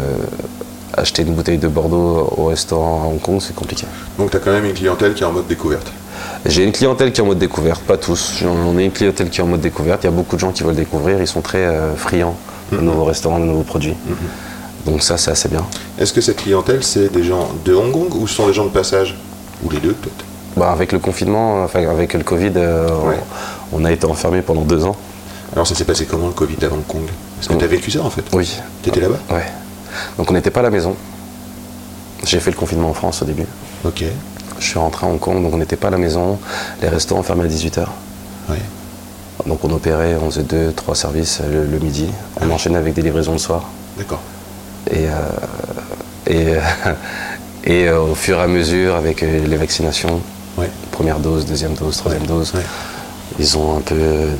acheter 0.96 1.22
une 1.22 1.34
bouteille 1.34 1.58
de 1.58 1.66
Bordeaux 1.66 2.32
au 2.36 2.44
restaurant 2.46 3.02
à 3.02 3.06
Hong 3.06 3.20
Kong, 3.20 3.38
c'est 3.40 3.54
compliqué. 3.56 3.86
Donc 4.18 4.30
tu 4.30 4.36
as 4.36 4.40
quand 4.40 4.52
même 4.52 4.64
une 4.64 4.74
clientèle 4.74 5.14
qui 5.14 5.22
est 5.22 5.26
en 5.26 5.32
mode 5.32 5.48
découverte. 5.48 5.90
J'ai 6.46 6.62
une 6.62 6.70
clientèle 6.72 7.10
qui 7.12 7.20
est 7.20 7.24
en 7.24 7.26
mode 7.26 7.38
découverte, 7.38 7.80
pas 7.82 7.96
tous. 7.96 8.42
On 8.44 8.78
est 8.78 8.84
une 8.84 8.92
clientèle 8.92 9.30
qui 9.30 9.40
est 9.40 9.42
en 9.42 9.46
mode 9.48 9.62
découverte. 9.62 10.04
Il 10.04 10.06
y 10.06 10.08
a 10.08 10.12
beaucoup 10.12 10.36
de 10.36 10.40
gens 10.40 10.52
qui 10.52 10.62
veulent 10.62 10.76
découvrir. 10.76 11.20
Ils 11.20 11.26
sont 11.26 11.40
très 11.40 11.64
euh, 11.64 11.94
friands 11.96 12.36
de 12.70 12.78
nouveaux 12.78 13.04
restaurants, 13.04 13.40
de 13.40 13.44
nouveaux 13.46 13.62
produits. 13.62 13.94
Donc 14.86 15.02
ça, 15.02 15.16
c'est 15.16 15.30
assez 15.32 15.48
bien. 15.48 15.64
Est-ce 15.98 16.12
que 16.12 16.20
cette 16.20 16.36
clientèle, 16.36 16.84
c'est 16.84 17.10
des 17.12 17.24
gens 17.24 17.48
de 17.64 17.74
Hong 17.74 17.90
Kong 17.90 18.14
ou 18.14 18.26
sont 18.28 18.46
des 18.46 18.52
gens 18.52 18.64
de 18.66 18.70
passage? 18.70 19.16
Ou 19.64 19.70
les 19.70 19.78
deux, 19.78 19.92
peut-être? 19.94 20.24
Bah, 20.56 20.70
avec 20.70 20.92
le 20.92 20.98
confinement, 21.00 21.64
enfin, 21.64 21.84
avec 21.88 22.14
le 22.14 22.22
Covid, 22.22 22.52
euh, 22.56 22.88
Ouais. 23.08 23.18
on, 23.72 23.82
on 23.82 23.84
a 23.84 23.90
été 23.92 24.06
enfermés 24.06 24.42
pendant 24.42 24.62
deux 24.62 24.84
ans. 24.84 24.96
Alors 25.52 25.66
ça 25.66 25.74
s'est 25.74 25.84
passé 25.84 26.06
comment 26.06 26.28
le 26.28 26.32
Covid 26.32 26.56
à 26.64 26.66
Hong 26.72 26.86
Kong? 26.86 27.02
Est-ce 27.40 27.48
que 27.48 27.54
tu 27.54 27.64
as 27.64 27.68
vécu 27.68 27.90
ça 27.90 28.02
en 28.02 28.10
fait 28.10 28.24
Oui. 28.32 28.58
T'étais 28.82 29.00
là-bas? 29.00 29.18
Ouais. 29.30 29.44
Donc 30.18 30.30
on 30.30 30.34
n'était 30.34 30.50
pas 30.50 30.60
à 30.60 30.64
la 30.64 30.70
maison. 30.70 30.94
J'ai 32.24 32.40
fait 32.40 32.50
le 32.50 32.56
confinement 32.56 32.90
en 32.90 32.94
France 32.94 33.22
au 33.22 33.24
début. 33.24 33.46
Ok. 33.84 34.04
Je 34.58 34.64
suis 34.64 34.78
rentré 34.78 35.06
à 35.06 35.10
Hong 35.10 35.18
Kong, 35.18 35.42
donc 35.42 35.52
on 35.52 35.58
n'était 35.58 35.76
pas 35.76 35.88
à 35.88 35.90
la 35.90 35.98
maison. 35.98 36.38
Les 36.82 36.88
restaurants 36.88 37.22
fermaient 37.22 37.44
à 37.44 37.48
18h. 37.48 37.80
Ouais. 38.48 38.56
Donc 39.46 39.64
on 39.64 39.70
opérait, 39.72 40.16
on 40.22 40.30
faisait 40.30 40.42
deux, 40.44 40.72
trois 40.72 40.94
services 40.94 41.40
le, 41.48 41.66
le 41.66 41.78
midi. 41.78 42.08
On 42.40 42.50
enchaînait 42.50 42.78
avec 42.78 42.94
des 42.94 43.02
livraisons 43.02 43.32
le 43.32 43.38
soir. 43.38 43.64
D'accord. 43.98 44.20
Et, 44.90 45.06
euh, 45.08 46.26
et, 46.26 46.56
et 47.64 47.88
euh, 47.88 48.00
au 48.00 48.14
fur 48.14 48.38
et 48.38 48.42
à 48.42 48.46
mesure, 48.46 48.94
avec 48.96 49.22
euh, 49.22 49.46
les 49.46 49.56
vaccinations, 49.56 50.20
Ouais. 50.56 50.70
première 50.92 51.18
dose, 51.18 51.44
deuxième 51.46 51.74
dose, 51.74 51.96
troisième 51.96 52.26
dose, 52.26 52.52
ils 53.38 53.58
ont 53.58 53.78
un 53.78 53.80
peu 53.80 53.94
euh, 53.98 54.34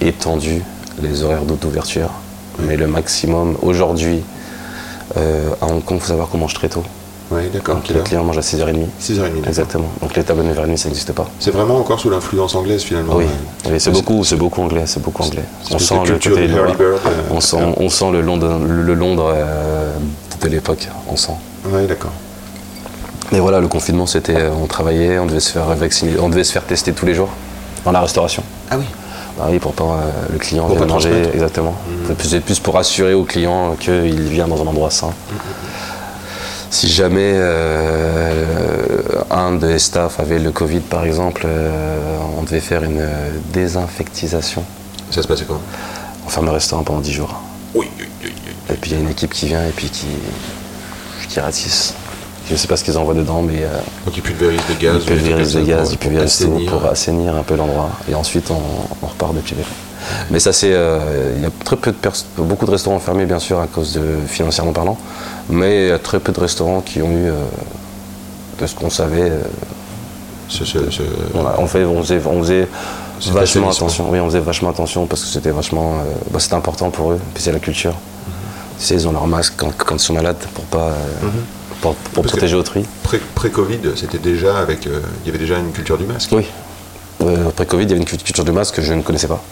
étendu 0.00 0.62
les 1.02 1.22
horaires 1.22 1.44
d'ouverture. 1.44 2.10
Mais 2.60 2.76
le 2.76 2.86
maximum, 2.86 3.56
aujourd'hui, 3.62 4.22
euh, 5.16 5.50
à 5.60 5.66
Hong 5.66 5.84
Kong, 5.84 5.98
il 5.98 6.00
faut 6.00 6.08
savoir 6.08 6.28
qu'on 6.28 6.38
mange 6.38 6.54
très 6.54 6.68
tôt. 6.68 6.84
Ouais, 7.30 7.48
d'accord. 7.52 7.76
Donc 7.76 7.88
les 7.88 8.00
clients 8.00 8.22
mangent 8.22 8.38
à 8.38 8.42
6h30. 8.42 8.86
6h30. 9.00 9.16
d'accord. 9.16 9.48
Exactement. 9.48 9.88
Donc 10.02 10.14
les 10.14 10.22
tables 10.22 10.42
à 10.42 10.44
9h30, 10.44 10.76
ça 10.76 10.88
n'existe 10.88 11.12
pas. 11.12 11.26
C'est 11.40 11.50
vraiment 11.50 11.78
encore 11.78 11.98
sous 11.98 12.10
l'influence 12.10 12.54
anglaise 12.54 12.82
finalement. 12.82 13.16
oui. 13.16 13.24
Oui, 13.68 13.80
c'est 13.80 13.90
beaucoup, 13.90 14.22
c'est 14.24 14.36
beaucoup 14.36 14.60
anglais, 14.60 14.84
c'est 14.86 15.02
beaucoup 15.02 15.22
anglais. 15.22 15.44
c'est 15.62 15.74
On 15.74 15.78
sent 15.78 15.94
le 16.06 16.18
côté 16.18 16.46
Bird, 16.48 16.76
euh, 16.80 16.96
on 17.30 17.40
sent, 17.40 17.56
on 17.78 17.88
sent 17.88 18.10
le 18.12 18.20
Londres, 18.20 18.60
le 18.66 18.94
Londres 18.94 19.32
euh, 19.34 19.94
de 20.42 20.48
l'époque, 20.48 20.86
on 21.08 21.16
sent. 21.16 21.32
Ouais, 21.66 21.86
d'accord. 21.86 22.12
Mais 23.34 23.40
voilà, 23.40 23.58
le 23.58 23.66
confinement, 23.66 24.06
c'était, 24.06 24.36
euh, 24.36 24.50
on 24.62 24.66
travaillait, 24.68 25.18
on 25.18 25.26
devait 25.26 25.40
se 25.40 25.50
faire 25.50 25.64
vacciner, 25.74 26.12
on 26.20 26.28
devait 26.28 26.44
se 26.44 26.52
faire 26.52 26.62
tester 26.62 26.92
tous 26.92 27.04
les 27.04 27.14
jours 27.16 27.30
dans 27.84 27.90
la 27.90 28.00
restauration. 28.00 28.44
Ah 28.70 28.76
oui. 28.78 28.84
Bah 29.36 29.46
oui, 29.50 29.58
pour 29.58 29.72
pas 29.72 29.82
euh, 29.82 30.10
le 30.32 30.38
client 30.38 30.68
Pour 30.68 30.86
manger. 30.86 31.10
Mmh. 31.10 31.34
exactement. 31.34 31.74
C'est 32.22 32.40
plus- 32.40 32.60
pour 32.60 32.78
assurer 32.78 33.12
au 33.12 33.24
client 33.24 33.74
qu'il 33.74 34.28
vient 34.28 34.46
dans 34.46 34.62
un 34.62 34.66
endroit 34.68 34.92
sain. 34.92 35.08
Mmh, 35.08 35.34
Si 36.70 36.86
jamais 36.88 37.32
euh, 37.34 39.00
un 39.32 39.54
des 39.56 39.80
staffs 39.80 40.20
avait 40.20 40.38
le 40.38 40.52
Covid, 40.52 40.78
par 40.78 41.04
exemple, 41.04 41.42
euh, 41.44 41.98
on 42.38 42.44
devait 42.44 42.60
faire 42.60 42.84
une 42.84 43.04
désinfectisation. 43.52 44.62
Ça 45.10 45.22
se 45.22 45.26
passait 45.26 45.44
comment? 45.44 45.60
On 46.24 46.28
ferme 46.28 46.46
le 46.46 46.52
restaurant 46.52 46.84
pendant 46.84 47.00
10 47.00 47.12
jours. 47.12 47.34
Oui, 47.74 47.90
oui, 47.98 48.06
oui, 48.22 48.32
oui. 48.46 48.52
Et 48.70 48.74
puis 48.74 48.92
il 48.92 48.94
y 48.94 48.96
a 48.96 49.02
une 49.02 49.10
équipe 49.10 49.32
qui 49.34 49.46
vient 49.46 49.66
et 49.66 49.72
puis 49.72 49.88
qui, 49.90 50.06
qui 51.28 51.40
ratisse. 51.40 51.94
Je 52.50 52.56
sais 52.56 52.68
pas 52.68 52.76
ce 52.76 52.84
qu'ils 52.84 52.98
envoient 52.98 53.14
dedans, 53.14 53.40
mais 53.42 53.62
euh, 53.62 53.68
Donc 54.04 54.16
ils 54.16 54.22
pulvérisent 54.22 54.60
des 54.68 54.74
gaz. 54.74 54.96
ils 55.00 55.06
pulvérisent 55.06 55.54
des 55.54 55.62
gaz, 55.64 55.92
ils 55.92 55.98
pulvérisent 55.98 56.36
tout 56.38 56.44
assainir. 56.44 56.70
pour 56.70 56.84
assainir 56.86 57.34
un 57.34 57.42
peu 57.42 57.56
l'endroit. 57.56 57.90
Et 58.10 58.14
ensuite, 58.14 58.50
on, 58.50 58.60
on 59.02 59.06
repart 59.06 59.34
depuis 59.34 59.54
vélo. 59.54 59.66
Mais 60.30 60.38
ça, 60.38 60.52
c'est. 60.52 60.72
euh, 60.74 61.32
Il 61.36 61.42
y 61.42 61.46
a 61.46 61.50
très 61.64 61.76
peu 61.76 61.92
de 61.92 62.42
beaucoup 62.42 62.66
de 62.66 62.70
restaurants 62.70 62.98
fermés, 62.98 63.24
bien 63.24 63.38
sûr, 63.38 63.58
à 63.60 63.66
cause 63.66 63.94
de 63.94 64.02
financièrement 64.26 64.72
parlant. 64.74 64.98
Mais 65.48 65.84
il 65.84 65.88
y 65.88 65.92
a 65.92 65.98
très 65.98 66.20
peu 66.20 66.32
de 66.32 66.40
restaurants 66.40 66.82
qui 66.82 67.00
ont 67.00 67.10
eu, 67.10 67.28
euh, 67.30 67.32
de 68.60 68.66
ce 68.66 68.74
qu'on 68.74 68.90
savait, 68.90 69.32
voilà, 71.32 71.54
on, 71.58 71.66
fait, 71.66 71.84
on 71.84 72.02
faisait, 72.02 72.20
on 72.26 72.42
faisait 72.42 72.68
Cet 73.20 73.32
vachement 73.32 73.70
attention. 73.70 74.08
Oui, 74.10 74.20
on 74.20 74.26
faisait 74.26 74.40
vachement 74.40 74.68
attention 74.70 75.06
parce 75.06 75.22
que 75.22 75.28
c'était 75.28 75.50
vachement, 75.50 75.94
bah, 76.30 76.38
c'était 76.38 76.54
important 76.54 76.90
pour 76.90 77.12
eux. 77.12 77.20
Puis 77.32 77.42
c'est 77.42 77.52
la 77.52 77.58
culture. 77.58 77.92
Mhm. 77.92 78.32
Tu 78.78 78.84
sais, 78.84 78.94
ils 78.94 79.08
ont 79.08 79.12
leur 79.12 79.26
masque 79.26 79.54
quand, 79.56 79.72
quand 79.76 79.94
ils 79.96 79.98
sont 80.00 80.12
malades 80.12 80.36
pour 80.54 80.64
pas, 80.64 80.88
euh, 80.88 80.92
pour, 81.92 82.24
protéger 82.24 82.56
autrui. 82.56 82.84
Pré- 83.02 83.20
Pré-Covid, 83.34 83.80
c'était 83.96 84.18
déjà 84.18 84.58
avec. 84.58 84.86
euh, 84.86 85.00
il 85.22 85.26
y 85.26 85.28
avait 85.30 85.38
déjà 85.38 85.58
une 85.58 85.72
culture 85.72 85.98
du 85.98 86.04
masque. 86.04 86.30
Oui. 86.32 86.46
Euh, 87.22 87.48
Après 87.48 87.66
Covid, 87.66 87.84
il 87.84 87.88
y 87.90 87.92
avait 87.92 88.00
une 88.00 88.06
cult- 88.06 88.22
culture 88.22 88.44
du 88.44 88.52
masque 88.52 88.76
que 88.76 88.82
je 88.82 88.92
ne 88.94 89.02
connaissais 89.02 89.28
pas. 89.28 89.42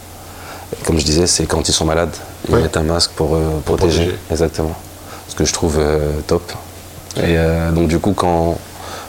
Et 0.73 0.85
Comme 0.85 0.99
je 0.99 1.05
disais, 1.05 1.27
c'est 1.27 1.45
quand 1.47 1.69
ils 1.69 1.73
sont 1.73 1.85
malades, 1.85 2.15
ils 2.49 2.55
Oui. 2.55 2.63
mettent 2.63 2.77
un 2.77 2.83
masque 2.83 3.11
pour, 3.13 3.35
euh, 3.35 3.41
Pour 3.65 3.77
protéger. 3.77 3.99
protéger. 4.05 4.19
Exactement. 4.31 4.75
Ce 5.29 5.35
que 5.35 5.45
je 5.45 5.53
trouve 5.53 5.77
euh, 5.79 6.11
top. 6.27 6.51
Et 7.19 7.21
euh, 7.37 7.71
donc 7.73 7.89
du 7.89 7.99
coup, 7.99 8.13
quand 8.15 8.59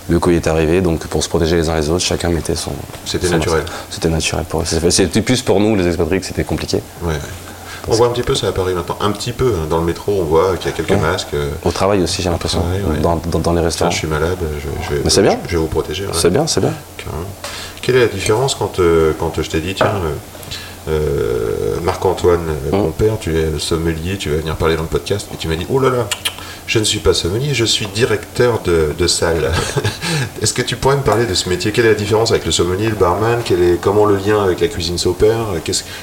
le 0.09 0.19
Covid 0.19 0.36
est 0.38 0.47
arrivé, 0.47 0.81
donc 0.81 0.99
pour 1.07 1.23
se 1.23 1.29
protéger 1.29 1.55
les 1.55 1.69
uns 1.69 1.75
les 1.75 1.89
autres, 1.89 2.03
chacun 2.03 2.29
mettait 2.29 2.55
son. 2.55 2.71
C'était 3.05 3.29
naturel. 3.29 3.63
C'était 3.89 4.09
naturel 4.09 4.43
pour 4.45 4.62
eux. 4.62 4.65
C'était 4.89 5.21
plus 5.21 5.41
pour 5.41 5.59
nous, 5.62 5.75
les 5.75 5.88
expatriés, 5.88 6.19
que 6.19 6.27
c'était 6.27 6.43
compliqué. 6.43 6.81
Ouais. 7.01 7.13
On 7.88 7.93
voit 7.96 8.08
un 8.08 8.12
petit 8.12 8.24
peu 8.24 8.34
ça 8.36 8.48
à 8.48 8.52
Paris 8.52 8.74
maintenant. 8.74 8.98
Un 9.02 9.12
petit 9.12 9.34
peu. 9.34 9.54
hein. 9.56 9.67
Dans 9.69 9.78
le 9.80 9.84
métro, 9.86 10.13
on 10.22 10.24
voit 10.24 10.56
qu'il 10.58 10.72
y 10.72 10.74
a 10.74 10.76
quelques 10.78 10.89
Ouais. 10.91 10.98
masques. 10.98 11.34
euh, 11.34 11.50
Au 11.65 11.72
travail 11.72 12.02
aussi, 12.02 12.22
j'ai 12.22 12.30
l'impression, 12.30 12.60
Ouais, 12.60 13.00
dans, 13.02 13.17
dans- 13.17 13.39
dans 13.39 13.54
les 13.54 13.62
restaurants. 13.62 13.91
je 13.91 13.98
suis 13.98 14.08
malade, 14.08 14.38
je, 14.41 14.86
je 14.86 14.96
vais, 14.96 15.02
Mais 15.04 15.10
c'est 15.10 15.22
bien. 15.22 15.38
je 15.48 15.52
vais 15.58 15.62
vous 15.62 15.67
protéger. 15.67 16.06
C'est 16.13 16.30
bien, 16.32 16.48
c'est 16.48 16.62
bien. 16.62 16.74
Quelle 17.82 17.96
est 17.98 18.00
la 18.02 18.08
différence 18.08 18.56
quand, 18.56 18.80
euh, 18.80 19.12
quand 19.19 19.34
je 19.41 19.50
t'ai 19.50 19.60
dit, 19.60 19.74
tiens, 19.76 19.88
euh, 20.88 20.89
euh, 20.89 21.80
Marc-Antoine, 21.84 22.39
euh, 22.50 22.76
Hum. 22.76 22.82
mon 22.84 22.91
père, 22.91 23.17
tu 23.19 23.38
es 23.38 23.48
sommelier, 23.60 24.17
tu 24.17 24.30
vas 24.30 24.38
venir 24.38 24.56
parler 24.56 24.76
dans 24.76 24.84
le 24.84 24.88
podcast, 24.88 25.28
et 25.34 25.38
tu 25.38 25.48
m'as 25.48 25.56
dit, 25.56 25.65
oh 25.69 25.80
là 25.80 25.89
là, 25.89 26.08
je 26.67 26.80
ne 26.80 26.84
suis 26.84 26.99
pas 26.99 27.13
sommelier, 27.13 27.54
je 27.54 27.65
suis 27.65 27.88
directeur 27.88 28.62
de, 28.62 29.08
salle. 29.08 29.52
Est-ce 30.41 30.54
que 30.54 30.62
tu 30.62 30.76
pourrais 30.76 30.95
me 30.95 31.02
parler 31.02 31.26
de 31.26 31.34
ce 31.34 31.49
métier? 31.49 31.71
Quelle 31.71 31.86
est 31.86 31.89
la 31.89 31.95
différence 31.95 32.32
avec 32.32 32.45
le 32.45 32.52
sommelier, 32.52 32.89
le 32.89 32.95
barman? 32.95 33.41
Quel 33.43 33.62
est, 33.62 33.82
Comment 33.82 34.06
le 34.06 34.17
lien 34.17 34.43
avec 34.43 34.62
la 34.62 34.67
cuisine 34.67 34.97
s'opère? 34.97 35.47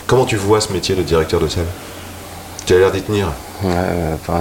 Comment 0.07 0.25
tu 0.25 0.37
vois 0.37 0.61
ce 0.61 0.73
métier 0.73 0.95
de 0.95 1.03
directeur 1.03 1.41
de 1.41 1.49
salle? 1.49 1.67
Tu 2.67 2.75
as 2.75 2.79
l'air 2.79 2.93
d'y 2.93 3.03
tenir. 3.03 3.29
Ouais, 3.63 3.73
ouais, 4.29 4.35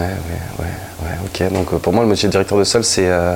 ouais, 0.59 1.17
ok. 1.25 1.53
Donc 1.53 1.73
euh, 1.73 1.77
pour 1.77 1.93
moi, 1.93 2.03
le 2.03 2.09
métier 2.09 2.27
de 2.27 2.31
directeur 2.31 2.57
de 2.57 2.63
salle, 2.63 2.83
c'est 2.83 3.07
euh, 3.07 3.35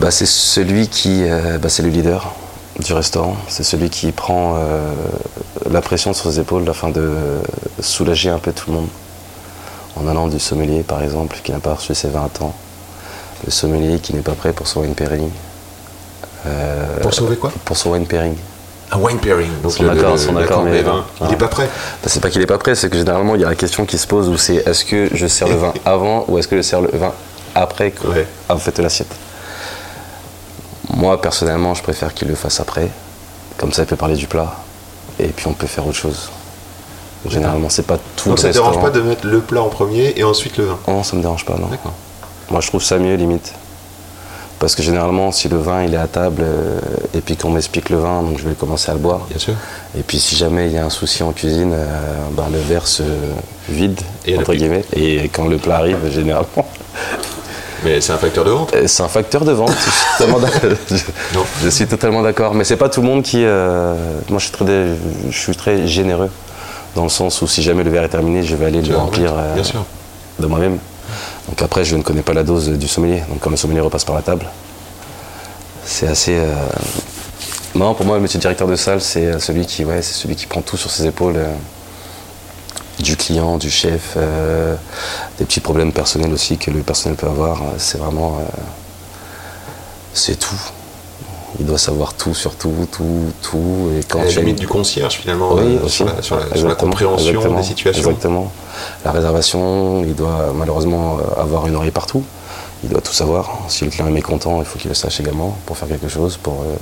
bah, 0.00 0.10
celui 0.10 0.88
qui, 0.88 1.22
euh, 1.22 1.58
bah, 1.58 1.68
c'est 1.68 1.82
le 1.82 1.88
leader 1.88 2.34
du 2.78 2.92
restaurant. 2.92 3.36
C'est 3.48 3.62
celui 3.62 3.90
qui 3.90 4.12
prend 4.12 4.56
euh, 4.56 4.92
la 5.70 5.80
pression 5.80 6.12
sur 6.12 6.30
ses 6.30 6.40
épaules 6.40 6.68
afin 6.68 6.90
de 6.90 7.10
soulager 7.80 8.30
un 8.30 8.38
peu 8.38 8.52
tout 8.52 8.70
le 8.70 8.76
monde. 8.76 8.88
En 9.96 10.06
allant 10.08 10.28
du 10.28 10.38
sommelier, 10.38 10.82
par 10.82 11.02
exemple, 11.02 11.36
qui 11.44 11.52
n'a 11.52 11.58
pas 11.60 11.74
reçu 11.74 11.94
ses 11.94 12.08
20 12.08 12.40
ans, 12.42 12.54
le 13.44 13.50
sommelier 13.50 13.98
qui 13.98 14.14
n'est 14.14 14.22
pas 14.22 14.32
prêt 14.32 14.52
pour 14.52 14.66
son 14.66 14.80
wine 14.80 14.94
pairing. 14.94 15.28
Euh, 16.46 16.98
Pour 17.00 17.12
sauver 17.14 17.36
quoi 17.36 17.52
Pour 17.64 17.76
son 17.76 17.90
wine 17.92 18.06
pairing. 18.06 18.34
Un 18.90 18.98
wine 18.98 19.18
pairing. 19.18 19.50
Donc 19.62 19.72
Son 19.72 19.84
le- 19.84 19.90
accord, 19.90 20.12
le- 20.12 20.18
son 20.18 20.36
accord, 20.36 20.64
des 20.64 20.70
mais- 20.70 20.82
vins. 20.82 21.04
Il 21.20 21.26
Ah. 21.26 21.30
n'est 21.30 21.36
pas 21.36 21.48
prêt. 21.48 21.64
Bah, 21.66 22.08
c'est 22.08 22.20
pas 22.20 22.30
qu'il 22.30 22.42
est 22.42 22.46
pas 22.46 22.58
prêt, 22.58 22.74
c'est 22.74 22.90
que 22.90 22.96
généralement 22.96 23.34
il 23.36 23.40
y 23.40 23.44
a 23.44 23.48
la 23.48 23.54
question 23.54 23.86
qui 23.86 23.96
se 23.98 24.06
pose 24.06 24.28
où 24.28 24.36
c'est 24.36 24.56
est-ce 24.66 24.84
que 24.84 25.08
je 25.14 25.26
sers 25.26 25.48
le 25.48 25.56
vin 25.56 25.72
avant 25.84 26.24
ou 26.28 26.38
est-ce 26.38 26.48
que 26.48 26.56
je 26.56 26.62
sers 26.62 26.80
le 26.80 26.90
vin 26.92 27.12
après 27.54 27.90
que 27.92 28.06
Ouais. 28.06 28.26
vous 28.50 28.58
faites 28.58 28.78
l'assiette. 28.80 29.14
Moi 30.94 31.20
personnellement 31.20 31.74
je 31.74 31.82
préfère 31.82 32.12
qu'il 32.12 32.28
le 32.28 32.34
fasse 32.34 32.60
après, 32.60 32.88
comme 33.56 33.72
ça 33.72 33.82
il 33.82 33.86
peut 33.86 33.96
parler 33.96 34.16
du 34.16 34.26
plat 34.26 34.56
et 35.18 35.28
puis 35.28 35.46
on 35.46 35.52
peut 35.54 35.66
faire 35.66 35.86
autre 35.86 35.96
chose. 35.96 36.30
Généralement 37.28 37.68
c'est 37.68 37.86
pas 37.86 37.98
tout 38.16 38.30
Donc 38.30 38.38
le 38.38 38.42
ça 38.42 38.48
ne 38.48 38.52
dérange 38.52 38.68
restaurant. 38.74 38.90
pas 38.92 38.98
de 38.98 39.02
mettre 39.02 39.26
le 39.26 39.40
plat 39.40 39.62
en 39.62 39.68
premier 39.68 40.12
et 40.16 40.24
ensuite 40.24 40.56
le 40.58 40.64
vin? 40.64 40.78
Non 40.88 41.02
ça 41.02 41.16
me 41.16 41.22
dérange 41.22 41.44
pas 41.44 41.54
non. 41.58 41.68
D'accord. 41.68 41.92
Moi 42.50 42.60
je 42.60 42.66
trouve 42.68 42.82
ça 42.82 42.98
mieux 42.98 43.14
limite. 43.14 43.52
Parce 44.58 44.74
que 44.76 44.82
généralement 44.82 45.32
si 45.32 45.48
le 45.48 45.56
vin 45.58 45.82
il 45.84 45.94
est 45.94 45.98
à 45.98 46.06
table 46.06 46.42
euh, 46.42 46.78
et 47.14 47.20
puis 47.20 47.36
qu'on 47.36 47.50
m'explique 47.50 47.90
le 47.90 47.98
vin 47.98 48.22
donc 48.22 48.38
je 48.38 48.48
vais 48.48 48.54
commencer 48.54 48.90
à 48.90 48.94
le 48.94 49.00
boire. 49.00 49.20
Bien 49.28 49.38
sûr. 49.38 49.54
Et 49.98 50.02
puis 50.02 50.18
si 50.18 50.36
jamais 50.36 50.66
il 50.66 50.72
y 50.72 50.78
a 50.78 50.84
un 50.84 50.90
souci 50.90 51.22
en 51.22 51.32
cuisine, 51.32 51.72
euh, 51.74 51.86
ben, 52.32 52.44
le 52.52 52.58
verre 52.58 52.86
se 52.86 53.02
vide, 53.68 54.00
Et 54.26 54.36
entre 54.38 54.52
le- 54.52 54.58
guillemets. 54.58 54.84
Et 54.94 55.28
quand 55.28 55.46
le 55.48 55.58
plat 55.58 55.76
arrive, 55.78 55.98
généralement, 56.10 56.46
Mais 57.84 58.00
c'est 58.00 58.12
un 58.12 58.18
facteur 58.18 58.44
de 58.44 58.50
vente? 58.52 58.72
euh, 58.74 58.86
c'est 58.86 59.02
un 59.02 59.08
facteur 59.08 59.44
de 59.44 59.50
vente. 59.52 59.72
je, 61.64 61.68
suis 61.68 61.86
totalement 61.88 62.22
d'accord. 62.22 62.54
Mais 62.54 62.62
c'est 62.62 62.76
pas 62.76 62.88
tout 62.88 63.00
le 63.00 63.08
monde 63.08 63.24
qui... 63.24 63.42
euh, 63.44 63.94
moi, 64.28 64.38
je 64.38 64.44
suis, 64.44 64.52
très, 64.52 64.66
je 65.30 65.36
suis 65.38 65.56
très 65.56 65.88
généreux. 65.88 66.30
Dans 66.94 67.04
le 67.04 67.08
sens 67.08 67.40
où 67.42 67.46
si 67.46 67.62
jamais 67.62 67.84
le 67.84 67.90
verre 67.90 68.04
est 68.04 68.08
terminé, 68.08 68.42
je 68.42 68.54
vais 68.54 68.66
aller 68.66 68.82
le 68.82 68.96
remplir 68.96 69.32
euh, 69.36 69.56
de 70.38 70.46
moi-même. 70.46 70.78
Donc 71.48 71.60
après, 71.62 71.84
je 71.84 71.96
ne 71.96 72.02
connais 72.02 72.22
pas 72.22 72.34
la 72.34 72.42
dose 72.44 72.68
du 72.68 72.88
sommelier. 72.88 73.22
Donc 73.28 73.40
quand 73.40 73.50
le 73.50 73.56
sommelier 73.56 73.80
repasse 73.80 74.04
par 74.04 74.14
la 74.14 74.22
table, 74.22 74.46
c'est 75.84 76.06
assez... 76.06 76.36
euh, 76.36 76.54
Non, 77.74 77.94
pour 77.94 78.04
moi, 78.06 78.16
le 78.16 78.22
métier 78.22 78.38
de 78.38 78.42
directeur 78.42 78.68
de 78.68 78.76
salle, 78.76 79.00
c'est 79.00 79.26
euh, 79.26 79.38
celui 79.38 79.66
qui, 79.66 79.84
ouais, 79.84 80.02
c'est 80.02 80.12
celui 80.14 80.36
qui 80.36 80.46
prend 80.46 80.60
tout 80.60 80.76
sur 80.76 80.90
ses 80.90 81.06
épaules. 81.06 81.36
euh, 81.36 81.52
du 82.98 83.16
client, 83.16 83.56
du 83.58 83.68
chef, 83.70 84.16
des 85.38 85.44
petits 85.44 85.58
problèmes 85.60 85.92
personnels 85.92 86.32
aussi 86.32 86.56
que 86.56 86.70
le 86.70 86.82
personnel 86.82 87.16
peut 87.16 87.26
avoir. 87.26 87.60
C'est 87.78 87.98
vraiment... 87.98 88.38
c'est 90.14 90.36
tout. 90.38 90.54
Il 91.60 91.66
doit 91.66 91.78
savoir 91.78 92.14
tout 92.14 92.34
sur 92.34 92.54
tout, 92.56 92.88
tout, 92.90 93.30
tout. 93.42 93.90
Et 93.98 94.02
quand 94.04 94.20
À 94.20 94.24
la 94.24 94.30
limite 94.30 94.58
du 94.58 94.66
concierge 94.66 95.14
finalement 95.16 95.52
oui, 95.54 95.76
euh, 95.80 95.84
aussi. 95.84 95.96
sur, 95.98 96.06
la, 96.06 96.22
sur 96.22 96.36
la- 96.36 96.42
sur 96.42 96.50
la 96.50 96.56
Exactement, 96.56 96.90
compréhension 96.90 97.28
exactement, 97.30 97.56
des 97.60 97.66
situations. 97.66 98.02
Exactement. 98.10 98.52
La 99.04 99.12
réservation, 99.12 100.02
il 100.04 100.14
doit 100.14 100.52
malheureusement 100.54 101.18
euh, 101.18 101.40
avoir 101.40 101.66
une 101.66 101.76
oreille 101.76 101.90
partout. 101.90 102.24
Il 102.84 102.88
doit 102.90 103.00
tout 103.02 103.12
savoir. 103.12 103.58
Si 103.68 103.84
le 103.84 103.90
client 103.90 104.08
est 104.08 104.12
mécontent, 104.12 104.60
il 104.60 104.64
faut 104.64 104.78
qu'il 104.78 104.88
le 104.88 104.94
sache 104.94 105.20
également 105.20 105.56
pour 105.66 105.76
faire 105.76 105.88
quelque 105.88 106.08
chose, 106.08 106.36
pour, 106.36 106.54
euh, 106.62 106.74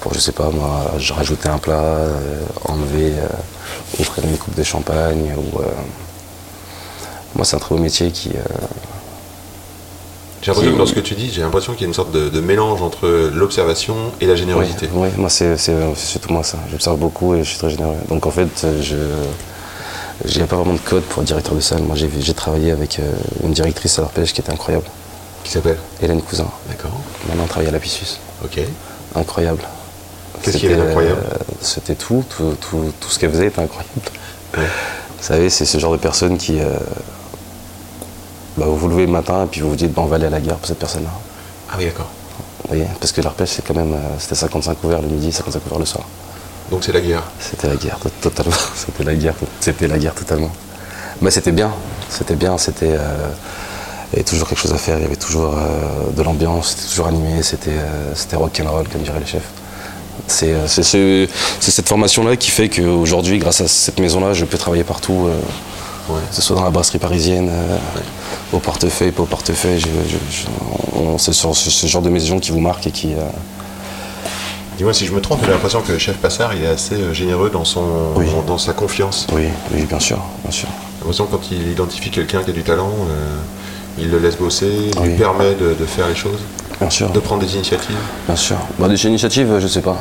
pour 0.00 0.14
je 0.14 0.18
sais 0.20 0.32
pas 0.32 0.48
moi, 0.50 0.86
je- 0.98 1.12
rajouter 1.12 1.48
un 1.48 1.58
plat, 1.58 1.74
euh, 1.74 2.40
enlever, 2.64 3.12
euh, 3.12 4.00
offrir 4.00 4.24
une 4.24 4.36
coupe 4.38 4.54
de 4.56 4.62
champagne. 4.64 5.34
Ou, 5.36 5.60
Moi, 7.34 7.44
c'est 7.44 7.56
un 7.56 7.58
très 7.58 7.74
beau 7.74 7.80
métier 7.82 8.10
qui. 8.10 8.30
J'ai 10.42 10.50
l'impression 10.52 10.72
que 10.72 10.78
dans 10.78 10.86
ce 10.86 10.94
que 10.94 11.00
tu 11.00 11.14
dis, 11.14 11.30
j'ai 11.32 11.40
l'impression 11.40 11.72
qu'il 11.72 11.82
y 11.82 11.84
a 11.84 11.88
une 11.88 11.94
sorte 11.94 12.12
de, 12.12 12.28
de 12.28 12.40
mélange 12.40 12.82
entre 12.82 13.08
l'observation 13.34 13.96
et 14.20 14.26
la 14.26 14.36
générosité. 14.36 14.88
Oui, 14.92 15.08
moi 15.16 15.28
c'est 15.28 15.56
surtout 15.56 16.32
moi 16.32 16.42
ça. 16.44 16.58
J'observe 16.70 16.98
beaucoup 16.98 17.34
et 17.34 17.42
je 17.42 17.48
suis 17.48 17.58
très 17.58 17.70
généreux. 17.70 17.96
Donc 18.08 18.26
en 18.26 18.30
fait, 18.30 18.66
je 18.82 18.96
a 20.40 20.46
pas 20.46 20.56
vraiment 20.56 20.74
de 20.74 20.78
code 20.78 21.02
pour 21.04 21.22
directeur 21.22 21.54
de 21.54 21.60
salle. 21.60 21.82
Moi 21.82 21.96
j'ai 21.96 22.08
j'ai 22.20 22.34
travaillé 22.34 22.70
avec 22.70 22.98
euh, 22.98 23.12
une 23.44 23.52
directrice 23.52 23.98
à 23.98 24.02
l'arpège 24.02 24.32
qui 24.32 24.40
était 24.40 24.52
incroyable, 24.52 24.84
Qui 25.44 25.50
s'appelle 25.52 25.78
Hélène 26.02 26.22
Cousin. 26.22 26.48
D'accord. 26.68 26.92
Maintenant 27.28 27.44
on 27.44 27.48
travaille 27.48 27.68
à 27.68 27.72
la 27.72 27.78
Pissus. 27.80 28.18
Ok. 28.44 28.60
Incroyable. 29.14 29.62
Qu'est-ce 30.42 30.58
qui 30.58 30.66
est 30.66 30.74
incroyable 30.74 31.20
euh, 31.32 31.38
C'était 31.60 31.94
tout, 31.94 32.24
tout, 32.28 32.54
tout, 32.60 32.92
tout 33.00 33.08
ce 33.10 33.18
qu'elle 33.18 33.30
faisait 33.30 33.46
était 33.46 33.60
incroyable. 33.60 33.90
Ouais. 34.56 34.64
Vous 35.18 35.24
savez, 35.24 35.48
c'est 35.50 35.64
ce 35.64 35.78
genre 35.78 35.92
de 35.92 35.96
personne 35.96 36.36
qui. 36.38 36.60
euh, 36.60 36.76
bah, 38.56 38.66
vous 38.66 38.76
vous 38.76 38.88
levez 38.88 39.06
le 39.06 39.12
matin 39.12 39.44
et 39.44 39.46
puis 39.46 39.60
vous 39.60 39.70
vous 39.70 39.76
dites, 39.76 39.92
bah, 39.92 40.02
on 40.04 40.06
va 40.06 40.16
aller 40.16 40.26
à 40.26 40.30
la 40.30 40.40
gare 40.40 40.56
pour 40.56 40.66
cette 40.66 40.78
personne-là. 40.78 41.10
Ah 41.70 41.74
oui, 41.78 41.86
d'accord. 41.86 42.08
Vous 42.62 42.68
voyez 42.68 42.86
Parce 43.00 43.12
que 43.12 43.20
l'arpège, 43.20 43.48
c'est 43.50 43.64
quand 43.66 43.74
même. 43.74 43.92
euh, 43.92 43.98
C'était 44.18 44.34
55 44.34 44.82
ouverts 44.84 45.02
le 45.02 45.08
midi, 45.08 45.32
55 45.32 45.60
ouverts 45.66 45.78
le 45.78 45.84
soir. 45.86 46.04
Donc 46.70 46.82
c'est 46.84 46.92
la 46.92 47.00
guerre. 47.00 47.22
C'était 47.38 47.68
la 47.68 47.76
guerre, 47.76 47.98
to- 48.00 48.08
totalement. 48.20 48.56
C'était 48.74 49.04
la 49.04 49.14
guerre, 49.14 49.34
c'était 49.60 49.86
la 49.88 49.98
guerre 49.98 50.14
totalement. 50.14 50.50
Mais 51.22 51.30
c'était 51.30 51.52
bien, 51.52 51.70
c'était 52.10 52.34
bien, 52.34 52.58
c'était. 52.58 52.90
euh, 52.92 53.28
il 54.12 54.16
y 54.16 54.16
avait 54.16 54.24
toujours 54.24 54.48
quelque 54.48 54.58
chose 54.60 54.72
à 54.72 54.78
faire, 54.78 54.98
il 54.98 55.02
y 55.02 55.04
avait 55.04 55.16
toujours 55.16 55.54
euh, 55.56 56.10
de 56.16 56.22
l'ambiance, 56.22 56.70
c'était 56.76 56.88
toujours 56.88 57.06
animé, 57.08 57.42
c'était 57.42 57.70
euh, 57.70 58.12
c'était 58.14 58.36
rock'n'roll, 58.36 58.88
comme 58.88 59.02
diraient 59.02 59.20
les 59.20 59.26
chefs. 59.26 59.48
C'est 60.28 60.54
c'est 60.66 60.82
ce- 60.82 61.28
c'est 61.60 61.70
cette 61.70 61.88
formation-là 61.88 62.36
qui 62.36 62.50
fait 62.50 62.68
qu'aujourd'hui, 62.68 63.38
grâce 63.38 63.60
à 63.60 63.68
cette 63.68 64.00
maison-là, 64.00 64.32
je 64.34 64.44
peux 64.44 64.58
travailler 64.58 64.84
partout, 64.84 65.28
Ouais. 66.08 66.20
que 66.30 66.34
ce 66.36 66.42
soit 66.42 66.54
dans 66.56 66.64
la 66.64 66.70
brasserie 66.70 66.98
parisienne, 66.98 67.50
au 68.56 68.60
portefeuille, 68.60 69.12
pas 69.12 69.22
au 69.22 69.26
portefeuille. 69.26 69.82
C'est 71.18 71.32
ce, 71.32 71.86
genre 71.86 72.02
de 72.02 72.10
maison 72.10 72.38
qui 72.38 72.50
vous 72.50 72.60
marque 72.60 72.86
et 72.86 72.90
qui. 72.90 73.14
euh, 73.14 73.18
Dis-moi 74.76 74.92
si 74.92 75.06
je 75.06 75.12
me 75.12 75.20
trompe, 75.22 75.40
j'ai 75.44 75.50
l'impression 75.52 75.80
que 75.80 75.92
le 75.92 75.98
chef 75.98 76.16
Passard, 76.16 76.52
il 76.54 76.62
est 76.64 76.66
assez 76.68 76.94
euh, 76.96 77.14
généreux 77.14 77.48
dans, 77.50 77.64
son, 77.64 77.82
Oui. 78.14 78.26
dans 78.46 78.58
sa 78.58 78.72
confiance. 78.74 79.26
oui, 79.32 79.44
oui, 79.72 79.84
bien 79.84 79.98
sûr, 80.00 80.18
bien 80.42 80.50
sûr. 80.52 80.68
L'impression 81.00 81.26
quand 81.30 81.40
il 81.50 81.70
identifie 81.72 82.10
quelqu'un 82.10 82.42
qui 82.42 82.50
a 82.50 82.52
du 82.52 82.62
talent, 82.62 82.90
euh, 83.10 83.36
il 83.98 84.10
le 84.10 84.18
laisse 84.18 84.36
bosser, 84.36 84.90
il 84.94 85.02
lui 85.02 85.14
permet 85.16 85.54
de, 85.54 85.72
de 85.72 85.86
faire 85.86 86.08
les 86.08 86.14
choses, 86.14 86.40
Bien 86.80 86.90
sûr. 86.90 87.08
de 87.10 87.20
prendre 87.20 87.42
des 87.42 87.54
initiatives. 87.54 87.96
Bien 88.26 88.36
sûr. 88.36 88.56
Bah, 88.78 88.88
des 88.88 89.02
initiatives, 89.06 89.58
je 89.60 89.66
sais 89.66 89.80
pas. 89.80 89.96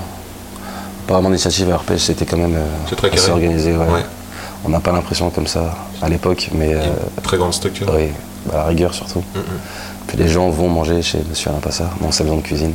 Pas 1.07 1.13
vraiment 1.13 1.29
d'initiative 1.29 1.71
à 1.71 1.77
RPG, 1.77 1.97
c'était 1.99 2.25
quand 2.25 2.37
même 2.37 2.55
euh, 2.55 2.95
très 2.97 3.11
assez 3.13 3.29
organisé. 3.31 3.71
ouais. 3.71 3.77
Ouais. 3.85 4.05
On 4.65 4.69
n'a 4.69 4.79
pas 4.79 4.91
l'impression 4.91 5.29
comme 5.29 5.45
ça 5.47 5.75
à 6.01 6.09
l'époque, 6.09 6.49
mais 6.53 6.73
euh, 6.73 6.81
très 7.23 7.37
grande 7.37 7.53
structure. 7.53 7.87
oui, 7.95 8.09
à 8.53 8.58
la 8.58 8.65
rigueur 8.65 8.93
surtout. 8.93 9.19
Mm, 9.19 9.39
mm. 9.39 9.43
Puis 10.08 10.17
les 10.17 10.27
gens 10.27 10.49
vont 10.49 10.69
manger 10.69 11.01
chez 11.01 11.19
Monsieur 11.29 11.49
Alain 11.49 11.60
Passard, 11.60 11.91
dans 12.01 12.12
sa 12.12 12.23
maison 12.23 12.38
de 12.38 12.41
cuisine. 12.41 12.73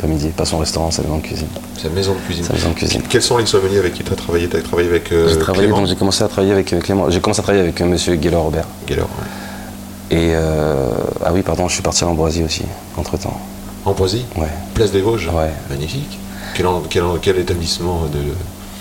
Comme 0.00 0.12
il 0.12 0.18
dit, 0.18 0.28
pas 0.28 0.44
son 0.44 0.58
restaurant, 0.58 0.90
sa 0.90 1.02
maison 1.02 1.16
de 1.18 1.22
cuisine. 1.22 1.46
Sa 1.80 1.88
maison 1.88 2.12
de 2.14 2.18
cuisine. 2.18 2.44
Sa 2.44 2.52
maison 2.52 2.70
de 2.70 2.74
cuisine. 2.74 3.00
Quels 3.08 3.22
sont 3.22 3.38
les 3.38 3.46
sommeliers 3.46 3.78
avec 3.78 3.94
qui 3.94 4.02
tu 4.02 4.12
as 4.12 4.16
travaillé? 4.16 4.48
Tu 4.48 4.56
as 4.56 4.60
travaillé 4.60 4.88
avec 4.88 5.10
euh, 5.12 5.28
J'ai 5.28 5.38
travaillé, 5.38 5.68
Clément? 5.68 5.86
j'ai 5.86 5.94
commencé 5.96 6.22
à 6.24 6.28
travailler 6.28 6.52
avec 6.52 6.72
euh, 6.72 6.80
Clément. 6.80 7.08
J'ai 7.10 7.20
commencé 7.20 7.40
à 7.40 7.42
travailler 7.44 7.62
avec 7.62 7.80
euh, 7.80 7.86
Monsieur 7.86 8.16
Gaylor 8.16 8.42
Robert. 8.42 8.66
Gaylor, 8.86 9.06
ouais. 9.06 10.16
Et 10.18 10.32
euh, 10.34 10.90
ah 11.24 11.32
oui, 11.32 11.42
pardon, 11.42 11.68
je 11.68 11.74
suis 11.74 11.82
parti 11.82 12.04
à 12.04 12.08
l'Ambroisie 12.08 12.42
aussi, 12.42 12.64
entre 12.96 13.16
temps. 13.16 13.38
Ambroisie? 13.86 14.26
Ouais. 14.36 14.48
Place 14.74 14.90
des 14.90 15.00
Vosges? 15.00 15.28
Ouais. 15.32 15.50
Magnifique. 15.70 16.18
Quel, 16.54 16.66
en- 16.66 16.82
quel, 16.90 17.04
en- 17.04 17.16
quel 17.16 17.38
établissement 17.38 18.02
de. 18.12 18.18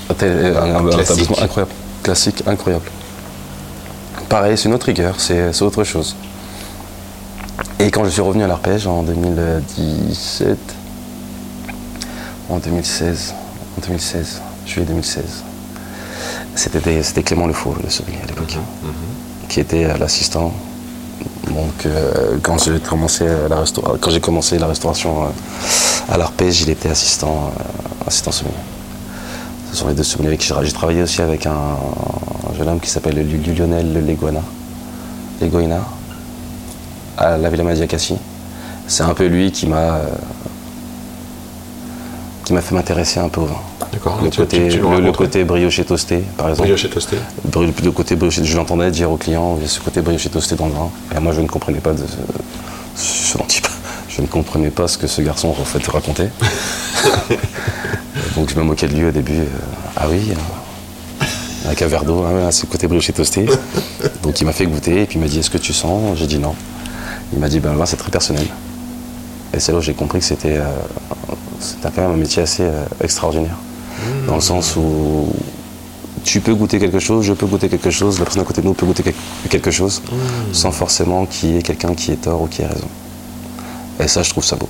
Hôtel, 0.10 0.58
un, 0.58 0.89
établissement 1.00 1.38
incroyable, 1.41 1.72
classique, 2.02 2.43
incroyable. 2.46 2.86
Pareil, 4.34 4.58
c'est 4.58 4.67
une 4.67 4.74
autre 4.74 4.88
rigueur, 4.88 5.19
c'est 5.19 5.62
autre 5.62 5.84
chose. 5.84 6.15
Et 7.78 7.91
quand 7.91 8.04
je 8.04 8.10
suis 8.10 8.22
revenu 8.22 8.43
à 8.43 8.48
l'Arpège 8.48 8.88
en 8.88 9.04
2017, 9.04 10.58
en 12.50 12.58
2016, 12.58 13.36
en 13.78 13.82
2016, 13.86 14.41
juillet 14.65 14.88
2016, 14.88 15.43
c'était 16.56 17.22
Clément 17.22 17.46
Le 17.46 17.54
Faux, 17.54 17.76
le 17.84 17.91
sommelier 17.91 18.17
à 18.24 18.26
l'époque, 18.26 18.58
qui 19.50 19.60
était 19.60 19.96
l'assistant. 20.00 20.52
Donc 21.50 21.86
euh, 21.86 22.39
quand 22.41 22.58
j'ai 22.58 22.80
commencé 22.80 23.28
la 23.28 23.63
quand 24.02 24.10
j'ai 24.10 24.19
commencé 24.19 24.58
la 24.58 24.65
restauration 24.65 25.26
euh, 25.26 26.12
à 26.12 26.17
l'Arpège, 26.17 26.60
il 26.63 26.72
était 26.72 26.89
assistant, 26.89 27.52
euh, 27.60 28.08
assistant 28.08 28.32
sommelier. 28.32 28.56
Ce 29.72 29.78
sont 29.78 29.88
les 29.89 29.93
deux 29.93 30.02
sommeliers 30.02 30.30
avec 30.30 30.39
qui 30.39 30.48
j'ai 30.48 30.56
j'ai 30.63 30.74
travaillé 30.74 31.04
aussi 31.04 31.22
avec 31.22 31.46
un, 31.46 31.78
un 32.54 32.58
jeune 32.58 32.70
homme 32.70 32.80
qui 32.80 32.89
s'appelle 32.89 33.16
Lionel 33.16 34.06
Leguana, 34.06 34.42
Leguina, 35.42 35.82
à 37.18 37.38
la 37.38 37.50
Villa 37.50 37.63
Madiacassi. 37.63 38.16
C'est 38.88 39.04
un 39.04 39.13
peu 39.13 39.26
lui 39.28 39.52
qui 39.52 39.68
m'a 39.68 39.96
euh, 39.96 40.06
qui 42.46 42.54
m'a 42.54 42.62
fait 42.62 42.76
m'intéresser 42.76 43.20
un 43.20 43.30
peu 43.30 43.42
au 43.42 43.46
vin. 43.46 43.56
D'accord. 43.92 44.20
Le 44.22 44.30
Tu- 44.30 44.39
côté, 44.42 44.68
tu- 44.68 44.76
tu 44.76 44.82
nous 44.82 44.89
le, 44.89 44.98
le 44.98 45.06
rencontres 45.06 45.18
côté 45.20 45.44
brioché 45.46 45.86
toasté, 45.86 46.24
par 46.38 46.50
exemple. 46.50 46.68
Brioche 46.68 46.86
et 46.86 46.89
toasté. 46.89 47.18
Le 47.84 47.92
côté 47.92 48.16
brioché, 48.16 48.44
je 48.44 48.58
l'entendais 48.58 48.92
dire 48.92 49.10
aux 49.12 49.18
clients, 49.18 49.56
il 49.58 49.63
y 49.63 49.66
a 49.66 49.70
ce 49.70 49.80
côté 49.80 50.02
brioché 50.02 50.30
toasté 50.30 50.56
dans 50.56 50.68
le 50.68 50.74
vin. 50.74 50.89
Et 51.16 51.20
moi, 51.20 51.32
je 51.34 51.42
ne 51.42 51.48
comprenais 51.48 51.80
pas 51.80 51.94
de 51.94 52.04
il- 52.04 53.42
Je 54.10 54.22
ne 54.22 54.28
comprenais 54.28 54.70
pas 54.70 54.88
ce 54.88 54.98
que 54.98 55.08
ce 55.08 55.22
garçon 55.22 55.50
en 55.50 55.54
fait 55.66 55.86
racontait. 55.88 56.30
Donc 58.36 58.50
je 58.50 58.56
me 58.56 58.63
moquais 58.63 58.88
de 58.88 58.96
lui 58.96 59.06
au 59.06 59.12
début. 59.12 59.39
euh, 59.39 59.46
ah 59.96 60.08
oui, 60.10 60.32
euh, 60.32 60.36
avec 61.65 61.82
un 61.82 61.88
verre 61.88 62.04
d'eau, 62.04 62.23
hein, 62.23 62.52
c'est 62.52 62.65
le 62.67 62.71
côté 62.71 62.88
brioché 62.88 63.13
toasté. 63.13 63.45
Donc 64.23 64.39
il 64.41 64.45
m'a 64.45 64.54
fait 64.54 64.65
goûter 64.65 65.04
et 65.04 65.06
puis 65.06 65.17
il 65.17 65.21
m'a 65.21 65.28
dit 65.28 65.39
est-ce 65.39 65.49
que 65.49 65.58
tu 65.58 65.73
sens? 65.73 66.17
J'ai 66.17 66.28
dit 66.28 66.38
non. 66.39 66.56
Il 67.34 67.39
m'a 67.39 67.47
dit 67.49 67.60
ben 67.60 67.73
vin 67.73 67.86
c'est 67.86 67.97
très 67.97 68.12
personnel. 68.12 68.45
Et 69.54 69.60
c'est 69.60 69.71
là 69.71 69.78
où 69.78 69.82
j'ai 69.82 69.93
compris 69.93 70.19
que 70.19 70.26
c'était 70.26 70.58
euh, 70.58 70.65
quand 71.82 71.97
même 71.97 72.12
un 72.12 72.17
métier 72.17 72.41
assez 72.43 72.63
euh, 72.63 72.84
extraordinaire. 73.02 73.56
Dans 74.28 74.36
le 74.36 74.41
sens 74.41 74.76
où 74.76 75.28
tu 76.26 76.39
peux 76.41 76.56
goûter 76.56 76.80
quelque 76.80 76.99
chose, 76.99 77.23
je 77.26 77.34
peux 77.34 77.45
goûter 77.45 77.69
quelque 77.69 77.91
chose, 77.91 78.17
la 78.19 78.26
personne 78.26 78.41
à 78.41 78.45
côté 78.45 78.62
de 78.62 78.67
nous 78.67 78.73
peut 78.73 78.86
goûter 78.86 79.04
quel- 79.04 79.13
quelque 79.49 79.71
chose, 79.71 80.02
sans 80.52 80.71
forcément 80.71 81.26
qu'il 81.26 81.52
y 81.52 81.58
ait 81.58 81.62
quelqu'un 81.62 81.93
qui 81.93 82.12
ait 82.12 82.15
tort 82.17 82.41
ou 82.41 82.47
qui 82.47 82.62
ait 82.63 82.67
raison. 82.67 82.88
Et 83.99 84.08
ça, 84.08 84.23
je 84.23 84.30
trouve 84.32 84.43
ça 84.43 84.56
beau. 84.56 84.67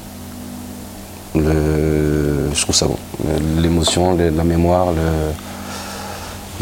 Le- 1.35 2.49
je 2.53 2.61
trouve 2.61 2.75
ça 2.75 2.85
beau. 2.85 2.99
L'émotion, 3.59 4.15
la 4.17 4.43
mémoire, 4.43 4.91
le- 4.91 5.31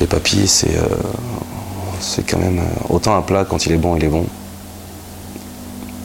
les 0.01 0.07
papilles, 0.07 0.47
c'est 0.47 0.75
euh, 0.75 0.81
c'est 2.01 2.23
quand 2.29 2.39
même. 2.39 2.59
euh, 2.59 2.93
autant 2.93 3.15
un 3.15 3.21
plat, 3.21 3.45
quand 3.45 3.65
il 3.65 3.71
est 3.71 3.77
bon, 3.77 3.95
il 3.95 4.03
est 4.03 4.07
bon. 4.09 4.25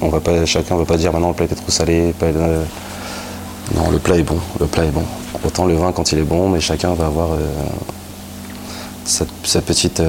On 0.02 0.08
va 0.08 0.20
pas, 0.20 0.44
chacun 0.44 0.74
ne 0.74 0.80
va 0.80 0.84
pas 0.86 0.98
dire 0.98 1.12
maintenant 1.12 1.28
le 1.28 1.34
plat 1.34 1.46
était 1.46 1.54
trop 1.54 1.70
salé. 1.70 2.12
pas- 2.18 2.26
euh, 2.26 2.62
non, 3.74 3.90
le 3.90 3.98
plat 3.98 4.16
est 4.16 4.22
bon. 4.22 4.38
Le 4.60 4.66
plat 4.66 4.84
est 4.84 4.90
bon. 4.90 5.02
Autant 5.44 5.64
le 5.64 5.74
vin 5.74 5.92
quand 5.92 6.12
il 6.12 6.18
est 6.18 6.22
bon, 6.22 6.48
mais 6.50 6.60
chacun 6.60 6.92
va 6.94 7.06
avoir 7.06 7.32
euh, 7.32 7.38
sa, 9.04 9.24
sa 9.44 9.60
petite 9.62 10.02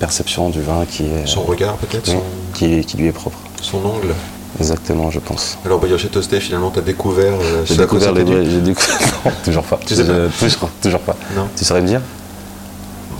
perception 0.00 0.50
du 0.50 0.60
vin 0.60 0.84
qui 0.90 1.04
est, 1.04 1.26
Son 1.26 1.42
regard 1.42 1.76
peut-être 1.76 2.08
oui, 2.08 2.14
son, 2.14 2.22
qui, 2.58 2.84
qui 2.84 2.96
lui 2.96 3.06
est 3.08 3.12
propre. 3.12 3.38
son 3.62 3.78
angle 3.84 4.14
Exactement, 4.58 5.10
je 5.12 5.20
pense. 5.20 5.56
Alors 5.64 5.78
brioche 5.78 6.04
et 6.04 6.08
toasté, 6.08 6.40
finalement, 6.40 6.70
tu 6.72 6.80
as 6.80 6.82
découvert. 6.82 7.34
euh, 7.40 7.62
J'ai 7.64 7.76
découvert 7.76 8.12
les 8.12 8.26
j'ai 8.50 8.60
découvert. 8.60 8.98
Non, 9.24 9.32
toujours 9.44 9.62
pas. 9.62 9.78
Tu 9.86 9.94
sais 9.94 10.04
pas 10.04 10.12
Je- 10.28 10.44
toujours, 10.44 10.68
toujours 10.82 11.00
pas. 11.00 11.14
Non. 11.36 11.46
Tu 11.56 11.64
saurais 11.64 11.80
me 11.82 11.86
dire? 11.86 12.00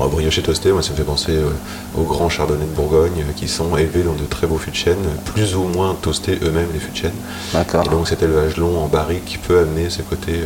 Bon, 0.01 0.09
brioche 0.09 0.39
et 0.39 0.43
toasté, 0.43 0.73
moi, 0.73 0.81
ça 0.81 0.93
me 0.93 0.97
fait 0.97 1.05
penser 1.05 1.33
euh, 1.33 1.51
aux 1.95 2.05
grands 2.05 2.31
chardonnays 2.31 2.65
de 2.65 2.75
Bourgogne 2.75 3.21
euh, 3.21 3.33
qui 3.37 3.49
sont 3.49 3.77
élevés 3.77 4.03
dans 4.03 4.15
de 4.15 4.25
très 4.25 4.47
beaux 4.47 4.57
fûts 4.57 4.71
de 4.71 4.77
chêne, 4.77 4.97
plus 5.27 5.55
ou 5.55 5.65
moins 5.65 5.95
toastés 5.95 6.39
eux-mêmes 6.43 6.69
les 6.73 6.81
fûts 6.81 6.93
de 6.93 6.97
chêne. 6.97 7.13
D'accord. 7.53 7.85
Et 7.85 7.91
donc 7.91 8.09
cet 8.09 8.23
élevage 8.23 8.57
long 8.57 8.83
en 8.83 8.87
barrique 8.87 9.41
peut 9.47 9.59
amener 9.59 9.91
ce 9.91 10.01
côté 10.01 10.41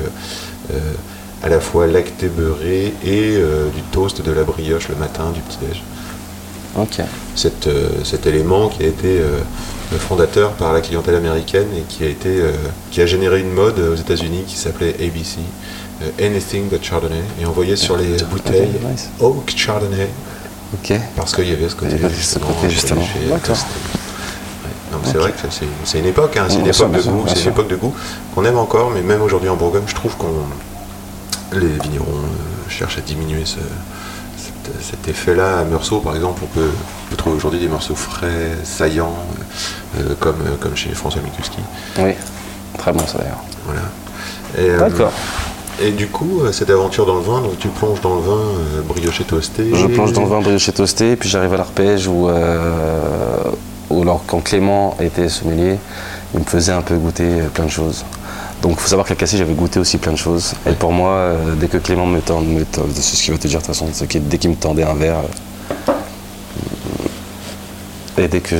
euh, 0.72 0.78
à 1.44 1.48
la 1.48 1.60
fois 1.60 1.86
lacté 1.86 2.26
beurré 2.26 2.94
et 3.04 3.36
du 3.36 3.82
toast 3.92 4.22
de 4.22 4.32
la 4.32 4.42
brioche 4.42 4.88
le 4.88 4.96
matin 4.96 5.30
du 5.32 5.40
petit-déj. 5.40 5.82
Ok. 6.76 7.00
Cet, 7.36 7.66
euh, 7.66 7.88
cet 8.02 8.26
élément 8.26 8.68
qui 8.68 8.82
a 8.82 8.86
été 8.86 9.20
euh, 9.20 9.38
fondateur 9.98 10.52
par 10.52 10.72
la 10.72 10.80
clientèle 10.80 11.14
américaine 11.14 11.68
et 11.76 11.82
qui 11.82 12.02
a, 12.02 12.08
été, 12.08 12.40
euh, 12.40 12.52
qui 12.90 13.00
a 13.00 13.06
généré 13.06 13.40
une 13.40 13.52
mode 13.52 13.78
aux 13.78 13.94
États-Unis 13.94 14.42
qui 14.46 14.56
s'appelait 14.56 14.94
ABC, 14.94 15.38
Anything 16.20 16.68
But 16.68 16.82
Chardonnay, 16.84 17.22
et 17.40 17.46
on 17.46 17.52
voyait 17.52 17.76
sur 17.76 17.96
les 17.96 18.16
bouteilles 18.30 18.68
nice. 18.90 19.08
Oak 19.20 19.52
Chardonnay, 19.56 20.08
Ok. 20.74 20.92
parce 21.16 21.34
qu'il 21.34 21.48
y 21.48 21.52
avait 21.52 21.68
ce 21.68 21.74
côté 21.74 21.92
Il 21.96 22.02
y 22.02 22.04
avait 22.04 22.14
ce 22.14 22.38
côté, 22.38 22.70
justement. 22.70 23.02
Non, 24.92 24.98
mais 25.02 25.10
C'est 25.10 25.18
vrai 25.18 25.32
que 25.32 25.38
c'est- 25.84 25.98
une 25.98 26.06
époque, 26.06 26.36
hein, 26.36 26.46
c'est 26.48 26.58
une 26.60 26.66
époque 26.68 26.92
de 26.92 27.02
goût, 27.02 27.24
c'est 27.26 27.42
une 27.42 27.48
époque 27.50 27.68
de 27.68 27.76
goût 27.76 27.94
qu'on 28.34 28.44
aime 28.44 28.58
encore, 28.58 28.90
mais 28.90 29.02
même 29.02 29.22
aujourd'hui 29.22 29.48
en 29.48 29.56
Bourgogne, 29.56 29.82
je 29.86 29.94
trouve 29.94 30.16
qu'on 30.16 30.32
les 31.52 31.66
vignerons 31.82 32.06
euh, 32.08 32.68
cherchent 32.70 32.98
à 32.98 33.00
diminuer 33.00 33.44
ce- 33.44 33.56
cet, 34.36 34.82
cet 34.82 35.08
effet-là. 35.08 35.58
À 35.60 35.64
Meursault, 35.64 36.00
par 36.00 36.14
exemple, 36.16 36.42
on 36.44 36.46
peut, 36.46 36.70
on 36.70 37.10
peut 37.10 37.16
trouver 37.16 37.36
aujourd'hui 37.36 37.60
des 37.60 37.68
morceaux 37.68 37.94
frais, 37.94 38.56
saillants, 38.64 39.14
euh, 39.98 40.14
comme, 40.18 40.40
euh, 40.46 40.56
comme 40.60 40.74
chez 40.76 40.90
François 40.90 41.22
Mikulski. 41.22 41.58
Oui. 41.98 42.12
Très 42.78 42.92
bon 42.92 43.06
ça 43.06 43.18
d'ailleurs. 43.18 43.42
Voilà. 43.66 43.80
Euh, 44.58 44.78
D'accord. 44.78 45.12
Et 45.82 45.90
du 45.90 46.06
coup, 46.06 46.40
euh, 46.42 46.52
cette 46.52 46.70
aventure 46.70 47.04
dans 47.04 47.16
le 47.16 47.22
vin, 47.22 47.40
donc 47.42 47.58
tu 47.58 47.68
plonges 47.68 48.00
dans 48.00 48.14
le 48.14 48.20
vin 48.22 48.32
euh, 48.32 48.80
brioché 48.86 49.24
toasté. 49.24 49.64
Je 49.74 49.86
plonge 49.88 50.12
dans 50.12 50.22
le 50.22 50.28
vin 50.28 50.40
brioché 50.40 50.72
toasté, 50.72 51.16
puis 51.16 51.28
j'arrive 51.28 51.52
à 51.54 51.56
l'arpège 51.56 52.06
où, 52.06 52.28
euh, 52.28 53.42
où 53.90 54.02
alors, 54.02 54.22
quand 54.26 54.40
Clément 54.40 54.96
était 55.00 55.28
sommelier, 55.28 55.76
il 56.34 56.40
me 56.40 56.44
faisait 56.44 56.72
un 56.72 56.82
peu 56.82 56.96
goûter 56.96 57.24
euh, 57.24 57.48
plein 57.52 57.64
de 57.64 57.70
choses. 57.70 58.04
Donc 58.62 58.72
il 58.76 58.78
faut 58.78 58.88
savoir 58.88 59.04
que 59.06 59.12
la 59.12 59.16
cassis, 59.16 59.36
j'avais 59.38 59.52
goûté 59.52 59.80
aussi 59.80 59.98
plein 59.98 60.12
de 60.12 60.16
choses. 60.16 60.54
Et 60.66 60.72
pour 60.72 60.92
moi, 60.92 61.10
euh, 61.10 61.54
dès 61.56 61.66
que 61.66 61.76
Clément 61.78 62.06
me 62.06 62.20
tend, 62.20 62.40
me 62.40 62.64
tend- 62.64 62.82
c'est 62.94 63.16
ce 63.16 63.22
qu'il 63.22 63.32
va 63.34 63.38
te 63.38 63.48
dire 63.48 63.58
de 63.58 63.64
toute 63.64 63.74
façon, 63.74 63.88
c'est 63.92 64.06
que 64.06 64.18
dès 64.18 64.38
qu'il 64.38 64.50
me 64.50 64.56
tendait 64.56 64.84
un 64.84 64.94
verre, 64.94 65.18
euh, 65.88 65.92
et 68.22 68.28
dès 68.28 68.40
que 68.40 68.54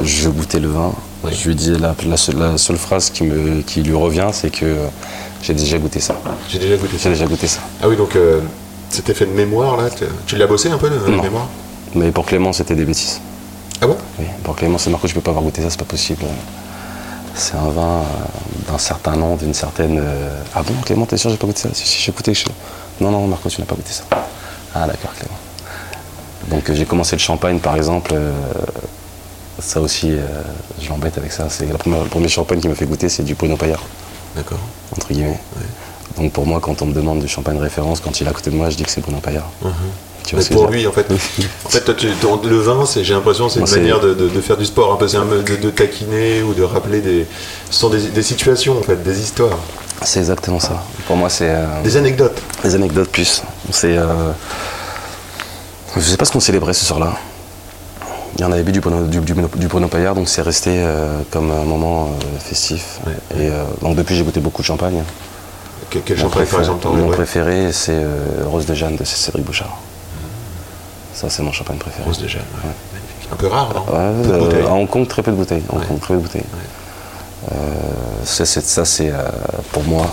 je, 0.00 0.04
je 0.04 0.28
goûtais 0.30 0.58
le 0.58 0.68
vin, 0.68 0.92
Oui. 1.22 1.32
je 1.38 1.48
lui 1.48 1.54
disais 1.54 1.78
la, 1.78 1.94
la 2.08 2.16
seule, 2.16 2.38
la 2.38 2.56
seule 2.56 2.78
phrase 2.78 3.10
qui, 3.10 3.24
me, 3.24 3.60
qui 3.60 3.82
lui 3.82 3.94
revient, 3.94 4.28
c'est 4.32 4.50
que 4.50 4.64
euh, 4.64 4.86
j'ai 5.42 5.54
déjà 5.54 5.78
goûté 5.78 6.00
ça. 6.00 6.14
J'ai 6.48 6.58
déjà 6.58 6.76
goûté 6.76 6.96
ça. 6.96 7.02
J'ai 7.04 7.10
déjà 7.10 7.26
goûté 7.26 7.46
ça. 7.46 7.60
Ah 7.82 7.88
oui, 7.88 7.96
donc 7.96 8.16
euh, 8.16 8.40
cet 8.90 9.10
effet 9.10 9.26
de 9.26 9.32
mémoire 9.32 9.76
là, 9.76 9.88
tu- 10.26 10.36
l'as 10.36 10.46
bossé 10.46 10.70
un 10.70 10.78
peu, 10.78 10.88
la 10.88 10.96
Non. 11.16 11.22
mémoire? 11.22 11.48
Mais 11.94 12.10
pour 12.10 12.24
Clément, 12.24 12.52
c'était 12.52 12.74
des 12.74 12.84
bêtises. 12.84 13.20
Ah 13.80 13.86
bon? 13.86 13.96
Oui, 14.18 14.26
pour 14.44 14.56
Clément, 14.56 14.78
c'est 14.78 14.88
Marco, 14.90 15.06
je 15.08 15.14
peux 15.14 15.20
pas 15.20 15.30
avoir 15.30 15.44
goûté 15.44 15.60
ça, 15.60 15.68
c'est 15.70 15.78
pas 15.78 15.84
possible. 15.84 16.24
C'est 17.34 17.54
un 17.56 17.68
vin 17.70 17.82
euh, 18.00 18.70
d'un 18.70 18.78
certain 18.78 19.16
nom, 19.16 19.36
d'une 19.36 19.54
certaine. 19.54 19.98
euh, 20.00 20.40
Ah 20.54 20.62
bon, 20.62 20.74
Clément, 20.84 21.04
t'es 21.06 21.16
sûr, 21.16 21.30
j'ai 21.30 21.36
pas 21.36 21.46
goûté 21.46 21.60
ça? 21.62 21.68
Si, 21.74 21.86
si, 21.86 22.02
j'ai 22.02 22.12
goûté. 22.12 22.32
Je... 22.34 22.44
Non, 23.00 23.10
non, 23.10 23.26
Marco, 23.26 23.48
tu 23.48 23.60
n'as 23.60 23.66
pas 23.66 23.74
goûté 23.74 23.92
ça. 23.92 24.04
Ah, 24.74 24.86
d'accord, 24.86 25.12
Clément. 25.18 25.36
Donc, 26.48 26.68
euh, 26.70 26.74
j'ai 26.74 26.84
commencé 26.84 27.16
le 27.16 27.20
champagne, 27.20 27.58
par 27.58 27.74
exemple. 27.76 28.12
euh, 28.14 28.32
ça 29.58 29.80
aussi, 29.80 30.10
euh, 30.12 30.18
je 30.80 30.88
l'embête 30.88 31.16
avec 31.18 31.30
ça. 31.32 31.46
C'est 31.48 31.66
la 31.70 31.78
première, 31.78 32.02
le 32.02 32.08
premier 32.08 32.28
champagne 32.28 32.60
qui 32.60 32.68
m'a 32.68 32.74
fait 32.74 32.86
goûter, 32.86 33.08
c'est 33.08 33.22
du 33.22 33.34
Bruno 33.34 33.56
Paillard, 33.56 33.82
D'accord. 34.36 34.58
entre 34.96 35.08
guillemets. 35.12 35.38
Donc, 36.18 36.32
pour 36.32 36.46
moi, 36.46 36.60
quand 36.60 36.82
on 36.82 36.86
me 36.86 36.92
demande 36.92 37.20
du 37.20 37.28
champagne 37.28 37.58
référence, 37.58 38.00
quand 38.00 38.20
il 38.20 38.26
est 38.26 38.30
à 38.30 38.32
côté 38.32 38.50
de 38.50 38.56
moi, 38.56 38.68
je 38.70 38.76
dis 38.76 38.82
que 38.82 38.90
c'est 38.90 39.00
Bruno 39.00 39.18
Paillard. 39.18 39.48
Tu 40.24 40.36
vois 40.36 40.44
Mais 40.48 40.54
pour 40.54 40.68
lui, 40.68 40.86
en 40.86 40.92
fait, 40.92 41.06
en 41.64 41.68
fait 41.68 41.80
toi, 41.80 41.94
tu- 41.94 42.12
ton- 42.20 42.40
le 42.44 42.58
vin, 42.58 42.84
j'ai 43.00 43.12
l'impression, 43.14 43.48
c'est 43.48 43.60
une 43.60 43.66
manière 43.68 43.98
de, 44.00 44.14
de- 44.14 44.28
de 44.28 44.40
faire 44.40 44.56
du 44.56 44.64
sport, 44.66 44.92
un 44.92 44.96
peu, 44.96 45.08
c'est 45.08 45.16
un 45.16 45.24
peu 45.26 45.42
de, 45.42 45.56
de 45.56 45.70
taquiner 45.70 46.42
ou 46.42 46.54
de 46.54 46.62
rappeler 46.62 47.00
des, 47.00 47.26
ce 47.70 47.78
sont 47.80 47.88
des, 47.90 48.00
des 48.08 48.22
situations 48.22 48.78
en 48.78 48.82
fait, 48.82 49.02
des 49.02 49.20
histoires, 49.20 49.58
C'est 50.04 50.20
exactement 50.20 50.60
ça. 50.60 50.82
Pour 51.06 51.16
moi, 51.16 51.28
c'est. 51.28 51.48
euh, 51.50 51.82
des 51.82 51.96
anecdotes. 51.96 52.40
Des 52.62 52.74
anecdotes 52.74 53.08
plus. 53.10 53.42
C'est. 53.70 53.96
euh, 53.96 54.30
Je 55.96 56.00
sais 56.02 56.16
pas 56.16 56.24
ce 56.24 56.32
qu'on 56.32 56.40
célébrait 56.40 56.72
ce 56.74 56.84
soir-là. 56.84 57.14
Il 58.36 58.40
y 58.40 58.44
en 58.44 58.52
avait 58.52 58.62
bu 58.62 58.72
du 58.72 58.80
Bruno, 58.80 59.04
du, 59.06 59.20
du, 59.20 59.34
du 59.34 59.66
Bruno 59.68 59.88
Paillard, 59.88 60.14
donc 60.14 60.28
c'est 60.28 60.42
resté 60.42 60.70
euh, 60.72 61.20
comme 61.30 61.50
un 61.50 61.64
moment 61.64 62.06
euh, 62.06 62.38
festif. 62.38 62.98
Ouais. 63.06 63.12
Et 63.38 63.50
euh, 63.50 63.64
donc 63.82 63.94
depuis, 63.96 64.14
j'ai 64.16 64.24
goûté 64.24 64.40
beaucoup 64.40 64.62
de 64.62 64.66
champagne. 64.66 65.02
Quel, 65.90 66.02
quel 66.02 66.16
Mon 66.16 66.22
champagne, 66.24 66.46
par 66.46 66.60
préféré- 66.60 66.60
exemple, 66.62 66.88
Mon 66.88 67.08
ouais. 67.08 67.14
préféré, 67.16 67.72
c'est 67.72 68.02
Rose 68.46 68.64
de 68.66 68.74
Jeanne 68.74 68.96
de 68.96 69.04
Cédric 69.04 69.44
Bouchard. 69.44 69.76
Ça, 71.14 71.28
c'est 71.28 71.42
mon 71.42 71.52
champagne 71.52 71.76
préféré. 71.76 72.04
Rose 72.04 72.18
de 72.18 72.26
Jeanne, 72.28 72.42
ouais. 72.64 72.70
Magnifique. 72.94 73.28
un 73.32 73.36
peu 73.36 73.46
rare, 73.48 73.74
non? 73.74 73.82
Peu 74.48 74.66
à 74.66 74.72
Hong 74.72 74.88
Kong, 74.88 75.06
très 75.06 75.22
peu 75.22 75.30
de 75.30 75.36
bouteilles. 75.36 75.62
Hong. 75.68 75.86
Kong, 75.86 76.00
très 76.00 76.14
peu 76.14 76.20
de 76.20 76.24
bouteilles. 76.26 76.44
Ça, 78.24 78.84
c'est, 78.86 79.12
pour 79.72 79.82
moi. 79.84 80.06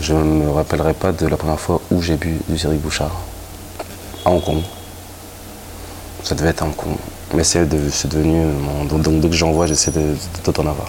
Je 0.00 0.12
ne 0.12 0.22
me 0.22 0.50
rappellerai 0.50 0.92
pas 0.92 1.12
de 1.12 1.26
la 1.26 1.38
première 1.38 1.58
fois 1.58 1.80
où 1.90 2.02
j'ai 2.02 2.16
bu 2.16 2.38
du 2.46 2.58
Cédric 2.58 2.80
Bouchard. 2.82 3.12
À 4.26 4.30
Hong 4.30 4.42
Kong. 4.44 4.60
Ça 6.24 6.34
devait 6.34 6.50
être 6.50 6.62
Hong 6.62 6.74
Kong. 6.74 6.94
Mais 7.34 7.44
c'est, 7.44 7.66
de- 7.66 7.90
c'est 7.90 8.08
devenu. 8.08 8.44
mon- 8.44 8.84
donc, 8.84 9.02
donc, 9.02 9.20
dès 9.20 9.28
que 9.28 9.34
j'en 9.36 9.52
vois, 9.52 9.66
j'essaie 9.66 9.90
de, 9.90 10.00
de, 10.44 10.52
d'en 10.52 10.62
avoir. 10.66 10.88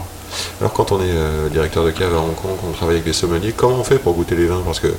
Alors 0.61 0.71
quand 0.73 0.91
on 0.91 0.99
est 0.99 1.09
euh, 1.09 1.49
directeur 1.49 1.83
de 1.83 1.91
cave 1.91 2.13
à 2.13 2.19
Hong 2.19 2.35
Kong, 2.35 2.51
qu'on 2.61 2.71
travaille 2.71 2.95
avec 2.95 3.05
des 3.05 3.13
sommeliers, 3.13 3.51
comment 3.55 3.77
on 3.79 3.83
fait 3.83 3.97
pour 3.99 4.13
goûter 4.13 4.35
les 4.35 4.45
vins? 4.47 4.61
Parce 4.65 4.79
que 4.79 4.93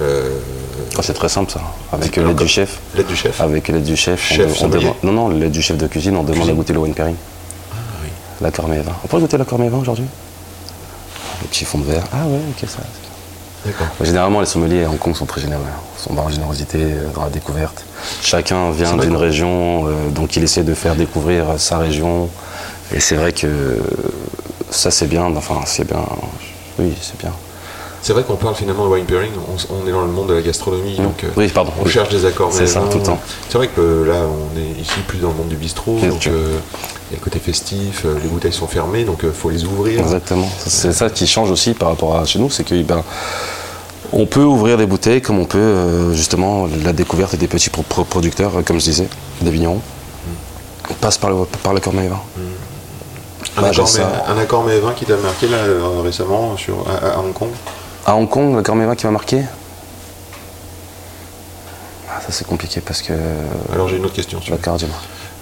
euh, 0.00 0.38
Ah, 0.98 1.02
c'est 1.02 1.14
très 1.14 1.28
simple, 1.28 1.52
ça. 1.52 1.60
Avec 1.92 2.16
l'aide 2.16 2.34
du 2.36 2.48
chef. 2.48 2.80
l'aide 2.96 3.06
du 3.06 3.16
chef? 3.16 3.40
Avec 3.40 3.68
l'aide 3.68 3.84
du 3.84 3.96
chef, 3.96 4.20
Chef 4.22 4.62
on, 4.62 4.66
on 4.66 4.68
demande. 4.68 4.94
Non, 5.02 5.12
non, 5.12 5.28
l'aide 5.28 5.52
du 5.52 5.62
chef 5.62 5.76
de 5.78 5.86
cuisine, 5.86 6.16
on 6.16 6.22
demande 6.22 6.34
Cuisine. 6.36 6.52
à 6.52 6.56
goûter 6.56 6.72
le 6.72 6.80
wine 6.80 6.94
pairing. 6.94 7.16
Ah 7.72 7.76
oui. 8.02 8.08
La 8.40 8.50
Cormet 8.50 8.80
vin. 8.80 8.92
On 9.04 9.06
pourrait 9.08 9.22
goûter 9.22 9.38
la 9.38 9.44
Cormet 9.44 9.68
vin 9.68 9.78
aujourd'hui? 9.78 10.06
Le 11.42 11.48
petit 11.48 11.64
fond 11.64 11.78
de 11.78 11.84
verre. 11.84 12.04
Ah 12.12 12.26
ouais, 12.26 12.38
ok, 12.50 12.68
ça. 12.68 12.78
Généralement, 14.00 14.40
les 14.40 14.46
sommeliers 14.46 14.84
à 14.84 14.90
Hong 14.90 14.98
Kong 14.98 15.14
sont 15.14 15.26
très 15.26 15.40
généreux. 15.40 15.62
Ils 15.98 16.02
sont 16.02 16.14
dans 16.14 16.24
la 16.24 16.30
générosité, 16.30 16.78
euh, 16.80 17.08
dans 17.14 17.24
la 17.24 17.30
découverte. 17.30 17.84
Chacun 18.22 18.70
vient 18.70 18.96
d'une 18.96 19.16
région, 19.16 19.86
euh, 19.86 20.10
donc 20.10 20.36
il 20.36 20.42
essaie 20.42 20.64
de 20.64 20.74
faire 20.74 20.96
découvrir 20.96 21.58
sa 21.58 21.78
région. 21.78 22.28
Et 22.92 23.00
c'est 23.00 23.16
vrai 23.16 23.32
que 23.32 23.78
ça, 24.70 24.90
c'est 24.90 25.06
bien. 25.06 25.24
Enfin, 25.36 25.60
c'est 25.66 25.86
bien. 25.86 26.04
Oui, 26.78 26.92
c'est 27.00 27.18
bien. 27.18 27.32
C'est 28.04 28.12
vrai 28.12 28.22
qu'on 28.22 28.36
parle 28.36 28.54
finalement 28.54 28.84
de 28.86 28.92
wine 28.92 29.06
pairing, 29.06 29.30
on, 29.70 29.88
est 29.88 29.90
dans 29.90 30.02
le 30.02 30.08
monde 30.08 30.28
de 30.28 30.34
la 30.34 30.42
gastronomie, 30.42 30.96
donc 30.96 31.24
euh, 31.24 31.28
Oui, 31.38 31.48
pardon. 31.48 31.72
on 31.80 31.84
oui. 31.86 31.90
cherche 31.90 32.10
des 32.10 32.26
accords 32.26 32.52
C'est 32.52 32.66
ça, 32.66 32.82
tout 32.90 32.98
le 32.98 33.02
temps. 33.02 33.18
C'est 33.48 33.56
vrai 33.56 33.68
que 33.68 34.04
là, 34.06 34.16
on 34.28 34.58
est 34.58 34.78
ici 34.78 35.00
plus 35.08 35.20
dans 35.20 35.28
le 35.28 35.34
monde 35.34 35.48
du 35.48 35.56
bistrot, 35.56 35.96
Bien 35.96 36.10
donc 36.10 36.26
euh, 36.26 36.58
il 37.10 37.14
y 37.14 37.16
a 37.16 37.18
le 37.18 37.24
côté 37.24 37.38
festif, 37.38 38.04
les 38.22 38.28
bouteilles 38.28 38.52
sont 38.52 38.66
fermées, 38.66 39.04
donc 39.04 39.20
il 39.22 39.30
faut 39.30 39.48
les 39.48 39.64
ouvrir. 39.64 40.00
Exactement. 40.00 40.46
C'est 40.66 40.92
ça 40.92 41.08
qui 41.08 41.26
change 41.26 41.50
aussi 41.50 41.72
par 41.72 41.88
rapport 41.88 42.14
à 42.18 42.26
chez 42.26 42.38
nous, 42.38 42.50
c'est 42.50 42.64
que 42.64 42.82
ben, 42.82 43.02
on 44.16 44.26
peut 44.26 44.42
ouvrir 44.44 44.76
des 44.78 44.86
bouteilles 44.86 45.20
comme 45.20 45.38
on 45.40 45.44
peut 45.44 45.58
euh, 45.58 46.12
justement 46.12 46.68
la 46.84 46.92
découverte 46.92 47.34
des 47.36 47.48
petits 47.48 47.68
pro- 47.70 47.82
pro- 47.82 48.04
producteurs, 48.04 48.56
euh, 48.58 48.62
comme 48.62 48.78
je 48.78 48.84
disais, 48.84 49.08
des 49.40 49.50
vignerons. 49.50 49.80
On 50.90 50.94
passe 50.94 51.18
par 51.18 51.30
le, 51.30 51.44
par 51.62 51.72
le 51.74 51.80
Cormeil 51.80 52.08
vin. 52.08 52.20
Un, 53.56 53.62
Bah, 53.62 53.68
accord, 53.68 53.88
mais, 53.94 54.32
un 54.32 54.38
accord 54.38 54.64
mais 54.64 54.78
vin 54.78 54.92
qui 54.92 55.04
t'a 55.04 55.16
marqué 55.16 55.48
là 55.48 55.56
euh, 55.58 56.00
récemment 56.02 56.56
sur, 56.56 56.84
à, 56.88 57.14
à 57.14 57.18
Hong 57.18 57.32
Kong? 57.32 57.48
À 58.06 58.14
Hong 58.16 58.28
Kong, 58.28 58.54
le 58.54 58.62
Cormeil 58.62 58.86
vin 58.86 58.94
qui 58.94 59.06
m'a 59.06 59.12
marqué? 59.12 59.42
Ah, 62.08 62.20
Ça 62.20 62.28
c'est 62.30 62.46
compliqué 62.46 62.80
parce 62.80 63.02
que. 63.02 63.12
Alors 63.72 63.88
j'ai 63.88 63.96
une 63.96 64.04
autre 64.04 64.14
question. 64.14 64.40
D'accord, 64.48 64.76
dis-moi. 64.76 64.96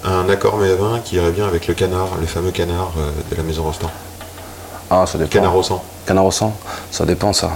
Un 0.05 0.29
accord 0.31 0.57
mais 0.57 0.75
vin 0.75 1.01
qui 1.05 1.17
irait 1.17 1.31
bien 1.31 1.47
avec 1.47 1.67
le 1.69 1.75
canard, 1.75 2.09
le 2.21 2.27
fameux 2.27 2.51
canard 2.51 2.93
de 3.31 3.37
la 3.37 3.43
maison 3.43 3.65
Rostand. 3.65 3.91
Ah, 4.91 5.05
ça 5.07 5.19
dépend. 5.19 5.31
Canard 5.31 5.57
au 5.57 5.63
sang. 5.63 5.83
Canard 6.07 6.25
au 6.27 6.31
sang, 6.31 6.53
ça 6.91 7.05
dépend 7.05 7.33
ça. 7.33 7.51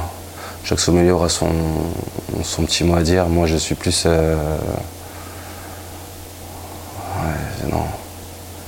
Chaque 0.68 0.80
sommelier 0.80 1.12
aura 1.12 1.28
son, 1.28 1.48
son 2.42 2.64
petit 2.64 2.82
mot 2.82 2.96
à 2.96 3.02
dire. 3.02 3.26
Moi 3.28 3.46
je 3.46 3.56
suis 3.56 3.76
plus. 3.76 4.02
euh, 4.06 4.34
Ouais, 7.18 7.68
non, 7.70 7.84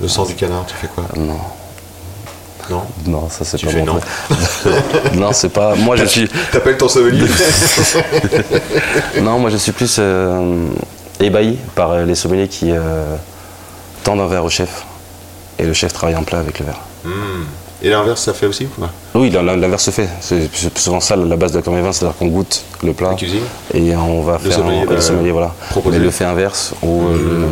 Le 0.01 0.07
sang 0.07 0.23
du 0.25 0.33
canard, 0.33 0.65
tu 0.65 0.75
fais 0.75 0.87
quoi 0.87 1.03
non. 1.17 1.37
Non 2.69 2.83
Non, 3.05 3.29
ça 3.29 3.43
c'est 3.43 3.61
pas 3.61 3.71
fais 3.71 3.83
mon 3.83 3.99
non. 5.15 5.33
c'est 5.33 5.49
pas. 5.49 5.75
Moi 5.75 5.97
je 5.97 6.05
suis. 6.05 6.29
T'appelles 6.51 6.77
ton 6.77 6.87
sommelier 6.87 7.27
Non, 9.21 9.39
moi 9.39 9.49
je 9.49 9.57
suis 9.57 9.71
plus 9.73 9.97
euh, 9.99 10.67
ébahi 11.19 11.57
par 11.75 11.91
euh, 11.91 12.05
les 12.05 12.15
sommeliers 12.15 12.47
qui 12.47 12.71
euh, 12.71 13.15
tendent 14.03 14.21
un 14.21 14.27
verre 14.27 14.45
au 14.45 14.49
chef 14.49 14.85
et 15.57 15.63
le 15.63 15.73
chef 15.73 15.91
travaille 15.91 16.15
en 16.15 16.23
plat 16.23 16.39
avec 16.39 16.59
le 16.59 16.65
verre. 16.67 16.79
Hmm. 17.03 17.43
Et 17.81 17.89
l'inverse, 17.89 18.21
ça 18.23 18.33
fait 18.33 18.45
aussi 18.45 18.65
ou 18.65 18.81
pas? 18.81 18.89
Oui, 19.15 19.29
l'in- 19.29 19.41
l'inverse 19.55 19.83
se 19.85 19.91
fait. 19.91 20.09
C'est 20.19 20.49
souvent 20.77 20.99
ça 20.99 21.15
la 21.15 21.37
base 21.37 21.53
de 21.53 21.59
la 21.59 21.81
vin, 21.81 21.91
c'est-à-dire 21.93 22.17
qu'on 22.17 22.27
goûte 22.27 22.63
le 22.83 22.91
plat 22.93 23.15
et 23.73 23.95
on 23.95 24.21
va 24.21 24.33
Le 24.33 24.39
faire 24.49 24.53
sommelier 24.59 24.81
un- 24.89 24.93
le 24.95 25.01
sommelier, 25.01 25.31
voilà. 25.31 25.55
proposer. 25.69 25.97
Mais 25.97 26.03
le 26.03 26.11
fait 26.11 26.25
inverse 26.25 26.73
où 26.83 27.03
euh, 27.07 27.47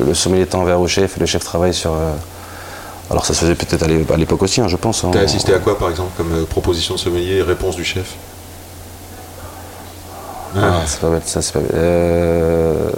le, 0.00 0.06
le 0.06 0.14
sommelier 0.14 0.46
un 0.54 0.64
verre 0.64 0.80
au 0.80 0.86
chef 0.86 1.16
et 1.16 1.20
le 1.20 1.26
chef 1.26 1.42
travaille 1.44 1.74
sur. 1.74 1.92
euh, 1.92 2.12
alors 3.10 3.26
ça 3.26 3.34
se 3.34 3.40
faisait 3.40 3.54
peut-être 3.56 3.82
à 3.82 3.86
l'é- 3.88 4.06
à 4.12 4.16
l'époque 4.16 4.42
aussi, 4.44 4.60
hein, 4.60 4.68
je 4.68 4.76
pense. 4.76 5.02
hein. 5.02 5.10
T'as 5.12 5.20
assisté 5.22 5.52
à 5.52 5.58
quoi 5.58 5.76
par 5.78 5.90
exemple 5.90 6.10
comme 6.16 6.32
euh, 6.32 6.44
proposition 6.44 6.94
de 6.94 7.00
sommelier 7.00 7.36
et 7.36 7.42
réponse 7.42 7.74
du 7.76 7.84
chef? 7.84 8.14
Ah, 10.56 10.82
c'est 10.86 11.00
pas 11.00 11.10
bête, 11.10 11.26
ça, 11.26 11.42
c'est 11.42 11.52
pas 11.52 11.58
bête. 11.60 11.70
Euh, 11.74 12.88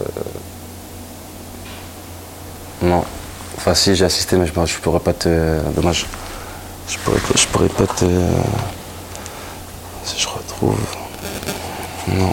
Non. 2.83 3.02
Enfin, 3.57 3.74
si, 3.74 3.96
j'ai 3.96 4.04
assisté, 4.04 4.37
mais 4.37 4.46
je, 4.46 4.52
je 4.66 4.78
pourrais 4.78 5.00
pas 5.00 5.12
te. 5.12 5.59
Dommage. 5.74 6.07
Je 6.88 6.98
pourrais, 6.98 7.18
pas- 7.18 7.35
je 7.37 7.46
pourrais 7.48 7.68
pas 7.68 7.87
te. 7.87 8.05
Si 10.05 10.18
je 10.20 10.27
retrouve. 10.29 10.74
Non. 12.16 12.33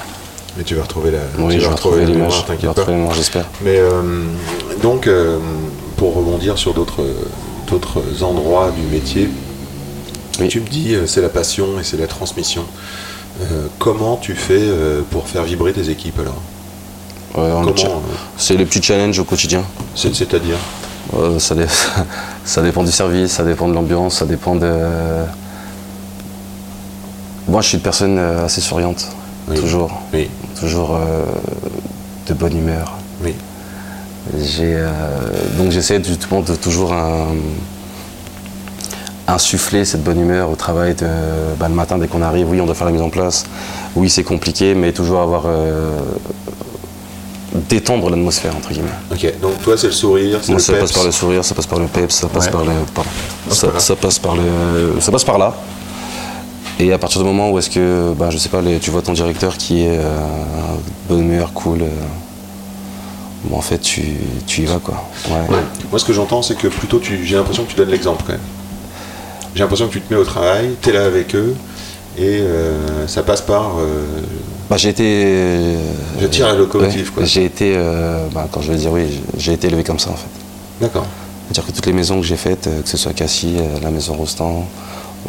Mais 0.58 0.64
tu 0.64 0.76
vas 0.76 0.84
retrouver 0.84 1.12
la. 1.12 1.20
Oui, 1.40 1.56
tu 1.56 1.60
je 1.60 1.64
vas 1.66 1.70
vais 1.70 1.76
retrouver 1.76 1.98
l'image. 2.06 2.14
mémoire, 2.16 2.32
Je 2.32 2.38
vais 2.54 2.58
t'inquiète 2.58 2.86
pas. 2.86 3.14
j'espère. 3.14 3.46
Mais 3.62 3.78
euh, 3.78 4.24
donc, 4.82 5.08
euh, 5.08 5.40
pour 5.98 6.16
rebondir 6.16 6.58
sur 6.58 6.74
d'autres 6.74 7.06
d'autres 7.68 8.24
endroits 8.24 8.72
du 8.72 8.82
métier, 8.84 9.30
Oui. 10.40 10.48
tu 10.48 10.62
me 10.62 10.68
dis 10.68 10.94
euh, 10.96 11.08
c'est 11.08 11.22
la 11.22 11.30
passion 11.30 11.80
et 11.80 11.84
c'est 11.84 11.98
la 11.98 12.08
transmission. 12.08 12.64
Euh, 13.42 13.68
comment 13.80 14.16
tu 14.16 14.34
fais 14.36 14.62
pour 15.12 15.28
faire 15.28 15.44
vibrer 15.44 15.74
tes 15.74 15.90
équipes 15.90 16.20
alors? 16.20 16.42
C'est 18.38 18.56
les 18.56 18.66
petits 18.66 18.82
challenges 18.82 19.20
au 19.20 19.26
quotidien. 19.26 19.64
c'est- 19.94 20.16
C'est-à-dire? 20.16 20.56
Euh, 21.14 21.40
ça, 21.40 21.56
dé- 21.56 21.66
ça 22.46 22.62
dépend 22.62 22.84
du 22.84 22.92
service, 22.92 23.32
ça 23.32 23.44
dépend 23.44 23.68
de 23.68 23.74
l'ambiance, 23.74 24.18
ça 24.18 24.26
dépend 24.26 24.56
de. 24.56 24.72
Moi, 27.48 27.62
je 27.62 27.68
suis 27.68 27.78
une 27.78 27.84
personne 27.84 28.18
euh, 28.18 28.46
assez 28.46 28.60
souriante, 28.62 29.08
Oui. 29.48 29.56
toujours, 29.60 30.02
Oui, 30.14 30.30
toujours 30.60 30.96
euh, 30.96 31.24
de 32.28 32.34
bonne 32.34 32.58
humeur. 32.58 32.94
oui. 33.24 33.34
J'ai, 34.40 34.74
euh, 34.76 34.90
donc 35.56 35.70
j'essaie 35.70 36.04
justement 36.04 36.42
de 36.42 36.56
toujours 36.56 36.92
euh, 36.94 37.26
insuffler 39.28 39.86
cette 39.86 40.04
bonne 40.04 40.20
humeur 40.20 40.50
au 40.50 40.56
travail 40.56 40.96
de, 40.96 41.06
bah, 41.60 41.68
le 41.70 41.76
matin 41.76 42.00
dès 42.00 42.08
qu'on 42.08 42.24
arrive. 42.24 42.50
Oui, 42.50 42.60
on 42.60 42.66
doit 42.66 42.74
faire 42.74 42.88
la 42.88 42.92
mise 42.94 43.04
en 43.04 43.10
place. 43.12 43.44
Oui, 43.96 44.10
c'est 44.10 44.24
compliqué, 44.24 44.74
mais 44.74 44.94
toujours 44.94 45.22
avoir 45.22 45.44
détendre 47.70 48.10
l'atmosphère 48.10 48.56
entre 48.56 48.70
guillemets. 48.70 48.90
Ok, 49.12 49.40
donc 49.42 49.62
toi 49.62 49.76
c'est 49.78 49.88
le 49.88 49.94
sourire, 49.94 50.40
c'est 50.42 50.50
Moi, 50.52 50.58
le 50.60 50.64
ça 50.64 50.74
peps. 50.74 50.82
passe 50.84 50.92
par 50.94 51.04
le 51.06 51.12
sourire, 51.12 51.46
ça 51.46 51.56
passe 51.56 51.68
par 51.68 51.80
le 51.80 51.88
peps, 51.88 52.14
ça 52.16 52.28
passe 52.28 52.46
Ouais. 52.46 52.52
par 52.52 52.64
le. 52.64 52.72
pardon. 52.94 53.10
Ça, 53.50 53.68
pas 53.68 53.72
grave. 53.74 53.82
ça 53.84 53.96
passe 53.96 54.20
par 54.20 54.36
le. 54.36 55.00
Ça 55.00 55.12
passe 55.12 55.24
par 55.24 55.38
là. 55.38 55.56
Et 56.80 56.92
à 56.92 56.98
partir 56.98 57.22
du 57.22 57.28
moment 57.28 57.52
où 57.52 57.58
est-ce 57.60 57.70
que, 57.70 58.14
bah, 58.20 58.30
je 58.30 58.38
sais 58.38 58.50
pas, 58.50 58.60
les- 58.62 58.80
tu 58.80 58.92
vois 58.92 59.02
ton 59.02 59.14
directeur 59.14 59.58
qui 59.58 59.84
est 59.84 59.98
euh, 59.98 60.20
bonne 61.08 61.22
humeur, 61.22 61.54
cool, 61.54 61.84
euh, 61.84 61.88
bon, 63.46 63.58
en 63.58 63.62
fait, 63.62 63.78
tu, 63.78 64.18
tu 64.46 64.64
y 64.64 64.66
vas 64.66 64.80
quoi. 64.80 64.96
Ouais. 65.30 65.36
Ouais. 65.56 65.62
Moi, 65.90 66.00
ce 66.00 66.04
que 66.06 66.12
j'entends, 66.12 66.42
c'est 66.42 66.56
que 66.56 66.68
plutôt, 66.68 67.00
tu, 67.00 67.24
j'ai 67.26 67.38
l'impression 67.38 67.64
que 67.64 67.70
tu 67.70 67.78
donnes 67.78 67.90
l'exemple 67.92 68.24
quand 68.28 68.34
même. 68.34 68.42
J'ai 69.54 69.62
l'impression 69.62 69.88
que 69.88 69.94
tu 69.94 70.02
te 70.02 70.14
mets 70.14 70.20
au 70.20 70.26
travail, 70.26 70.72
tu 70.82 70.90
es 70.90 70.92
là 70.92 71.06
avec 71.06 71.34
eux, 71.34 71.56
et 72.18 72.40
euh, 72.42 73.08
ça 73.08 73.24
passe 73.24 73.42
par. 73.42 73.76
Euh, 74.66 74.70
Bah, 74.70 74.78
j'ai 74.78 74.90
été. 74.90 75.76
Je 76.22 76.28
tire 76.28 76.48
la 76.48 76.54
locomotive, 76.56 77.08
ouais, 77.08 77.14
quoi. 77.14 77.24
J'ai 77.26 77.46
été, 77.46 77.74
euh, 77.76 78.28
bah, 78.34 78.48
quand 78.52 78.62
je 78.62 78.72
vais 78.72 78.78
dire 78.78 78.92
oui, 78.92 79.22
j'ai 79.38 79.54
été 79.54 79.68
élevé 79.68 79.84
comme 79.84 80.00
ça 80.00 80.10
en 80.12 80.16
fait. 80.16 80.28
D'accord. 80.82 81.06
C'est-à-dire 81.48 81.66
que 81.68 81.72
toutes 81.76 81.86
les 81.86 81.94
maisons 81.94 82.20
que 82.20 82.26
j'ai 82.26 82.38
faites, 82.38 82.68
euh, 82.68 82.82
que 82.82 82.90
ce 82.90 82.98
soit 82.98 83.14
Cassis, 83.14 83.56
euh, 83.58 83.80
la 83.84 83.92
maison 83.92 84.16
Rostand, 84.16 84.66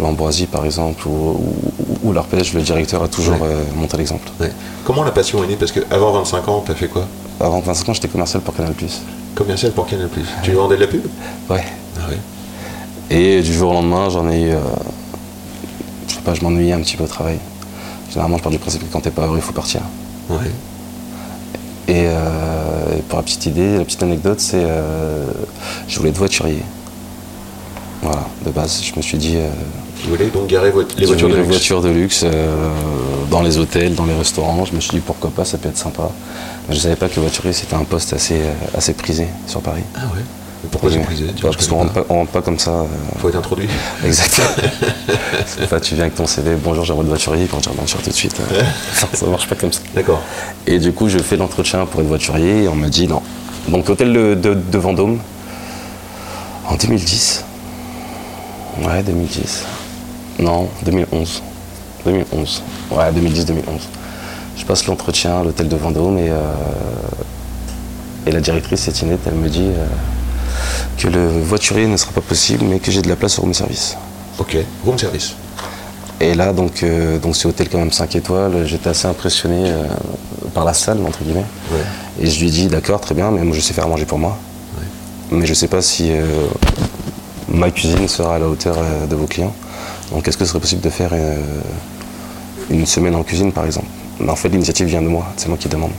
l'Ambroisie 0.00 0.46
par 0.46 0.64
exemple, 0.64 1.06
ou, 1.06 1.10
ou, 1.12 1.98
ou 2.08 2.12
l'Arpège, 2.12 2.54
le 2.54 2.62
directeur 2.62 3.02
a 3.02 3.08
toujours 3.08 3.34
Ouais. 3.34 3.48
euh, 3.48 3.62
montré 3.76 3.98
l'exemple. 3.98 4.28
Ouais. 4.40 4.50
Comment 4.84 5.04
la 5.04 5.10
passion 5.12 5.44
est 5.44 5.46
née? 5.46 5.56
Parce 5.56 5.72
qu'avant 5.72 6.12
25 6.12 6.48
ans, 6.48 6.62
tu 6.64 6.72
as 6.72 6.74
fait 6.74 6.88
quoi? 6.88 7.06
Avant 7.38 7.60
25 7.60 7.88
ans, 7.90 7.92
j'étais 7.94 8.08
commercial 8.08 8.42
pour 8.42 8.54
Canal+. 8.54 8.72
Commercial 9.34 9.72
pour 9.72 9.86
Canal+. 9.86 10.08
Tu 10.42 10.52
vendais 10.52 10.76
de 10.76 10.80
la 10.80 10.86
pub? 10.86 11.02
Ouais. 11.50 11.64
Ah 11.98 12.06
oui. 12.08 12.16
Et 13.10 13.42
du 13.42 13.52
jour 13.52 13.70
au 13.70 13.74
lendemain, 13.74 14.08
j'en 14.08 14.28
ai 14.30 14.40
eu. 14.40 14.50
euh, 14.52 14.58
je 16.08 16.14
sais 16.14 16.20
pas, 16.22 16.32
je 16.34 16.42
m'ennuyais 16.42 16.72
un 16.72 16.80
petit 16.80 16.96
peu 16.96 17.04
au 17.04 17.08
travail. 17.08 17.38
Généralement, 18.10 18.38
je 18.38 18.42
pars 18.42 18.52
du 18.52 18.58
principe 18.58 18.82
que 18.86 18.92
quand 18.92 19.00
t'es 19.00 19.10
pas 19.10 19.26
heureux, 19.26 19.36
il 19.38 19.42
faut 19.42 19.52
partir. 19.52 19.80
Ouais. 20.30 20.36
Et, 21.88 22.04
euh, 22.06 22.96
et 22.98 23.02
pour 23.02 23.18
la 23.18 23.22
petite 23.22 23.46
idée, 23.46 23.78
la 23.78 23.84
petite 23.84 24.02
anecdote, 24.02 24.40
c'est. 24.40 24.62
euh, 24.64 25.26
je 25.88 25.96
voulais 25.98 26.10
être 26.10 26.18
voiturier. 26.18 26.62
Voilà, 28.02 28.26
de 28.44 28.50
base, 28.50 28.82
je 28.82 28.92
me 28.96 29.02
suis 29.02 29.18
dit. 29.18 29.36
euh, 29.36 29.48
Tu 30.02 30.08
voulais 30.08 30.26
donc 30.26 30.46
garer 30.48 30.70
vo- 30.70 30.82
les 30.98 31.06
voitures 31.06 31.28
de 31.28 31.34
luxe 31.36 31.48
voitures 31.48 31.80
de 31.82 31.88
luxe 31.88 32.22
euh, 32.24 32.68
dans 33.30 33.42
les 33.42 33.58
hôtels, 33.58 33.94
dans 33.94 34.04
les 34.04 34.14
restaurants. 34.14 34.64
Je 34.64 34.74
me 34.74 34.80
suis 34.80 34.90
dit 34.92 35.00
pourquoi 35.00 35.30
pas, 35.30 35.44
ça 35.44 35.58
peut 35.58 35.68
être 35.68 35.78
sympa. 35.78 36.10
Mais 36.68 36.74
je 36.74 36.80
savais 36.80 36.96
pas 36.96 37.08
que 37.08 37.16
le 37.16 37.22
voiturier 37.22 37.52
c'était 37.52 37.74
un 37.74 37.84
poste 37.84 38.12
assez, 38.12 38.40
assez 38.76 38.92
prisé 38.92 39.26
sur 39.46 39.60
Paris. 39.60 39.82
Ah 39.96 40.00
ouais 40.14 40.22
pourquoi 40.78 41.02
prisé 41.02 41.24
Bah, 41.26 41.32
Parce 41.52 41.66
qu'on 41.66 41.76
rentre 41.76 42.04
rentre 42.08 42.30
pas 42.30 42.42
comme 42.42 42.58
ça. 42.58 42.70
euh, 42.70 42.84
Faut 43.18 43.28
être 43.28 43.36
introduit. 43.36 43.68
Exactement. 44.04 44.48
Pas 45.70 45.80
tu 45.80 45.94
viens 45.94 46.04
avec 46.04 46.14
ton 46.16 46.26
CV, 46.26 46.54
bonjour, 46.62 46.84
j'aimerais 46.84 47.02
le 47.02 47.08
voiturier, 47.08 47.46
quand 47.50 47.60
tu 47.60 47.68
reviens 47.68 47.84
tout 47.84 48.10
de 48.10 48.14
suite. 48.14 48.36
euh, 48.52 48.62
non, 49.02 49.08
ça 49.12 49.26
marche 49.26 49.48
pas 49.48 49.54
comme 49.56 49.72
ça. 49.72 49.80
D'accord. 49.94 50.20
Et 50.66 50.78
du 50.78 50.92
coup, 50.92 51.08
je 51.08 51.18
fais 51.18 51.36
l'entretien 51.36 51.86
pour 51.86 52.00
être 52.00 52.06
voiturier 52.06 52.64
et 52.64 52.68
on 52.68 52.74
me 52.74 52.88
dit 52.88 53.06
non, 53.08 53.22
Donc 53.68 53.88
hôtel 53.88 54.12
de, 54.12 54.34
de- 54.34 54.54
de 54.54 54.78
Vendôme 54.78 55.18
en 56.68 56.74
2010. 56.76 57.44
Ouais, 58.82 59.02
2010. 59.02 59.64
Non, 60.40 60.68
2011. 60.84 61.42
2011. 62.04 62.62
Ouais, 62.90 63.10
2010-2011. 63.12 63.54
Je 64.58 64.64
passe 64.64 64.86
l'entretien 64.86 65.40
à 65.40 65.44
l'hôtel 65.44 65.68
de 65.68 65.76
Vendôme 65.76 66.18
et, 66.18 66.30
euh, 66.30 66.34
et 68.26 68.32
la 68.32 68.40
directrice 68.40 68.86
Étinette, 68.88 69.20
elle 69.26 69.34
me 69.34 69.48
dit 69.48 69.60
euh, 69.68 69.86
que 70.96 71.08
le 71.08 71.40
voiturier 71.40 71.86
ne 71.86 71.96
sera 71.96 72.12
pas 72.12 72.20
possible, 72.20 72.64
mais 72.64 72.78
que 72.78 72.90
j'ai 72.90 73.02
de 73.02 73.08
la 73.08 73.16
place 73.16 73.38
au 73.38 73.42
room 73.42 73.54
service. 73.54 73.96
Ok, 74.38 74.56
room 74.84 74.98
service. 74.98 75.34
Et 76.20 76.34
là, 76.34 76.52
donc, 76.52 76.82
euh, 76.82 77.18
donc 77.18 77.36
c'est 77.36 77.46
hôtel 77.46 77.68
quand 77.68 77.78
même 77.78 77.92
5 77.92 78.16
étoiles. 78.16 78.66
J'étais 78.66 78.88
assez 78.88 79.06
impressionné 79.06 79.64
euh, 79.66 79.84
par 80.54 80.64
la 80.64 80.72
salle, 80.72 80.98
entre 81.06 81.22
guillemets. 81.22 81.44
Ouais. 81.70 81.78
Et 82.22 82.26
je 82.26 82.40
lui 82.40 82.48
ai 82.48 82.50
dit, 82.50 82.66
d'accord, 82.68 83.00
très 83.00 83.14
bien, 83.14 83.30
mais 83.30 83.42
moi 83.42 83.54
je 83.54 83.60
sais 83.60 83.74
faire 83.74 83.88
manger 83.88 84.06
pour 84.06 84.18
moi. 84.18 84.38
Mais 85.30 85.44
je 85.44 85.50
ne 85.50 85.56
sais 85.56 85.68
pas 85.68 85.82
si 85.82 86.10
euh, 86.12 86.24
ma 87.48 87.70
cuisine 87.70 88.08
sera 88.08 88.36
à 88.36 88.38
la 88.38 88.48
hauteur 88.48 88.76
de 89.10 89.16
vos 89.16 89.26
clients. 89.26 89.54
Donc 90.12 90.26
est-ce 90.26 90.36
que 90.36 90.44
ce 90.44 90.50
serait 90.50 90.60
possible 90.60 90.80
de 90.80 90.90
faire 90.90 91.12
une 92.70 92.86
semaine 92.86 93.16
en 93.16 93.24
cuisine, 93.24 93.52
par 93.52 93.66
exemple? 93.66 93.88
Mais 94.20 94.30
en 94.30 94.36
fait, 94.36 94.48
l'initiative 94.48 94.86
vient 94.86 95.02
de 95.02 95.08
moi, 95.08 95.26
c'est 95.36 95.48
moi 95.48 95.58
qui 95.58 95.68
demande. 95.68 95.90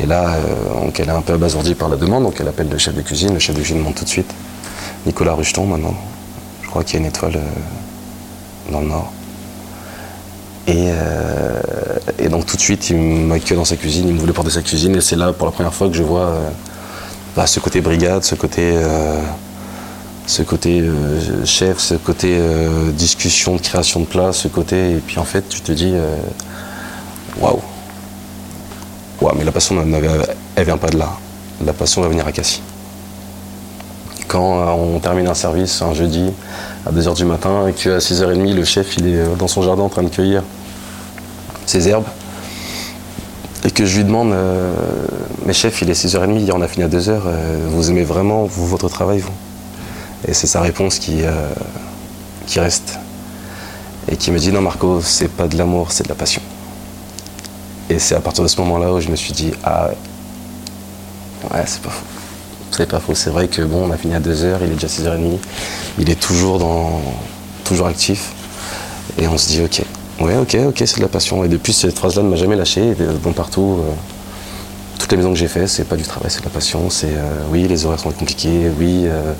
Et 0.00 0.06
là, 0.06 0.34
euh, 0.34 0.84
donc, 0.84 1.00
elle 1.00 1.08
est 1.08 1.12
un 1.12 1.22
peu 1.22 1.32
abasourdie 1.32 1.74
par 1.74 1.88
la 1.88 1.96
demande, 1.96 2.22
donc 2.24 2.36
elle 2.40 2.48
appelle 2.48 2.68
le 2.68 2.78
chef 2.78 2.94
de 2.94 3.02
cuisine. 3.02 3.34
Le 3.34 3.40
chef 3.40 3.56
de 3.56 3.60
cuisine 3.60 3.80
monte 3.80 3.96
tout 3.96 4.04
de 4.04 4.08
suite. 4.08 4.30
Nicolas 5.06 5.34
Rucheton, 5.34 5.66
maintenant. 5.66 5.94
Je 6.62 6.68
crois 6.68 6.84
qu'il 6.84 6.94
y 6.94 6.96
a 6.98 7.00
une 7.00 7.06
étoile 7.06 7.36
euh, 7.36 8.72
dans 8.72 8.80
le 8.80 8.86
Nord. 8.86 9.12
Et, 10.66 10.90
euh, 10.90 11.60
et 12.18 12.28
donc 12.28 12.46
tout 12.46 12.56
de 12.56 12.60
suite, 12.60 12.90
il 12.90 12.96
m'accueille 12.96 13.56
dans 13.56 13.64
sa 13.64 13.76
cuisine, 13.76 14.06
il 14.06 14.14
me 14.14 14.20
voulait 14.20 14.34
porter 14.34 14.50
sa 14.50 14.62
cuisine, 14.62 14.94
et 14.96 15.00
c'est 15.00 15.16
là 15.16 15.32
pour 15.32 15.46
la 15.46 15.52
première 15.52 15.72
fois 15.72 15.88
que 15.88 15.94
je 15.94 16.02
vois 16.02 16.34
bah, 17.34 17.46
ce 17.46 17.58
côté 17.58 17.80
brigade, 17.80 18.22
ce 18.22 18.34
côté, 18.34 18.74
ce 20.26 20.42
côté 20.42 20.84
chef, 21.46 21.78
ce 21.78 21.94
côté 21.94 22.38
discussion 22.92 23.56
de 23.56 23.62
création 23.62 24.00
de 24.00 24.04
plats, 24.04 24.34
ce 24.34 24.46
côté, 24.46 24.90
et 24.90 24.98
puis 24.98 25.18
en 25.18 25.24
fait, 25.24 25.48
tu 25.48 25.62
te 25.62 25.72
dis, 25.72 25.94
waouh, 27.40 27.62
waouh, 29.20 29.34
mais 29.36 29.44
la 29.44 29.52
passion, 29.52 29.76
elle 30.56 30.64
vient 30.64 30.76
pas 30.76 30.88
de 30.88 30.98
là. 30.98 31.10
La 31.64 31.72
passion 31.72 32.02
va 32.02 32.08
venir 32.08 32.26
à 32.26 32.32
Cassis. 32.32 32.62
Quand 34.28 34.60
euh, 34.60 34.66
on 34.72 34.98
termine 34.98 35.26
un 35.26 35.34
service 35.34 35.80
un 35.80 35.94
jeudi 35.94 36.30
à 36.86 36.92
2h 36.92 37.14
du 37.14 37.24
matin 37.24 37.66
et 37.66 37.72
qu'à 37.72 37.98
6h30, 37.98 38.54
le 38.54 38.64
chef 38.64 38.96
il 38.98 39.08
est 39.08 39.16
euh, 39.16 39.34
dans 39.36 39.48
son 39.48 39.62
jardin 39.62 39.82
en 39.82 39.88
train 39.88 40.02
de 40.02 40.08
cueillir 40.08 40.42
ses 41.66 41.88
herbes 41.88 42.04
et 43.64 43.70
que 43.70 43.86
je 43.86 43.96
lui 43.96 44.04
demande 44.04 44.32
euh, 44.32 44.74
Mais 45.46 45.52
chef, 45.52 45.80
il 45.82 45.90
est 45.90 46.04
6h30, 46.04 46.38
hier 46.38 46.54
on 46.54 46.60
a 46.60 46.68
fini 46.68 46.84
à 46.84 46.88
2h, 46.88 47.08
euh, 47.08 47.66
vous 47.70 47.90
aimez 47.90 48.04
vraiment 48.04 48.44
votre 48.44 48.88
travail, 48.88 49.20
vous? 49.20 49.32
Et 50.26 50.34
c'est 50.34 50.46
sa 50.46 50.60
réponse 50.60 50.98
qui, 50.98 51.22
qui 52.46 52.58
reste 52.58 52.98
et 54.10 54.16
qui 54.16 54.32
me 54.32 54.38
dit 54.38 54.50
Non, 54.50 54.60
Marco, 54.60 55.00
c'est 55.00 55.28
pas 55.28 55.46
de 55.46 55.56
l'amour, 55.56 55.92
c'est 55.92 56.02
de 56.02 56.08
la 56.08 56.16
passion. 56.16 56.42
Et 57.90 57.98
c'est 57.98 58.14
à 58.14 58.20
partir 58.20 58.42
de 58.44 58.48
ce 58.48 58.60
moment-là 58.60 58.92
où 58.92 59.00
je 59.00 59.08
me 59.08 59.16
suis 59.16 59.32
dit 59.32 59.52
Ah, 59.64 59.90
ouais, 61.52 61.62
c'est 61.66 61.80
pas 61.82 61.90
faux. 61.90 62.04
C'est 62.70 62.88
pas 62.88 63.00
faux. 63.00 63.14
C'est 63.14 63.30
vrai 63.30 63.48
que 63.48 63.62
bon, 63.62 63.88
on 63.88 63.90
a 63.90 63.96
fini 63.96 64.14
à 64.14 64.20
2h, 64.20 64.58
il 64.62 64.72
est 64.72 64.74
déjà 64.74 64.86
6h30, 64.88 65.38
il 65.98 66.10
est 66.10 66.20
toujours, 66.20 66.58
dans, 66.58 67.00
toujours 67.64 67.86
actif. 67.86 68.32
Et 69.18 69.26
on 69.26 69.38
se 69.38 69.48
dit 69.48 69.62
Ok, 69.62 69.82
ouais, 70.20 70.36
ok, 70.36 70.56
ok, 70.68 70.82
c'est 70.86 70.96
de 70.98 71.02
la 71.02 71.08
passion. 71.08 71.44
Et 71.44 71.48
depuis, 71.48 71.72
cette 71.72 71.96
phrase-là 71.98 72.22
ne 72.22 72.28
m'a 72.28 72.36
jamais 72.36 72.56
lâché. 72.56 72.94
De- 72.94 73.12
bon, 73.22 73.32
partout, 73.32 73.78
euh, 73.80 73.92
toutes 74.98 75.10
les 75.12 75.16
maisons 75.16 75.30
que 75.32 75.38
j'ai 75.38 75.48
fait, 75.48 75.66
c'est 75.66 75.84
pas 75.84 75.96
du 75.96 76.02
travail, 76.04 76.30
c'est 76.30 76.40
de 76.40 76.44
la 76.44 76.50
passion. 76.50 76.90
C'est 76.90 77.06
euh, 77.08 77.42
oui, 77.50 77.66
les 77.66 77.86
horaires 77.86 78.00
sont 78.00 78.10
compliqués, 78.10 78.70
oui, 78.78 79.04
euh, 79.06 79.32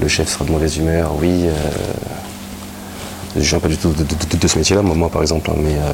le 0.00 0.08
chef 0.08 0.28
sera 0.28 0.44
de 0.44 0.52
mauvaise 0.52 0.76
humeur, 0.76 1.10
oui. 1.20 1.46
euh, 1.48 1.52
je 3.36 3.40
viens 3.48 3.60
pas 3.60 3.68
du 3.68 3.76
tout 3.76 3.92
de, 3.92 4.48
ce 4.48 4.58
métier-là, 4.58 4.82
moi, 4.82 4.94
moi, 4.94 5.08
par 5.08 5.22
exemple, 5.22 5.50
hein, 5.50 5.56
mais 5.58 5.74
euh, 5.74 5.92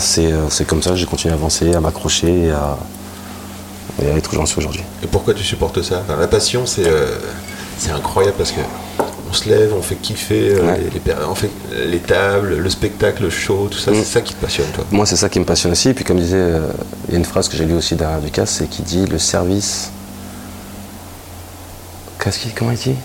c'est 0.00 0.32
euh, 0.32 0.48
c'est 0.50 0.64
comme 0.66 0.82
ça 0.82 0.90
que 0.90 0.96
j'ai 0.96 1.06
continué 1.06 1.32
à 1.32 1.36
avancer, 1.36 1.74
à 1.74 1.80
m'accrocher 1.80 2.46
et 2.46 2.50
à, 2.50 2.76
et 4.02 4.10
à 4.10 4.16
être 4.16 4.32
où 4.32 4.36
j'en 4.36 4.46
suis 4.46 4.58
aujourd'hui. 4.58 4.82
Et 5.02 5.06
pourquoi 5.06 5.34
tu 5.34 5.44
supportes 5.44 5.82
ça? 5.82 6.02
Enfin, 6.08 6.18
La 6.20 6.26
passion, 6.28 6.66
c'est 6.66 6.86
euh, 6.86 7.18
c'est 7.78 7.90
incroyable 7.90 8.36
parce 8.36 8.50
que 8.52 8.60
on 9.28 9.32
se 9.32 9.48
lève, 9.48 9.72
on 9.78 9.82
fait 9.82 9.94
kiffer 9.94 10.48
euh, 10.56 10.66
Ouais. 10.72 10.80
les, 10.92 11.14
on 11.28 11.34
fait 11.36 11.50
les 11.86 12.00
tables, 12.00 12.56
le 12.56 12.70
spectacle, 12.70 13.22
le 13.22 13.30
show, 13.30 13.68
tout 13.70 13.78
ça. 13.78 13.92
Mm. 13.92 13.94
C'est 13.94 14.04
ça 14.04 14.20
qui 14.22 14.34
te 14.34 14.40
passionne, 14.44 14.66
toi? 14.74 14.84
Moi, 14.90 15.06
c'est 15.06 15.14
ça 15.16 15.28
qui 15.28 15.38
me 15.38 15.44
passionne 15.44 15.70
aussi. 15.70 15.88
Et 15.90 15.94
puis, 15.94 16.04
comme 16.04 16.18
disait, 16.18 16.34
euh, 16.36 16.66
il 17.06 17.12
y 17.12 17.14
a 17.14 17.18
une 17.18 17.24
phrase 17.24 17.48
que 17.48 17.56
j'ai 17.56 17.64
lue 17.64 17.74
aussi 17.74 17.94
derrière 17.94 18.18
Lucas, 18.20 18.46
c'est 18.46 18.66
qui 18.68 18.82
dit 18.82 19.06
le 19.06 19.18
service. 19.20 19.90
Qu'est-ce 22.22 22.40
qu'il, 22.40 22.52
comment 22.54 22.72
il 22.72 22.78
dit? 22.78 22.96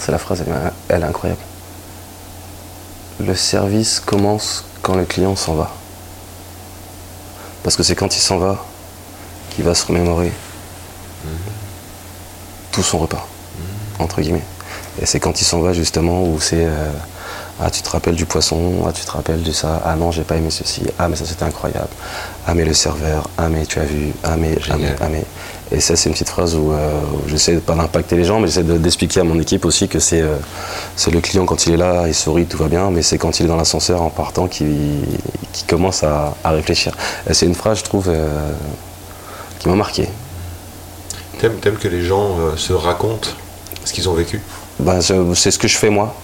C'est 0.00 0.10
la 0.12 0.18
phrase, 0.18 0.44
elle 0.88 1.02
est 1.02 1.06
incroyable. 1.06 1.40
Le 3.20 3.34
service 3.36 4.00
commence 4.04 4.64
quand 4.82 4.96
le 4.96 5.04
client 5.04 5.36
s'en 5.36 5.54
va. 5.54 5.72
Parce 7.64 7.76
que 7.76 7.82
c'est 7.82 7.96
quand 7.96 8.14
il 8.14 8.20
s'en 8.20 8.38
va 8.38 8.64
qu'il 9.50 9.64
va 9.64 9.74
se 9.74 9.86
remémorer 9.86 10.30
tout 12.70 12.82
son 12.82 12.98
repas, 12.98 13.26
entre 13.98 14.20
guillemets. 14.20 14.44
Et 15.00 15.06
c'est 15.06 15.18
quand 15.18 15.40
il 15.40 15.44
s'en 15.44 15.60
va 15.60 15.72
justement 15.72 16.22
où 16.24 16.38
c'est 16.40 16.64
euh, 16.66 16.90
ah 17.60 17.70
tu 17.70 17.82
te 17.82 17.90
rappelles 17.90 18.16
du 18.16 18.26
poisson, 18.26 18.84
ah 18.86 18.92
tu 18.92 19.04
te 19.04 19.10
rappelles 19.10 19.42
de 19.42 19.52
ça, 19.52 19.80
ah 19.84 19.96
non 19.96 20.10
j'ai 20.10 20.22
pas 20.22 20.36
aimé 20.36 20.50
ceci, 20.50 20.82
ah 20.98 21.08
mais 21.08 21.16
ça 21.16 21.24
c'était 21.24 21.44
incroyable, 21.44 21.88
ah 22.46 22.54
mais 22.54 22.64
le 22.64 22.74
serveur, 22.74 23.28
ah 23.38 23.48
mais 23.48 23.64
tu 23.64 23.78
as 23.78 23.84
vu, 23.84 24.12
ah 24.22 24.36
mais, 24.36 24.56
ah 24.70 24.76
mais, 24.76 24.96
ah 25.00 25.08
mais. 25.08 25.24
Et 25.74 25.80
ça 25.80 25.96
c'est 25.96 26.08
une 26.08 26.12
petite 26.12 26.28
phrase 26.28 26.54
où, 26.54 26.72
euh, 26.72 26.90
où 27.14 27.28
j'essaie 27.28 27.54
de 27.54 27.60
pas 27.60 27.74
d'impacter 27.74 28.16
les 28.16 28.24
gens, 28.24 28.38
mais 28.38 28.46
j'essaie 28.46 28.62
de- 28.62 28.78
d'expliquer 28.78 29.20
à 29.20 29.24
mon 29.24 29.38
équipe 29.40 29.64
aussi 29.64 29.88
que 29.88 29.98
c'est 29.98 30.20
euh, 30.20 30.36
c'est 30.94 31.10
le 31.10 31.20
client 31.20 31.44
quand 31.46 31.66
il 31.66 31.74
est 31.74 31.76
là, 31.76 32.06
il 32.06 32.14
sourit, 32.14 32.46
tout 32.46 32.58
va 32.58 32.68
bien, 32.68 32.90
mais 32.90 33.02
c'est 33.02 33.18
quand 33.18 33.40
il 33.40 33.46
est 33.46 33.48
dans 33.48 33.56
l'ascenseur 33.56 34.00
en 34.02 34.10
partant 34.10 34.46
qu'il 34.46 35.02
commence 35.66 36.04
à, 36.04 36.34
à 36.44 36.50
réfléchir. 36.50 36.96
C'est 37.32 37.46
une 37.46 37.54
phrase 37.54 37.78
je 37.78 37.84
trouve 37.84 38.08
euh, 38.08 38.52
qui 39.58 39.68
m'a 39.68 39.74
marqué. 39.74 40.08
T'aimes 41.40 41.76
que 41.80 41.88
les 41.88 42.02
gens 42.02 42.36
se 42.56 42.72
racontent 42.72 43.28
ce 43.84 43.92
qu'ils 43.92 44.08
ont 44.08 44.14
vécu? 44.14 44.40
Ben, 44.78 45.00
c'est 45.02 45.50
ce 45.50 45.58
que 45.58 45.68
je 45.68 45.76
fais 45.76 45.90
moi. 45.90 46.14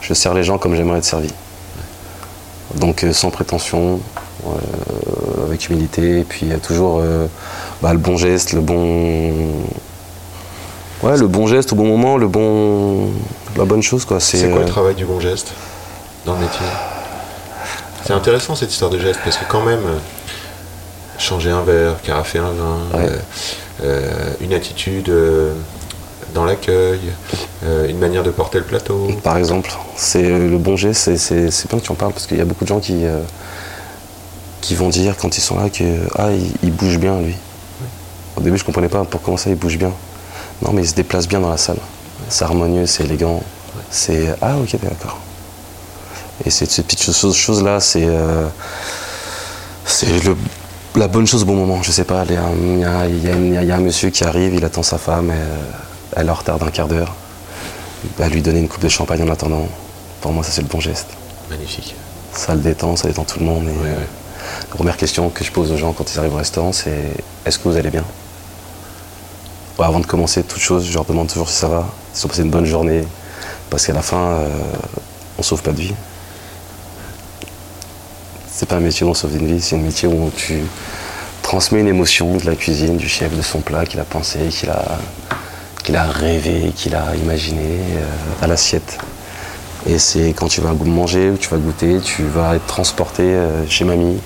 Je 0.00 0.12
sers 0.14 0.34
les 0.34 0.42
gens 0.42 0.58
comme 0.58 0.74
j'aimerais 0.74 0.98
être 0.98 1.04
servi. 1.04 1.30
Donc 2.74 3.04
sans 3.12 3.30
prétention, 3.30 4.00
avec 5.46 5.68
humilité, 5.68 6.20
et 6.20 6.24
puis 6.24 6.48
toujours 6.66 7.00
bah, 7.82 7.92
le 7.92 7.98
bon 7.98 8.16
geste, 8.16 8.52
le 8.52 8.60
bon. 8.60 9.32
Ouais, 11.02 11.16
le 11.16 11.26
bon 11.28 11.46
geste 11.46 11.72
au 11.72 11.76
bon 11.76 11.86
moment, 11.86 12.16
le 12.16 12.26
bon. 12.28 13.10
la 13.56 13.64
bonne 13.64 13.82
chose 13.82 14.04
quoi. 14.04 14.18
C'est 14.20 14.48
quoi 14.50 14.60
euh, 14.60 14.64
le 14.64 14.68
travail 14.68 14.94
du 14.94 15.04
bon 15.04 15.20
geste 15.20 15.52
dans 16.24 16.34
le 16.34 16.40
métier? 16.40 16.66
C'est 18.04 18.12
intéressant 18.14 18.54
cette 18.54 18.70
histoire 18.70 18.90
de 18.90 18.98
geste 18.98 19.20
parce 19.24 19.36
que 19.36 19.44
quand 19.48 19.62
même, 19.62 19.80
euh, 19.84 19.98
changer 21.18 21.50
un 21.50 21.62
verre, 21.62 22.00
carafer 22.02 22.38
un 22.38 22.50
vin, 22.52 22.78
Ouais. 22.98 23.08
euh, 23.10 23.18
euh, 23.84 24.32
une 24.40 24.52
attitude 24.54 25.08
euh, 25.10 25.52
dans 26.34 26.44
l'accueil, 26.44 27.00
euh, 27.64 27.88
une 27.88 27.98
manière 27.98 28.22
de 28.22 28.30
porter 28.30 28.58
le 28.58 28.64
plateau. 28.64 29.08
Par 29.22 29.36
exemple, 29.36 29.70
c'est 29.96 30.24
euh, 30.24 30.50
le 30.50 30.58
bon 30.58 30.76
geste, 30.76 31.16
c'est- 31.16 31.68
bien 31.68 31.78
que 31.78 31.84
tu 31.84 31.92
en 31.92 31.94
parles 31.94 32.12
parce 32.12 32.26
qu'il 32.26 32.38
y 32.38 32.40
a 32.40 32.44
beaucoup 32.44 32.64
de 32.64 32.68
gens 32.68 32.80
qui, 32.80 33.04
euh, 33.04 33.20
qui 34.60 34.74
vont 34.74 34.88
dire 34.88 35.16
quand 35.16 35.36
ils 35.36 35.40
sont 35.42 35.58
là 35.58 35.68
que 35.68 35.84
ah 36.18 36.30
il, 36.32 36.50
il 36.62 36.72
bouge 36.72 36.98
bien 36.98 37.18
lui. 37.20 37.34
Au 38.36 38.40
début 38.40 38.58
je 38.58 38.64
comprenais 38.64 38.88
pas 38.88 39.04
pour 39.04 39.22
comment 39.22 39.36
ça 39.36 39.50
il 39.50 39.56
bouge 39.56 39.78
bien. 39.78 39.92
Non 40.62 40.72
mais 40.72 40.82
il 40.82 40.88
se 40.88 40.94
déplace 40.94 41.26
bien 41.28 41.40
dans 41.40 41.50
la 41.50 41.56
salle. 41.56 41.78
C'est 42.28 42.44
harmonieux, 42.44 42.86
c'est 42.86 43.04
élégant. 43.04 43.42
C'est 43.90 44.34
ah 44.42 44.56
ok 44.58 44.76
d'accord. 44.82 45.18
Et 46.44 46.50
ces 46.50 46.66
petites 46.66 47.12
choses, 47.32 47.62
là, 47.62 47.80
c'est 47.80 48.04
euh, 48.06 48.46
c'est 49.84 50.22
le- 50.24 50.36
la 50.96 51.08
bonne 51.08 51.26
chose 51.26 51.42
au 51.42 51.46
bon 51.46 51.54
moment. 51.54 51.82
Je 51.82 51.90
sais 51.90 52.04
pas, 52.04 52.24
il 52.28 52.34
y, 52.34 52.36
a 52.36 52.42
un- 52.42 52.52
il 52.54 52.78
y 52.80 52.84
a- 52.84 53.06
il 53.06 53.24
y 53.24 53.28
a 53.30 53.32
une- 53.32 53.54
il 53.54 53.64
y 53.68 53.72
a 53.72 53.76
un 53.76 53.80
monsieur 53.80 54.10
qui 54.10 54.24
arrive, 54.24 54.54
il 54.54 54.64
attend 54.64 54.82
sa 54.82 54.98
femme, 54.98 55.30
euh, 55.30 55.56
elle 56.14 56.26
est 56.26 56.30
en 56.30 56.34
retard 56.34 56.58
d'un 56.58 56.70
quart 56.70 56.88
d'heure. 56.88 57.14
Bah, 58.18 58.28
lui 58.28 58.42
donner 58.42 58.60
une 58.60 58.68
coupe 58.68 58.82
de 58.82 58.88
champagne 58.88 59.22
en 59.22 59.28
attendant, 59.32 59.66
pour 60.20 60.32
moi 60.32 60.44
ça 60.44 60.50
c'est 60.52 60.62
le 60.62 60.68
bon 60.68 60.80
geste. 60.80 61.08
Magnifique. 61.50 61.94
Ça 62.32 62.54
le 62.54 62.60
détend, 62.60 62.96
ça 62.96 63.08
détend 63.08 63.24
tout 63.24 63.38
le 63.40 63.46
monde. 63.46 63.64
Et, 63.64 63.70
ouais. 63.70 63.88
euh, 63.88 64.04
La 64.68 64.74
première 64.76 64.96
question 64.96 65.28
que 65.30 65.42
je 65.42 65.50
pose 65.50 65.72
aux 65.72 65.76
gens 65.76 65.92
quand 65.92 66.12
ils 66.12 66.18
arrivent 66.18 66.34
au 66.34 66.38
restaurant, 66.38 66.72
c'est 66.72 67.12
est-ce 67.46 67.58
que 67.58 67.68
vous 67.68 67.76
allez 67.76 67.90
bien? 67.90 68.04
Avant 69.78 70.00
de 70.00 70.06
commencer 70.06 70.42
toute 70.42 70.60
chose, 70.60 70.86
je 70.86 70.94
leur 70.94 71.04
demande 71.04 71.28
toujours 71.28 71.50
si 71.50 71.56
ça 71.56 71.68
va, 71.68 71.86
si 72.14 72.24
ont 72.24 72.28
passé 72.28 72.42
une 72.42 72.50
bonne 72.50 72.64
journée, 72.64 73.04
parce 73.68 73.86
qu'à 73.86 73.92
la 73.92 74.02
fin, 74.02 74.16
euh, 74.16 74.48
on 75.38 75.42
sauve 75.42 75.62
pas 75.62 75.72
de 75.72 75.80
vie. 75.80 75.94
C'est 78.50 78.66
pas 78.66 78.76
un 78.76 78.80
métier 78.80 79.04
où 79.04 79.10
on 79.10 79.14
sauve 79.14 79.36
une 79.36 79.46
vie, 79.46 79.60
c'est 79.60 79.76
un 79.76 79.80
métier 79.80 80.08
où 80.08 80.30
tu 80.34 80.62
transmets 81.42 81.80
une 81.80 81.88
émotion 81.88 82.36
de 82.38 82.46
la 82.46 82.56
cuisine, 82.56 82.96
du 82.96 83.08
chef, 83.08 83.36
de 83.36 83.42
son 83.42 83.60
plat 83.60 83.84
qu'il 83.84 84.00
a 84.00 84.04
pensé, 84.04 84.38
qu'il 84.48 84.70
a, 84.70 84.98
a 85.94 86.04
rêvé, 86.04 86.72
qu'il 86.74 86.94
a 86.94 87.14
imaginé 87.14 87.60
euh, 87.60 88.06
à 88.42 88.46
l'assiette. 88.46 88.98
Et 89.86 89.98
c'est 89.98 90.30
quand 90.30 90.48
tu 90.48 90.62
vas 90.62 90.72
manger 90.72 91.30
ou 91.30 91.36
tu 91.36 91.48
vas 91.48 91.58
goûter, 91.58 92.00
tu 92.00 92.24
vas 92.24 92.56
être 92.56 92.66
transporté 92.66 93.22
euh, 93.22 93.66
chez 93.68 93.84
mamie. 93.84 94.18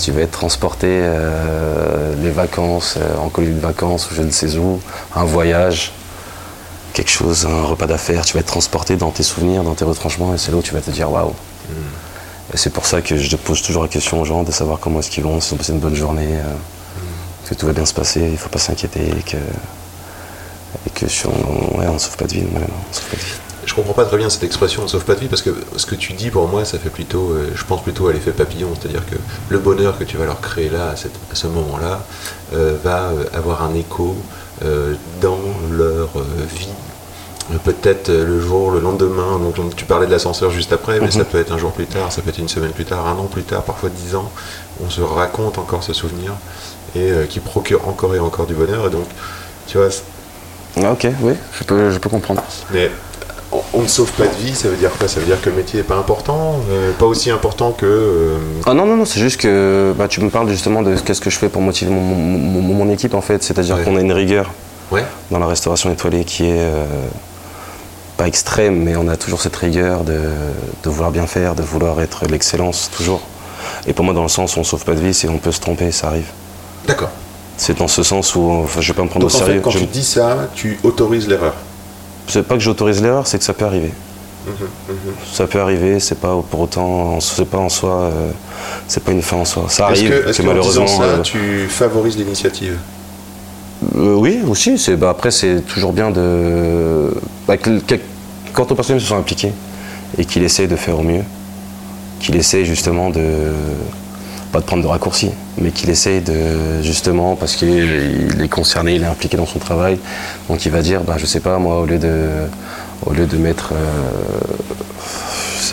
Tu 0.00 0.12
vas 0.12 0.22
être 0.22 0.30
transporté 0.30 0.86
euh, 0.88 2.14
les 2.22 2.30
vacances, 2.30 2.94
euh, 2.96 3.18
en 3.18 3.28
colonie 3.28 3.54
de 3.54 3.60
vacances, 3.60 4.10
ou 4.10 4.14
je 4.14 4.22
ne 4.22 4.30
sais 4.30 4.56
où, 4.56 4.80
un 5.14 5.24
voyage, 5.24 5.92
quelque 6.94 7.10
chose, 7.10 7.44
un 7.44 7.64
repas 7.64 7.86
d'affaires. 7.86 8.24
Tu 8.24 8.32
vas 8.32 8.40
être 8.40 8.46
transporté 8.46 8.96
dans 8.96 9.10
tes 9.10 9.22
souvenirs, 9.22 9.62
dans 9.62 9.74
tes 9.74 9.84
retranchements, 9.84 10.34
et 10.34 10.38
c'est 10.38 10.52
là 10.52 10.56
où 10.56 10.62
tu 10.62 10.72
vas 10.72 10.80
te 10.80 10.90
dire 10.90 11.12
waouh. 11.12 11.34
Et 12.54 12.56
c'est 12.56 12.70
pour 12.70 12.86
ça 12.86 13.02
que 13.02 13.16
je 13.16 13.36
pose 13.36 13.60
toujours 13.62 13.82
la 13.82 13.88
question 13.88 14.20
aux 14.22 14.24
gens 14.24 14.42
de 14.42 14.50
savoir 14.52 14.80
comment 14.80 15.00
est-ce 15.00 15.10
qu'ils 15.10 15.22
vont, 15.22 15.38
s'ils 15.40 15.54
ont 15.54 15.58
passé 15.58 15.72
une 15.72 15.80
bonne 15.80 15.94
journée, 15.94 16.36
euh, 16.36 16.54
que 17.48 17.54
tout 17.54 17.66
va 17.66 17.72
bien 17.72 17.84
se 17.84 17.94
passer, 17.94 18.20
il 18.20 18.32
ne 18.32 18.36
faut 18.36 18.48
pas 18.48 18.58
s'inquiéter, 18.58 19.06
et 19.06 19.22
que, 19.22 19.36
et 20.86 20.90
que 20.94 21.08
si 21.08 21.26
on, 21.26 21.78
ouais, 21.78 21.86
ne 21.86 21.98
sauve 21.98 22.16
pas 22.16 22.26
de 22.26 22.32
vie, 22.32 22.44
on 22.54 22.94
sauve 22.94 23.10
pas 23.10 23.16
de 23.16 23.22
vie. 23.22 23.49
Je 23.70 23.74
comprends 23.76 23.92
pas 23.92 24.04
très 24.04 24.16
bien 24.16 24.28
cette 24.28 24.42
expression 24.42 24.88
sauve 24.88 25.04
pas 25.04 25.14
de 25.14 25.20
vie 25.20 25.28
parce 25.28 25.42
que 25.42 25.50
ce 25.76 25.86
que 25.86 25.94
tu 25.94 26.12
dis 26.14 26.30
pour 26.30 26.48
moi 26.48 26.64
ça 26.64 26.76
fait 26.76 26.90
plutôt, 26.90 27.30
euh, 27.30 27.52
je 27.54 27.62
pense 27.62 27.84
plutôt 27.84 28.08
à 28.08 28.12
l'effet 28.12 28.32
papillon, 28.32 28.70
c'est-à-dire 28.74 29.06
que 29.06 29.14
le 29.48 29.58
bonheur 29.60 29.96
que 29.96 30.02
tu 30.02 30.16
vas 30.16 30.24
leur 30.24 30.40
créer 30.40 30.68
là 30.68 30.90
à, 30.90 30.96
cette- 30.96 31.14
à 31.30 31.36
ce 31.36 31.46
moment-là 31.46 32.04
euh, 32.52 32.76
va 32.82 33.10
euh, 33.10 33.24
avoir 33.32 33.62
un 33.62 33.72
écho 33.76 34.16
euh, 34.64 34.94
dans 35.22 35.38
leur 35.70 36.08
vie. 36.58 36.66
Peut-être 37.62 38.10
le 38.10 38.40
jour, 38.40 38.72
le 38.72 38.80
lendemain, 38.80 39.38
donc 39.38 39.54
on- 39.60 39.68
tu 39.68 39.84
parlais 39.84 40.06
de 40.06 40.10
l'ascenseur 40.10 40.50
juste 40.50 40.72
après, 40.72 40.98
mais 40.98 41.06
Mhm. 41.06 41.12
ça 41.12 41.24
peut 41.24 41.38
être 41.38 41.52
un 41.52 41.58
jour 41.58 41.70
plus 41.70 41.86
tard, 41.86 42.10
ça 42.10 42.22
peut 42.22 42.30
être 42.30 42.38
une 42.38 42.48
semaine 42.48 42.72
plus 42.72 42.84
tard, 42.86 43.06
un 43.06 43.16
an 43.20 43.26
plus 43.26 43.44
tard, 43.44 43.62
parfois 43.62 43.88
dix 43.88 44.16
ans, 44.16 44.32
on 44.84 44.90
se 44.90 45.00
raconte 45.00 45.58
encore 45.58 45.84
ce 45.84 45.92
souvenir 45.92 46.32
et 46.96 47.12
euh, 47.12 47.24
qui 47.26 47.38
procure 47.38 47.86
encore 47.86 48.16
et 48.16 48.18
encore 48.18 48.46
du 48.46 48.54
bonheur. 48.54 48.88
Et 48.88 48.90
donc, 48.90 49.06
tu 49.68 49.78
vois, 49.78 49.90
Ah, 50.82 50.90
ok, 50.92 51.06
oui, 51.22 51.34
je 51.56 51.62
peux, 51.64 51.90
je 51.92 51.98
peux 51.98 52.08
comprendre. 52.08 52.42
mais 52.72 52.90
on, 53.74 53.82
ne 53.82 53.86
sauve 53.88 54.12
pas 54.12 54.26
de 54.26 54.34
vie, 54.36 54.54
ça 54.54 54.68
veut 54.68 54.76
dire 54.76 54.90
quoi? 54.98 55.08
Ça 55.08 55.18
veut 55.20 55.26
dire 55.26 55.40
que 55.40 55.50
le 55.50 55.56
métier 55.56 55.78
n'est 55.80 55.84
pas 55.86 55.96
important, 55.96 56.56
euh, 56.70 56.92
pas 56.92 57.06
aussi 57.06 57.30
important 57.30 57.72
que. 57.72 57.84
euh, 57.86 58.38
Ah 58.66 58.74
non, 58.74 58.86
non, 58.86 58.96
non, 58.96 59.04
c'est 59.04 59.20
juste 59.20 59.40
que 59.40 59.92
bah, 59.98 60.06
tu 60.08 60.20
me 60.20 60.30
parles 60.30 60.48
justement 60.48 60.82
de 60.82 60.94
qu'est-ce 60.96 61.20
que 61.20 61.30
je 61.30 61.38
fais 61.38 61.48
pour 61.48 61.62
motiver 61.62 61.90
mon, 61.90 62.00
mon- 62.00 62.38
mon- 62.62 62.74
mon 62.74 62.90
équipe 62.90 63.14
en 63.14 63.20
fait. 63.20 63.42
C'est-à-dire 63.42 63.76
Ouais. 63.76 63.82
qu'on 63.82 63.96
a 63.96 64.00
une 64.00 64.12
rigueur 64.12 64.50
Ouais. 64.92 65.04
dans 65.30 65.38
la 65.38 65.46
restauration 65.46 65.90
étoilée 65.92 66.24
qui 66.24 66.44
est 66.46 66.58
euh, 66.58 66.84
pas 68.16 68.26
extrême, 68.26 68.82
mais 68.82 68.96
on 68.96 69.08
a 69.08 69.16
toujours 69.16 69.40
cette 69.40 69.56
rigueur 69.56 70.04
de, 70.04 70.18
de 70.84 70.90
vouloir 70.90 71.10
bien 71.10 71.26
faire, 71.26 71.54
de 71.54 71.62
vouloir 71.62 72.00
être 72.00 72.26
l'excellence 72.26 72.90
toujours. 72.96 73.20
Et 73.86 73.92
pour 73.92 74.04
moi, 74.04 74.14
dans 74.14 74.22
le 74.22 74.28
sens 74.28 74.56
où 74.56 74.60
on 74.60 74.64
sauve 74.64 74.84
pas 74.84 74.94
de 74.94 75.00
vie, 75.00 75.14
c'est 75.14 75.28
on 75.28 75.38
peut 75.38 75.52
se 75.52 75.60
tromper, 75.60 75.90
ça 75.92 76.08
arrive. 76.08 76.26
D'accord. 76.86 77.10
C'est 77.56 77.78
dans 77.78 77.88
ce 77.88 78.02
sens 78.02 78.34
où 78.34 78.50
enfin, 78.64 78.80
je 78.80 78.88
vais 78.92 78.96
pas 78.96 79.02
me 79.02 79.08
prendre 79.08 79.26
Donc 79.26 79.32
au 79.32 79.36
en 79.36 79.38
sérieux. 79.38 79.54
fait, 79.56 79.60
quand 79.62 79.70
Je- 79.70 79.78
tu 79.80 79.86
dis 79.86 80.04
ça, 80.04 80.48
tu 80.54 80.78
autorises 80.82 81.28
l'erreur. 81.28 81.54
C'est 82.30 82.42
pas 82.42 82.54
que 82.54 82.60
j'autorise 82.60 83.02
l'erreur, 83.02 83.26
c'est 83.26 83.38
que 83.38 83.44
ça 83.44 83.52
peut 83.52 83.64
arriver. 83.64 83.92
Mhm, 84.46 84.54
Ça 85.32 85.46
peut 85.46 85.60
arriver, 85.60 86.00
c'est 86.00 86.18
pas 86.18 86.34
pour 86.50 86.60
autant, 86.60 87.20
c'est 87.20 87.44
pas 87.44 87.58
en 87.58 87.68
soi, 87.68 88.04
euh, 88.04 88.30
c'est 88.88 89.02
pas 89.04 89.12
une 89.12 89.20
fin 89.22 89.36
en 89.36 89.44
soi. 89.44 89.66
Ça 89.68 89.86
arrive, 89.86 90.24
c'est 90.32 90.42
qu'en 90.42 90.48
malheureusement. 90.48 90.84
disant 90.86 90.96
ça, 90.98 91.04
euh, 91.04 91.22
tu 91.22 91.66
favorises 91.68 92.16
l'initiative 92.16 92.78
Euh, 93.96 94.14
oui, 94.14 94.40
aussi. 94.48 94.78
C'est, 94.78 94.96
bah, 94.96 95.10
après, 95.10 95.30
c'est 95.30 95.60
toujours 95.62 95.92
bien 95.92 96.10
de. 96.10 97.12
bah, 97.46 97.56
que- 97.56 97.80
que- 97.80 97.94
quand 98.52 98.66
ton 98.66 98.74
personnel 98.74 99.00
se 99.00 99.08
sent 99.08 99.14
impliqué 99.14 99.52
et 100.18 100.24
qu'il 100.24 100.42
essaie 100.42 100.66
de 100.66 100.76
faire 100.76 100.98
au 100.98 101.02
mieux, 101.02 101.22
qu'il 102.20 102.36
essaie 102.36 102.64
justement 102.64 103.10
de. 103.10 103.22
Pas 104.52 104.60
de 104.60 104.64
prendre 104.64 104.82
de 104.82 104.88
raccourcis, 104.88 105.30
mais 105.60 105.70
qu'il 105.70 105.90
essaie 105.90 106.20
de. 106.20 106.82
justement, 106.82 107.36
parce 107.36 107.54
qu'il 107.56 107.68
il 107.68 108.42
est 108.42 108.48
concerné, 108.48 108.94
il 108.96 109.02
est 109.02 109.06
impliqué 109.06 109.36
dans 109.36 109.46
son 109.46 109.58
travail, 109.58 109.98
donc 110.48 110.64
il 110.66 110.72
va 110.72 110.82
dire, 110.82 111.02
bah, 111.02 111.14
je 111.18 111.26
sais 111.26 111.40
pas, 111.40 111.58
moi, 111.58 111.78
au 111.80 111.86
lieu 111.86 111.98
de, 111.98 112.28
au 113.06 113.12
lieu 113.12 113.26
de 113.26 113.36
mettre. 113.36 113.70
euh, 113.72 114.10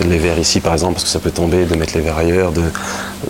les 0.08 0.20
verres 0.20 0.38
ici 0.38 0.60
par 0.60 0.74
exemple 0.74 0.94
parce 0.94 1.06
que 1.06 1.10
ça 1.10 1.18
peut 1.18 1.32
tomber, 1.32 1.66
de 1.66 1.74
mettre 1.76 1.96
les 1.96 2.02
verres 2.02 2.20
ailleurs, 2.20 2.52
de, 2.52 2.62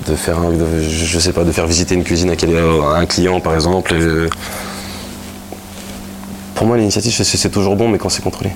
de 0.06 0.16
faire 0.18 0.38
un, 0.38 0.50
de- 0.52 0.82
je 0.82 1.18
sais 1.18 1.32
pas, 1.32 1.46
de 1.46 1.52
faire 1.54 1.66
visiter 1.66 1.96
une 1.96 2.04
cuisine 2.04 2.30
à, 2.30 2.36
quel- 2.36 2.58
à 2.58 2.98
un 2.98 3.06
client 3.06 3.40
par 3.40 3.56
exemple. 3.56 3.94
et- 3.96 4.30
pour 6.56 6.68
moi 6.68 6.76
l'initiative 6.76 7.14
c'est- 7.24 7.50
toujours 7.50 7.78
bon 7.78 7.88
mais 7.88 7.98
quand 7.98 8.10
c'est 8.10 8.22
contrôlé. 8.22 8.52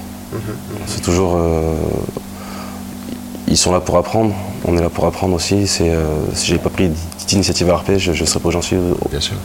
C'est 0.87 1.01
toujours. 1.01 1.35
euh, 1.37 1.73
ils 3.47 3.55
sont 3.57 3.71
là 3.71 3.79
pour 3.79 3.97
apprendre, 3.97 4.33
on 4.66 4.78
est 4.78 4.82
là 4.82 4.89
pour 4.89 5.05
apprendre 5.05 5.36
aussi. 5.36 5.68
C'est, 5.68 5.89
euh, 5.89 6.03
si 6.34 6.47
j'ai 6.47 6.57
pas 6.57 6.70
pris 6.70 6.91
d'initiative 7.28 7.70
à 7.70 7.76
RP, 7.78 7.97
je, 7.97 8.14
je 8.14 8.26
serais 8.26 8.39
pas 8.39 8.49
où 8.49 8.51
j'en 8.51 8.62
suis 8.62 8.76
euh, 8.76 8.93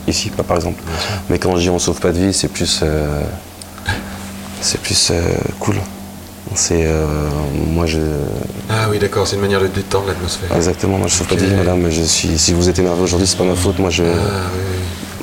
ici, 0.09 0.31
pas 0.31 0.43
par 0.43 0.57
exemple. 0.57 0.83
Mais 1.31 1.39
quand 1.39 1.55
je 1.57 1.63
dis 1.63 1.71
on 1.71 1.79
sauve 1.79 2.01
pas 2.01 2.13
de 2.13 2.19
vie, 2.19 2.33
c'est 2.33 2.49
plus, 2.49 2.81
euh, 2.83 3.23
c'est 4.61 4.81
plus 4.81 5.13
cool. 5.61 5.77
C'est 6.55 6.87
euh, 6.87 7.05
moi 7.73 7.87
je 7.87 7.99
Ah 8.71 8.87
oui, 8.91 8.99
d'accord, 8.99 9.27
c'est 9.27 9.35
une 9.37 9.43
manière 9.43 9.61
de 9.61 9.67
détendre 9.67 10.07
l'atmosphère. 10.07 10.55
exactement 10.55 10.97
moi 10.97 11.09
je 11.09 11.15
sauve 11.15 11.27
pas 11.27 11.35
de 11.35 11.41
Ok. 11.43 11.49
vie, 11.49 11.55
madame. 11.55 11.91
Je 11.91 12.03
suis, 12.03 12.39
si 12.39 12.53
vous 12.53 12.69
êtes 12.69 12.79
énervé 12.79 13.03
aujourd'hui, 13.03 13.27
c'est 13.27 13.37
pas 13.37 13.45
ma 13.45 13.55
faute. 13.57 13.79
Moi 13.79 13.91
je 13.91 14.05
Ah 14.05 14.07
oui. 14.55 14.76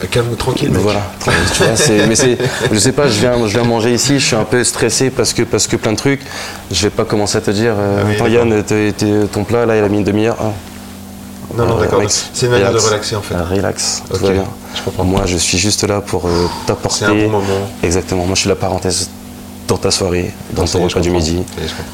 Calme, 0.08 0.36
tranquille, 0.36 0.70
mec. 0.72 0.82
voilà. 0.82 1.02
Tu 1.24 1.30
vois, 1.64 2.08
mais 2.08 2.16
je 2.72 2.80
sais 2.80 2.92
pas, 2.92 3.08
je 3.08 3.20
viens, 3.20 3.34
je 3.48 3.54
viens 3.54 3.64
manger 3.64 3.94
ici, 3.94 4.20
je 4.20 4.26
suis 4.26 4.36
un 4.36 4.44
peu 4.44 4.64
stressé 4.64 5.10
parce 5.10 5.34
que 5.34 5.44
parce 5.44 5.68
que 5.68 5.76
plein 5.76 5.92
de 5.94 5.98
trucs. 5.98 6.22
Je 6.72 6.82
vais 6.84 6.90
pas 6.90 7.06
commencer 7.06 7.38
à 7.38 7.42
te 7.42 7.52
dire, 7.52 7.74
euh, 7.78 8.04
oui, 8.06 8.16
attends 8.16 8.26
d'accord. 8.26 8.48
Yann, 8.48 9.28
ton 9.32 9.44
plat 9.44 9.66
là, 9.66 9.78
il 9.78 9.84
a 9.84 9.90
mis 9.90 9.98
une 10.00 10.04
demi-heure. 10.04 10.38
Ah. 10.40 10.52
Non, 11.56 11.66
non, 11.66 11.78
Euh, 11.78 11.82
d'accord. 11.82 12.02
C'est 12.08 12.46
une 12.48 12.52
manière 12.52 12.70
relax. 12.70 12.84
de 12.84 12.90
relaxer 12.90 13.16
en 13.16 13.22
fait. 13.22 13.36
Relax, 13.36 14.04
tout 14.10 14.16
Ok, 14.16 14.22
va 14.22 14.30
bien. 14.32 14.44
je 14.76 14.82
comprends. 14.82 15.04
Moi, 15.04 15.22
je 15.26 15.38
suis 15.38 15.58
juste 15.58 15.84
là 15.88 16.02
pour 16.02 16.26
euh, 16.26 16.48
t'apporter. 16.66 17.00
C'est 17.00 17.06
un 17.06 17.16
bon 17.16 17.30
moment. 17.30 17.70
Exactement. 17.84 18.26
Moi, 18.26 18.36
je 18.36 18.42
suis 18.42 18.50
la 18.50 18.56
parenthèse 18.56 19.10
dans 19.74 19.80
ta 19.80 19.90
soirée, 19.90 20.32
dans 20.56 20.66
ton 20.66 20.84
repas 20.84 21.00
du 21.00 21.10
midi. 21.10 21.42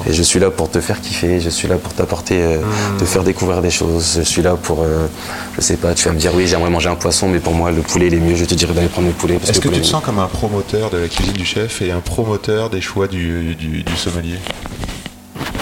Je. 0.06 0.10
Et 0.10 0.14
je 0.14 0.22
suis 0.22 0.38
là 0.40 0.50
pour 0.52 0.70
te 0.70 0.82
faire 0.82 1.00
kiffer. 1.00 1.40
Je 1.40 1.50
suis 1.50 1.68
là 1.68 1.76
pour 1.78 1.94
t'apporter, 1.94 2.42
euh, 2.42 2.58
Hmm. 2.60 2.98
te 2.98 3.06
faire 3.06 3.24
découvrir 3.24 3.62
des 3.62 3.70
choses. 3.72 4.16
Je 4.18 4.22
suis 4.24 4.42
là 4.42 4.56
pour, 4.62 4.82
euh, 4.84 5.08
je 5.56 5.62
sais 5.62 5.78
pas, 5.78 5.94
tu 5.94 6.08
vas 6.10 6.14
me 6.14 6.20
dire 6.20 6.32
oui, 6.36 6.46
j'aimerais 6.46 6.70
manger 6.70 6.90
un 6.90 6.96
poisson, 6.96 7.30
mais 7.30 7.40
pour 7.40 7.54
moi, 7.54 7.72
le 7.72 7.82
poulet, 7.82 8.08
il 8.08 8.14
est 8.16 8.20
mieux. 8.20 8.36
Je 8.36 8.44
te 8.44 8.54
dirais 8.54 8.74
d'aller 8.74 8.90
prendre 8.90 9.08
le 9.08 9.14
poulet. 9.14 9.40
Est-ce 9.48 9.62
que 9.62 9.70
tu 9.70 9.80
te 9.80 9.86
sens 9.88 10.04
comme 10.04 10.20
un 10.20 10.28
promoteur 10.28 10.90
de 10.90 10.98
la 10.98 11.08
cuisine 11.08 11.34
du 11.34 11.46
chef 11.46 11.82
et 11.82 11.92
un 11.92 12.02
promoteur 12.02 12.70
des 12.70 12.82
choix 12.82 13.08
du, 13.08 13.56
du, 13.56 13.84
du 13.84 13.96
sommelier? 13.96 14.40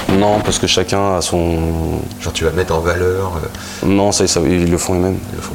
Non, 0.10 0.40
parce 0.40 0.58
que 0.58 0.66
chacun 0.68 1.18
a 1.18 1.22
son. 1.22 2.00
Genre 2.22 2.34
tu 2.34 2.46
vas 2.46 2.52
mettre 2.52 2.74
en 2.74 2.80
valeur. 2.80 3.34
euh, 3.44 3.86
Non, 3.88 4.12
ça, 4.12 4.26
ça, 4.28 4.40
ils 4.44 4.70
le 4.72 4.78
font 4.80 4.96
eux-mêmes. 4.96 5.20
le 5.36 5.42
fond- 5.42 5.54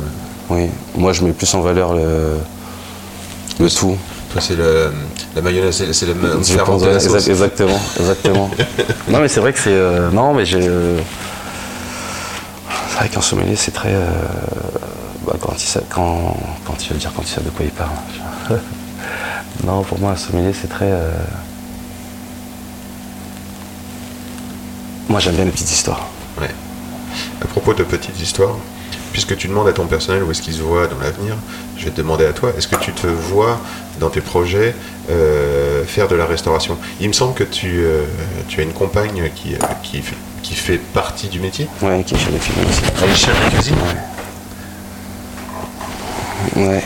Oui. 0.50 0.68
Moi, 0.94 1.12
je 1.12 1.24
mets 1.24 1.32
plus 1.32 1.52
en 1.54 1.60
valeur 1.60 1.94
le, 1.94 2.36
le 3.58 3.68
tout. 3.70 3.96
Toi, 4.32 4.40
c'est 4.40 4.56
le, 4.56 4.90
la 5.34 5.40
mayonnaise, 5.42 5.92
c'est 5.92 6.06
le 6.06 6.14
me- 6.14 6.42
Je 6.42 6.52
faire 6.52 6.64
pense, 6.64 6.80
monter 6.82 6.92
la 6.92 7.02
exact- 7.02 7.28
exactement, 7.28 7.80
exactement. 7.98 8.50
non 9.08 9.20
mais 9.20 9.28
c'est 9.28 9.40
vrai 9.40 9.52
que 9.52 9.58
c'est... 9.58 9.70
euh, 9.72 10.10
non 10.10 10.34
mais 10.34 10.44
j'ai... 10.44 10.60
euh, 10.60 10.98
c'est 12.90 12.96
vrai 12.98 13.08
qu'un 13.08 13.20
sommelier 13.22 13.56
c'est 13.56 13.70
très... 13.72 13.94
euh, 13.94 14.06
bah, 15.26 15.34
quand, 15.40 15.54
il 15.56 15.60
sait, 15.60 15.80
quand, 15.88 16.36
quand 16.66 16.74
il 16.84 16.92
veut 16.92 16.98
dire 16.98 17.12
quand 17.16 17.22
il 17.22 17.28
sait 17.28 17.40
de 17.40 17.50
quoi 17.50 17.64
il 17.64 17.70
parle. 17.70 17.90
non 19.64 19.82
pour 19.82 19.98
moi 19.98 20.12
un 20.12 20.16
sommelier 20.16 20.52
c'est 20.60 20.68
très... 20.68 20.90
Moi 25.08 25.20
j'aime 25.20 25.34
bien 25.34 25.44
les 25.44 25.50
petites 25.50 25.70
histoires. 25.70 26.06
Ouais. 26.40 26.50
À 27.42 27.46
propos 27.46 27.74
de 27.74 27.82
petites 27.84 28.18
histoires, 28.20 28.56
puisque 29.12 29.36
tu 29.36 29.46
demandes 29.48 29.68
à 29.68 29.72
ton 29.72 29.86
personnel 29.86 30.22
où 30.22 30.30
est-ce 30.30 30.42
qu'il 30.42 30.54
se 30.54 30.62
voit 30.62 30.86
dans 30.86 30.98
l'avenir, 30.98 31.36
je 31.76 31.84
vais 31.84 31.90
te 31.90 31.98
demander 31.98 32.24
à 32.24 32.32
toi, 32.32 32.50
est-ce 32.56 32.66
que 32.66 32.76
tu 32.76 32.92
te 32.92 33.06
vois 33.06 33.60
dans 34.00 34.08
tes 34.10 34.20
projets 34.20 34.74
euh, 35.10 35.84
faire 35.84 36.08
de 36.08 36.16
la 36.16 36.26
restauration? 36.26 36.78
Il 37.00 37.08
me 37.08 37.12
semble 37.12 37.34
que 37.34 37.44
tu, 37.44 37.84
euh, 37.84 38.04
tu 38.48 38.60
as 38.60 38.62
une 38.62 38.72
compagne 38.72 39.30
qui, 39.34 39.54
euh, 39.54 39.58
qui, 39.82 40.00
fait, 40.00 40.16
qui 40.42 40.54
fait 40.54 40.78
partie 40.78 41.28
du 41.28 41.40
métier. 41.40 41.68
Ouais, 41.82 42.02
qui 42.04 42.14
est 42.14 42.18
chez 42.18 42.30
les 42.30 42.38
films 42.38 42.64
aussi. 42.68 42.80
Elle 43.02 43.10
est 43.10 43.14
chef 43.14 43.44
de 43.44 43.50
cuisine? 43.54 43.76
Ouais. 46.56 46.82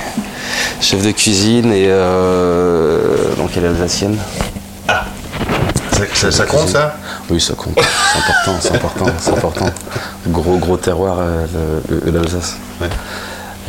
Chef 0.80 1.02
de 1.02 1.10
cuisine 1.12 1.72
et... 1.72 1.86
euh, 1.88 3.34
donc 3.36 3.50
elle 3.56 3.64
est 3.64 3.68
alsacienne. 3.68 4.18
Ça, 6.16 6.46
compte 6.46 6.68
ça 6.68 6.96
Oui, 7.30 7.40
ça 7.40 7.54
compte. 7.54 7.74
C'est 7.76 8.18
important, 8.18 8.60
c'est 8.60 8.74
important, 8.74 9.06
c'est 9.20 9.30
important. 9.32 9.66
Gros, 10.28 10.56
gros 10.56 10.76
terroir, 10.76 11.18
euh, 11.20 11.46
l'Alsace. 12.06 12.56
Ouais. 12.80 12.88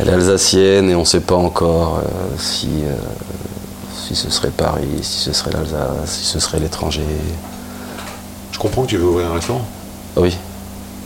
Elle 0.00 0.08
est 0.08 0.12
alsacienne 0.12 0.90
et 0.90 0.94
on 0.94 1.00
ne 1.00 1.04
sait 1.04 1.20
pas 1.20 1.34
encore 1.34 1.98
euh, 1.98 2.36
si, 2.38 2.68
euh, 2.84 2.94
si 4.06 4.14
ce 4.14 4.30
serait 4.30 4.50
Paris, 4.50 4.86
si 5.02 5.18
ce 5.20 5.32
serait 5.32 5.50
l'Alsace, 5.50 6.06
si 6.06 6.24
ce 6.24 6.38
serait 6.40 6.58
l'étranger. 6.60 7.02
Je 8.52 8.58
comprends 8.58 8.82
que 8.82 8.88
tu 8.88 8.96
veux 8.96 9.06
ouvrir 9.06 9.30
un 9.30 9.34
restaurant. 9.34 9.62
Ah 10.16 10.20
Oui, 10.20 10.36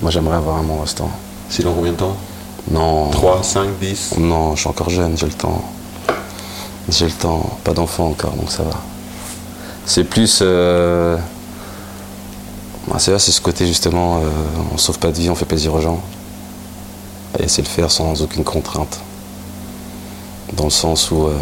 moi 0.01 0.11
j'aimerais 0.11 0.37
avoir 0.37 0.57
un 0.59 0.63
bon 0.63 0.81
restaurant. 0.81 1.13
C'est 1.49 1.63
dans 1.65 1.73
combien 1.73 1.93
de 1.93 1.97
temps? 1.97 2.17
Non. 2.71 3.11
3, 3.11 3.43
5, 3.43 3.69
10 3.81 4.15
Non, 4.19 4.55
je 4.55 4.61
suis 4.61 4.69
encore 4.69 4.91
jeune, 4.91 5.17
j'ai 5.19 5.27
le 5.27 5.33
temps. 5.33 5.63
J'ai 6.89 7.07
le 7.07 7.13
temps, 7.13 7.59
pas 7.65 7.73
d'enfant 7.73 8.09
encore, 8.09 8.33
donc 8.33 8.51
ça 8.51 8.63
va. 8.63 8.79
C'est 9.87 10.05
plus. 10.05 10.39
euh, 10.43 11.17
bah, 12.89 12.97
c'est 12.99 13.11
là, 13.13 13.19
c'est 13.19 13.33
ce 13.33 13.41
côté 13.41 13.67
justement, 13.67 14.19
euh, 14.19 14.29
on 14.75 14.79
sauve 14.79 14.99
pas 14.99 15.09
de 15.09 15.17
vie, 15.19 15.31
on 15.31 15.35
fait 15.35 15.45
plaisir 15.45 15.73
aux 15.75 15.81
gens. 15.81 16.01
Et 17.39 17.49
c'est 17.49 17.63
le 17.63 17.69
faire 17.69 17.91
sans 17.91 18.21
aucune 18.23 18.45
contrainte. 18.45 18.99
Dans 20.55 20.65
le 20.65 20.71
sens 20.71 21.11
où, 21.11 21.25
euh, 21.27 21.33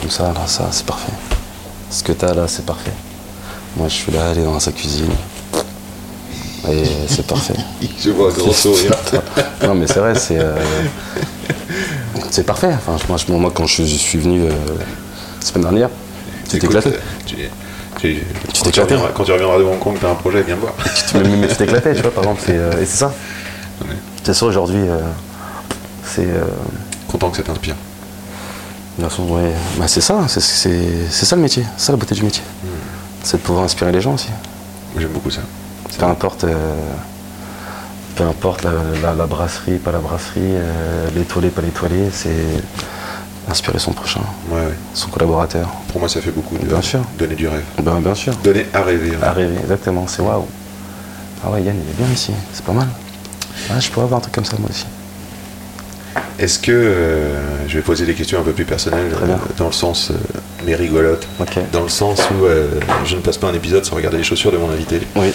comme 0.00 0.10
ça, 0.10 0.32
là, 0.32 0.46
ça, 0.46 0.68
c'est 0.72 0.84
parfait. 0.84 1.12
Ce 1.90 2.02
que 2.02 2.12
t'as 2.12 2.34
là, 2.34 2.46
c'est 2.48 2.66
parfait. 2.66 2.92
Moi, 3.76 3.88
je 3.88 3.94
suis 3.94 4.12
là, 4.12 4.30
aller 4.30 4.42
dans 4.42 4.60
sa 4.60 4.72
cuisine, 4.72 5.10
Et 6.70 6.84
c'est 7.08 7.26
parfait. 7.26 7.54
Je 7.98 8.10
vois 8.10 8.28
un 8.30 8.32
gros 8.34 8.52
sourire. 8.52 8.92
non, 9.62 9.74
mais 9.74 9.86
c'est 9.86 10.00
vrai, 10.00 10.14
c'est. 10.14 10.38
euh, 10.38 10.56
c'est 12.30 12.44
parfait. 12.44 12.74
Enfin, 12.74 12.96
moi, 13.08 13.16
je- 13.16 13.32
moi, 13.32 13.50
quand 13.54 13.66
je, 13.66 13.82
je 13.84 13.96
suis 13.96 14.18
venu 14.18 14.42
euh, 14.42 14.50
la 15.40 15.46
semaine 15.46 15.62
dernière, 15.62 15.88
Écoute, 16.52 16.64
éclaté. 16.64 16.90
Euh, 18.08 18.20
Tu, 18.52 18.52
t'es 18.52 18.52
tu 18.52 18.68
éclaté. 18.68 18.80
reviendras, 18.94 19.08
quand 19.14 19.24
tu 19.24 19.32
reviendras 19.32 19.58
de 19.58 19.62
Hong 19.64 19.78
Kong, 19.78 19.96
t'as 20.00 20.10
un 20.10 20.14
projet, 20.14 20.42
viens 20.42 20.56
me 20.56 20.60
voir. 20.60 20.72
Mais- 21.14 21.22
mais 21.36 21.48
tu 21.48 21.56
t'es 21.56 21.64
éclaté, 21.64 21.94
tu 21.94 22.02
vois, 22.02 22.10
par 22.12 22.24
exemple. 22.24 22.42
c'est, 22.44 22.56
euh, 22.56 22.80
et 22.82 22.86
c'est 22.86 22.96
ça. 22.98 23.12
Ouais. 23.82 23.86
C'est 24.22 24.34
ça 24.34 24.46
aujourd'hui. 24.46 24.78
euh, 24.88 24.98
c'est. 26.04 26.26
euh, 26.26 26.44
Content 27.08 27.30
que 27.30 27.36
ça 27.38 27.42
t'inspire. 27.42 27.74
de 28.98 29.02
toute 29.02 29.10
façon, 29.10 29.24
ouais, 29.24 29.52
bah, 29.78 29.88
c'est 29.88 30.00
ça, 30.00 30.26
c'est, 30.28 30.40
ça 31.10 31.34
le 31.36 31.42
métier, 31.42 31.64
c'est 31.76 31.86
ça 31.86 31.92
la 31.92 31.96
beauté 31.98 32.14
du 32.14 32.22
métier. 32.22 32.42
C'est 33.24 33.36
de 33.38 33.42
pouvoir 33.42 33.64
inspirer 33.64 33.90
les 33.92 34.00
gens 34.00 34.14
aussi. 34.14 34.28
J'aime 34.96 35.08
beaucoup 35.10 35.30
ça. 35.30 35.40
Peu 35.98 36.04
importe, 36.06 36.44
euh, 36.44 36.54
peu 38.16 38.24
importe 38.24 38.62
la, 38.64 38.70
la- 39.02 39.14
la 39.14 39.26
brasserie, 39.26 39.78
pas 39.78 39.90
la 39.92 39.98
brasserie, 39.98 40.40
euh, 40.40 41.08
l'étoilé, 41.16 41.48
pas 41.48 41.62
l'étoilé, 41.62 42.10
c'est 42.12 42.30
inspirer 43.48 43.78
son 43.78 43.92
prochain, 43.92 44.20
Ouais, 44.50 44.60
ouais. 44.60 44.74
son 44.94 45.08
collaborateur. 45.08 45.68
Pour 45.88 46.00
moi, 46.00 46.08
ça 46.08 46.20
fait 46.20 46.30
beaucoup 46.30 46.56
de 46.58 46.66
Bien 46.66 46.82
sûr. 46.82 47.00
donner 47.18 47.34
du 47.34 47.48
rêve. 47.48 47.62
Ben, 47.82 48.00
bien 48.00 48.14
sûr. 48.14 48.34
Donner 48.44 48.66
à 48.74 48.82
rêver. 48.82 49.12
hein. 49.14 49.26
À 49.26 49.32
rêver, 49.32 49.56
exactement, 49.60 50.06
c'est 50.06 50.22
waouh. 50.22 50.46
Ah 51.44 51.50
ouais, 51.50 51.62
Yann, 51.62 51.76
il 51.76 51.90
est 51.90 52.04
bien 52.04 52.12
ici, 52.14 52.32
c'est 52.52 52.64
pas 52.64 52.72
mal. 52.72 52.88
Ah, 53.70 53.80
je 53.80 53.88
pourrais 53.90 54.04
avoir 54.04 54.18
un 54.18 54.22
truc 54.22 54.34
comme 54.34 54.44
ça 54.44 54.56
moi 54.58 54.68
aussi. 54.70 54.86
Est-ce 56.38 56.58
que 56.58 56.72
euh, 56.72 57.68
je 57.68 57.74
vais 57.76 57.82
poser 57.82 58.04
des 58.06 58.14
questions 58.14 58.40
un 58.40 58.42
peu 58.42 58.52
plus 58.52 58.64
personnelles, 58.64 59.12
euh, 59.22 59.36
dans 59.58 59.66
le 59.66 59.72
sens, 59.72 60.10
euh, 60.10 60.14
mais 60.64 60.74
rigolotes, 60.74 61.26
Ok. 61.38 61.58
dans 61.72 61.82
le 61.82 61.88
sens 61.88 62.20
où 62.32 62.44
euh, 62.46 62.68
je 63.04 63.16
ne 63.16 63.20
passe 63.20 63.36
pas 63.38 63.48
un 63.48 63.54
épisode 63.54 63.84
sans 63.84 63.94
regarder 63.96 64.16
les 64.18 64.24
chaussures 64.24 64.50
de 64.50 64.56
mon 64.56 64.70
invité. 64.70 65.00
Oui, 65.16 65.32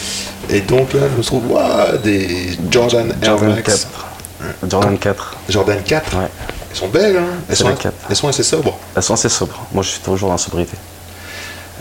Et 0.50 0.62
donc 0.62 0.94
là, 0.94 1.02
je 1.12 1.18
me 1.18 1.24
trouve, 1.24 1.52
waouh, 1.52 1.98
des 2.04 2.58
Jordan 2.72 3.08
Air 3.22 3.38
Jordan 3.38 3.50
Max. 3.56 3.88
4. 3.88 4.68
Jordan 4.70 4.98
4, 4.98 5.36
Jordan 5.50 5.78
4. 5.86 6.18
ouais. 6.18 6.28
Elles 6.76 6.80
sont 6.82 6.88
belles, 6.90 7.16
hein 7.16 7.24
elles 7.50 7.56
sont, 7.56 7.70
la 7.70 7.74
4. 7.76 7.94
elles 8.10 8.16
sont 8.18 8.28
assez 8.28 8.44
sobres. 8.44 8.78
Elles 8.98 9.02
sont 9.04 9.14
assez 9.14 9.30
sobres. 9.30 9.58
Moi, 9.74 9.82
je 9.82 9.90
suis 9.92 10.02
toujours 10.02 10.32
en 10.32 10.38
sobriété. 10.38 10.76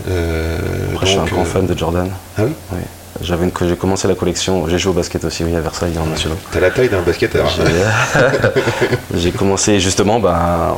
Euh, 0.08 0.58
Après, 0.92 1.06
je 1.06 1.10
suis 1.10 1.20
un 1.20 1.24
grand 1.24 1.42
euh, 1.42 1.44
fan 1.44 1.66
de 1.66 1.76
Jordan. 1.76 2.08
Ah 2.38 2.42
oui 2.44 2.52
Oui. 2.72 2.78
J'avais 3.22 3.48
j'ai 3.62 3.76
commencé 3.76 4.06
la 4.08 4.14
collection, 4.14 4.68
j'ai 4.68 4.78
joué 4.78 4.90
au 4.90 4.94
basket 4.94 5.24
aussi, 5.24 5.42
oui, 5.44 5.54
à 5.56 5.60
Versailles, 5.60 5.96
en 6.00 6.06
nationaux. 6.06 6.36
T'as 6.52 6.60
la 6.60 6.70
taille 6.70 6.88
d'un 6.88 7.00
basketteur. 7.02 7.48
J'ai- 7.48 9.18
J'ai 9.20 9.30
commencé 9.32 9.78
justement 9.80 10.18
bah, 10.20 10.76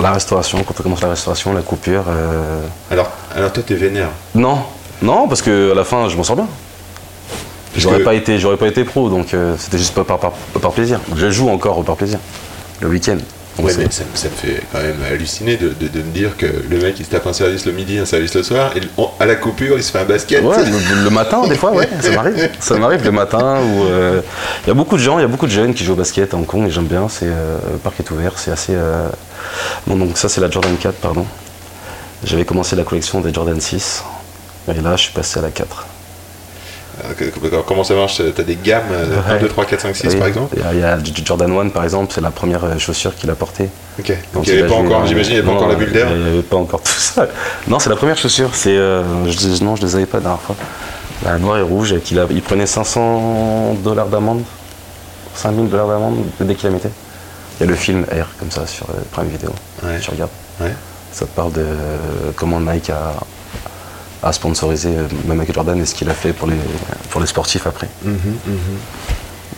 la 0.00 0.12
restauration, 0.12 0.62
quand 0.64 0.74
on 0.80 0.82
commence 0.82 1.02
la 1.02 1.10
restauration, 1.10 1.52
la 1.52 1.60
coupure. 1.62 2.04
euh, 2.08 2.60
Alors, 2.90 3.10
alors 3.34 3.52
toi, 3.52 3.62
t'es 3.66 3.74
vénère. 3.74 4.08
Non, 4.34 4.58
non, 5.02 5.28
parce 5.28 5.42
que 5.42 5.72
à 5.72 5.74
la 5.74 5.84
fin, 5.84 6.08
je 6.08 6.16
m'en 6.16 6.24
sors 6.24 6.36
bien. 6.36 6.48
J'aurais 7.76 7.98
que- 7.98 8.04
pas 8.04 8.14
été, 8.14 8.38
j'aurais 8.38 8.56
pas 8.58 8.66
été 8.66 8.84
pro, 8.84 9.08
donc 9.10 9.32
euh, 9.34 9.54
c'était 9.58 9.78
juste 9.78 9.94
pas 9.94 10.04
par, 10.04 10.18
par, 10.18 10.32
par 10.60 10.72
plaisir. 10.72 11.00
Je 11.16 11.30
joue 11.30 11.48
encore 11.50 11.82
par 11.84 11.96
plaisir. 11.96 12.18
Le 12.82 12.88
week-end. 12.88 13.16
Ouais, 13.58 13.70
mais 13.78 13.90
ça, 13.90 14.02
me- 14.04 14.16
ça 14.16 14.28
me 14.28 14.34
fait 14.34 14.62
quand 14.72 14.78
même 14.80 14.96
halluciner 15.10 15.58
de, 15.58 15.68
de- 15.68 15.88
de 15.88 15.98
me 15.98 16.10
dire 16.10 16.38
que 16.38 16.46
le 16.46 16.78
mec 16.78 16.94
il 16.98 17.04
se 17.04 17.10
tape 17.10 17.26
un 17.26 17.34
service 17.34 17.66
le 17.66 17.72
midi, 17.72 17.98
un 17.98 18.06
service 18.06 18.34
le 18.34 18.42
soir, 18.42 18.74
et 18.76 18.80
on- 18.96 19.10
à 19.20 19.26
la 19.26 19.34
coupure 19.34 19.76
il 19.76 19.82
se 19.82 19.92
fait 19.92 19.98
un 19.98 20.04
basket. 20.06 20.42
Ouais, 20.42 20.56
le, 20.64 21.04
le 21.04 21.10
matin, 21.10 21.46
des 21.46 21.54
fois, 21.54 21.70
ouais, 21.72 21.86
ça 22.00 22.10
m'arrive. 22.12 22.48
Ça 22.60 22.78
m'arrive 22.78 23.04
le 23.04 23.10
matin 23.12 23.58
où 23.60 23.84
euh, 23.84 24.22
il 24.64 24.68
y 24.68 24.70
a 24.70 24.74
beaucoup 24.74 24.96
de 24.96 25.02
gens, 25.02 25.18
il 25.18 25.22
y 25.22 25.24
a 25.24 25.28
beaucoup 25.28 25.46
de 25.46 25.52
jeunes 25.52 25.74
qui 25.74 25.84
jouent 25.84 25.92
au 25.92 25.96
basket 25.96 26.32
à 26.32 26.36
Hong 26.38 26.46
Kong 26.46 26.66
et 26.66 26.70
j'aime 26.70 26.86
bien. 26.86 27.08
C'est 27.10 27.26
euh, 27.26 27.58
le 27.72 27.78
parc 27.78 28.00
est 28.00 28.10
ouvert, 28.10 28.32
c'est 28.38 28.50
assez. 28.52 28.72
euh, 28.74 29.06
Bon, 29.86 29.96
donc 29.96 30.16
ça 30.16 30.30
c'est 30.30 30.40
la 30.40 30.48
Jordan 30.50 30.74
4, 30.80 30.94
pardon. 30.94 31.26
J'avais 32.24 32.44
commencé 32.46 32.74
la 32.74 32.84
collection 32.84 33.20
des 33.20 33.34
Jordan 33.34 33.60
6 33.60 34.02
et 34.68 34.80
là 34.80 34.96
je 34.96 35.02
suis 35.02 35.12
passé 35.12 35.40
à 35.40 35.42
la 35.42 35.50
4. 35.50 35.86
Euh, 37.04 37.60
Comment 37.66 37.84
ça 37.84 37.94
marche 37.94 38.22
T'as 38.34 38.42
des 38.42 38.56
gammes 38.56 38.82
euh, 38.92 39.18
1, 39.28 39.34
Ouais. 39.34 39.40
2, 39.40 39.48
3, 39.48 39.64
4, 39.64 39.80
5, 39.80 39.96
6 39.96 40.06
Oui, 40.08 40.16
par 40.16 40.28
exemple 40.28 40.56
Il 40.72 40.78
y 40.80 40.82
a, 40.82 40.98
Jordan 41.24 41.58
1 41.58 41.68
par 41.70 41.84
exemple, 41.84 42.12
c'est 42.14 42.20
la 42.20 42.30
première 42.30 42.64
euh, 42.64 42.78
chaussure 42.78 43.14
qu'il 43.14 43.30
a 43.30 43.34
portée. 43.34 43.68
Ok. 43.98 44.12
Donc 44.34 44.46
il 44.46 44.52
n'y 44.54 44.58
avait 44.60 44.68
pas 44.68 44.74
encore, 44.76 45.02
euh, 45.02 45.06
j'imagine, 45.06 45.32
il 45.32 45.34
n'y 45.34 45.40
avait 45.40 45.48
pas 45.48 45.54
encore 45.54 45.68
la 45.68 45.74
bulle 45.74 45.92
d'air. 45.92 46.08
Il 46.10 46.18
n'y 46.22 46.28
avait 46.30 46.42
pas 46.42 46.56
encore 46.56 46.80
tout 46.82 46.92
ça. 46.92 47.26
Non, 47.68 47.78
c'est 47.78 47.90
la 47.90 47.96
première 47.96 48.16
chaussure. 48.16 48.50
C'est, 48.54 48.76
euh, 48.76 49.02
je, 49.30 49.64
non, 49.64 49.76
je 49.76 49.82
les 49.82 49.96
avais 49.96 50.06
pas 50.06 50.18
la 50.18 50.22
dernière 50.24 50.40
fois. 50.40 50.56
La 51.24 51.38
noire 51.38 51.58
et 51.58 51.62
rouge, 51.62 51.92
et 51.92 52.00
qu'il 52.00 52.18
a, 52.18 52.26
il 52.30 52.42
prenait 52.42 52.66
500 52.66 53.74
dollars 53.84 54.06
d'amende, 54.08 54.42
5000 55.36 55.68
dollars 55.68 55.88
d'amende 55.88 56.16
dès 56.40 56.54
qu'il 56.54 56.68
la 56.68 56.74
mettait. 56.74 56.90
Il 57.60 57.64
y 57.64 57.68
a 57.68 57.70
le 57.70 57.76
film 57.76 58.04
Air 58.10 58.28
comme 58.38 58.50
ça 58.50 58.66
sur 58.66 58.86
euh, 58.90 58.94
Prime 59.12 59.28
Video. 59.28 59.50
Ouais. 59.84 59.98
Tu 60.00 60.10
regardes. 60.10 60.30
Ouais. 60.60 60.72
Ça 61.12 61.26
te 61.26 61.30
parle 61.36 61.52
de 61.52 61.60
euh, 61.60 61.96
comment 62.34 62.58
Nike 62.60 62.90
a, 62.90 63.14
a 64.22 64.32
sponsorisé 64.32 64.90
euh, 64.90 65.06
même 65.26 65.40
avec 65.40 65.52
Jordan 65.54 65.78
et 65.80 65.86
ce 65.86 65.94
qu'il 65.94 66.08
a 66.10 66.14
fait 66.14 66.32
pour 66.32 66.48
les, 66.48 66.56
pour 67.10 67.20
les 67.20 67.26
sportifs 67.26 67.66
après. 67.66 67.88
Mhm, 68.04 68.12
mhm. 68.46 68.58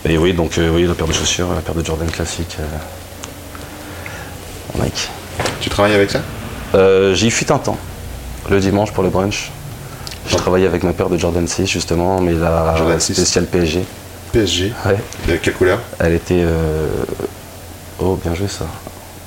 Et 0.07 0.19
oui, 0.19 0.33
donc 0.35 0.59
euh, 0.59 0.71
oui, 0.75 0.87
la 0.87 0.95
paire 0.95 1.07
de 1.07 1.13
chaussures, 1.13 1.53
la 1.55 1.61
paire 1.61 1.75
de 1.75 1.85
Jordan 1.85 2.11
classique. 2.11 2.57
euh, 2.61 2.65
Nike. 4.83 5.09
Tu 5.61 5.71
travailles 5.71 5.95
avec 5.95 6.11
ça? 6.11 6.21
Euh, 6.75 7.15
J'y 7.15 7.31
fut 7.31 7.51
un 7.53 7.59
temps, 7.59 7.79
le 8.51 8.61
dimanche 8.61 8.93
pour 8.93 9.03
le 9.05 9.11
brunch. 9.11 9.51
J'ai 10.29 10.37
travaillé 10.37 10.67
avec 10.67 10.83
ma 10.83 10.93
paire 10.93 11.09
de 11.11 11.19
Jordan 11.19 11.47
6 11.47 11.67
justement, 11.67 12.21
mais 12.21 12.33
la 12.33 12.75
Jordan 12.77 12.99
6. 13.01 13.15
spéciale 13.15 13.47
PSG. 13.47 13.85
PSG. 14.33 14.73
Ouais. 14.87 14.97
De 15.29 15.37
quelle 15.37 15.55
couleur? 15.55 15.79
Elle 15.99 16.15
était. 16.15 16.43
euh, 16.43 16.89
Oh, 18.01 18.19
bien 18.23 18.35
joué 18.35 18.49
ça. 18.49 18.67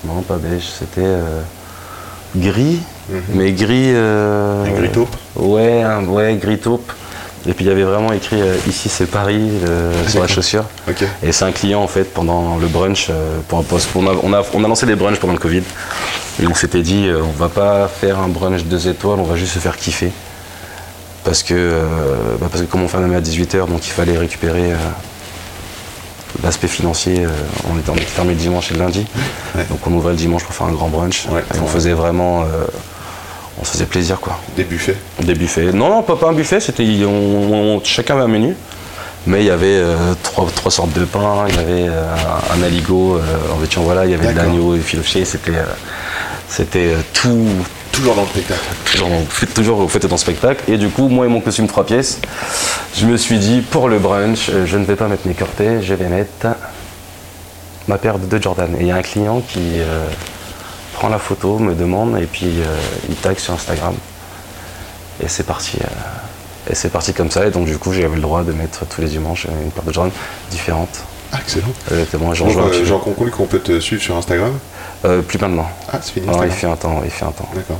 Non, 0.06 0.22
pas 0.24 0.36
beige, 0.36 0.66
c'était 0.78 1.00
euh, 1.02 1.42
Mhm. 3.10 3.22
mais 3.36 3.51
gris. 3.53 3.91
euh, 3.93 4.66
gris 4.78 4.89
taupe 4.89 5.16
Ouais, 5.36 5.82
un- 5.82 6.05
ouais, 6.05 6.36
gris 6.41 6.58
taupe. 6.60 6.91
Et 7.47 7.53
puis 7.53 7.64
il 7.64 7.68
y 7.70 7.72
avait 7.72 7.84
vraiment 7.84 8.12
écrit 8.12 8.41
euh, 8.41 8.55
ici 8.68 8.89
c'est 8.89 9.05
Paris 9.05 9.49
euh, 9.66 9.93
sur 10.10 10.20
la 10.22 10.28
chaussure. 10.28 10.66
Et 11.24 11.32
c'est 11.32 11.45
un 11.45 11.51
client 11.53 11.82
en 11.82 11.88
fait 11.88 12.14
pendant 12.14 12.58
le 12.58 12.68
brunch. 12.68 13.08
euh, 13.10 13.39
pour, 13.47 13.64
pour- 13.64 13.80
on, 13.95 14.08
a, 14.08 14.12
on, 14.24 14.34
a, 14.34 14.43
on 14.53 14.64
a 14.64 14.68
lancé 14.68 14.86
des 14.86 14.95
brunchs 14.95 15.20
pendant 15.20 15.34
le 15.34 15.39
Covid. 15.39 15.64
Et 16.41 16.47
on 16.47 16.53
s'était 16.53 16.82
dit 16.82 17.08
on 17.24 17.32
va 17.32 17.47
pas 17.49 17.88
faire 17.88 18.20
un 18.20 18.28
brunch 18.28 18.64
deux 18.66 18.88
étoiles, 18.89 19.20
on 19.20 19.24
va 19.24 19.36
juste 19.38 19.53
se 19.53 19.60
faire 19.60 19.78
kiffer. 19.78 20.12
Parce 21.24 21.41
que, 21.43 21.82
bah, 22.39 22.47
parce 22.51 22.64
que 22.64 22.68
comme 22.70 22.84
on 22.84 22.88
fermait 22.88 23.16
à 23.16 23.22
18h, 23.22 23.68
donc 23.68 23.86
il 23.88 23.91
fallait 23.91 24.18
récupérer 24.18 24.72
l'aspect 26.43 26.68
financier. 26.68 27.26
on, 27.72 27.78
était, 27.78 27.89
on 27.89 27.95
était 27.95 28.03
fermé 28.05 28.34
le 28.34 28.39
dimanche 28.39 28.72
et 28.72 28.76
le 28.76 28.80
lundi. 28.82 29.05
Ouais. 29.55 29.66
Donc 29.70 29.80
on 29.88 29.93
ouvrait 29.93 30.12
le 30.12 30.18
dimanche 30.18 30.43
pour 30.43 30.53
faire 30.53 30.68
un 30.68 30.72
grand 30.72 30.88
brunch. 30.89 31.28
Ouais. 31.32 31.43
et 31.55 31.60
on 31.60 31.68
faisait 31.68 31.93
vraiment. 31.93 32.43
Euh, 33.58 33.62
on 33.62 33.66
se 33.66 33.72
faisait 33.72 33.86
plaisir 33.86 34.20
quoi. 34.20 34.39
Des 34.55 34.64
buffets. 34.64 34.95
Des 35.22 35.34
buffets. 35.36 35.72
Non, 35.74 35.89
non, 35.89 36.03
pas, 36.03 36.16
pas 36.16 36.30
un 36.30 36.34
buffet, 36.34 36.60
c'était. 36.60 36.84
on- 37.05 37.76
on- 37.78 37.82
chacun 37.84 38.16
avait 38.16 38.24
un 38.24 38.28
menu. 38.28 38.55
Mais 39.26 39.41
il 39.41 39.47
y 39.47 39.51
avait 39.51 39.66
euh, 39.76 40.14
trois, 40.24 40.47
trois 40.55 40.72
sortes 40.72 40.93
de 40.93 41.03
pain, 41.03 41.45
il 41.49 41.55
y 41.55 41.60
avait 41.60 41.88
euh, 41.89 42.14
un 42.58 42.64
aligot, 42.64 43.18
euh, 43.18 43.53
en 43.53 43.58
veux-tu 43.58 43.78
en 43.78 43.82
voilà, 43.82 44.05
il 44.05 44.12
y 44.12 44.14
avait 44.14 44.32
de 44.32 44.38
l'agneau 44.38 44.74
c'était 45.26 45.51
euh, 45.51 45.64
c'était 46.47 46.93
euh, 46.93 46.97
tout, 47.12 47.45
Toujours 47.91 48.16
dans 48.16 48.22
le 48.22 48.28
spectacle. 48.28 48.62
toujours, 48.89 49.10
toujours 49.53 49.80
au 49.80 49.88
fait 49.89 49.99
dans 50.05 50.16
le 50.16 50.18
spectacle. 50.18 50.64
Et 50.72 50.78
du 50.78 50.88
coup, 50.88 51.10
moi 51.10 51.26
et 51.26 51.30
mon 51.30 51.41
costume 51.41 51.68
trois 51.68 51.86
pièces, 51.86 52.20
je 52.95 53.05
me 53.05 53.18
suis 53.18 53.38
dit, 53.39 53.60
pour 53.62 53.89
le 53.89 53.99
brunch, 53.99 54.49
euh, 54.49 54.66
je 54.66 54.78
ne 54.78 54.86
vais 54.86 54.95
pas 54.95 55.08
mettre 55.08 55.28
mes 55.28 55.34
cortés, 55.34 55.82
je 55.82 55.93
vais 55.93 56.08
mettre 56.08 56.47
ma 57.89 57.97
paire 57.97 58.20
de 58.20 58.41
Jordan. 58.41 58.70
Et 58.80 58.84
il 58.84 58.88
y 58.88 58.91
a 58.91 58.95
un 58.95 59.01
client 59.01 59.41
qui 59.41 59.60
euh, 59.80 60.05
prend 60.98 61.10
la 61.10 61.20
photo, 61.20 61.60
me 61.60 61.76
demande, 61.76 62.18
et 62.18 62.26
puis 62.26 62.60
euh, 62.60 62.76
il 63.08 63.16
tag 63.16 63.38
sur 63.38 63.54
Instagram. 63.54 63.93
Et 65.24 65.28
c'est 65.28 65.43
parti. 65.43 65.78
euh, 65.80 66.72
et 66.72 66.76
c'est 66.76 66.89
parti 66.89 67.14
comme 67.14 67.30
ça. 67.30 67.45
Et 67.45 67.52
donc, 67.52 67.66
du 67.66 67.78
coup, 67.78 67.93
j'avais 67.93 68.16
le 68.16 68.22
droit 68.22 68.43
de 68.43 68.52
mettre 68.52 68.86
tous 68.88 69.02
les 69.02 69.08
dimanches 69.08 69.45
une 69.45 69.70
paire 69.70 69.84
de 69.84 69.93
Jordan 69.93 70.12
différentes. 70.50 71.04
Ah, 71.32 71.38
excellent. 71.39 71.68
Exactement. 71.91 72.34
J'en 72.34 72.48
un 72.48 72.68
euh. 72.68 72.86
J'en 72.86 73.00
conclus 73.00 73.30
qu'on 73.32 73.45
peut 73.45 73.60
te 73.60 73.80
suivre 73.80 74.02
sur 74.02 74.18
Instagram? 74.18 74.58
Euh, 75.06 75.22
plus 75.22 75.38
maintenant. 75.39 75.70
Ah, 75.91 76.00
c'est 76.02 76.14
fini. 76.14 76.26
Non, 76.26 76.41
il 76.43 76.52
fait 76.52 76.68
un 76.68 76.76
temps, 76.76 77.02
il 77.06 77.12
fait 77.12 77.26
un 77.26 77.32
temps. 77.32 77.50
D'accord. 77.54 77.80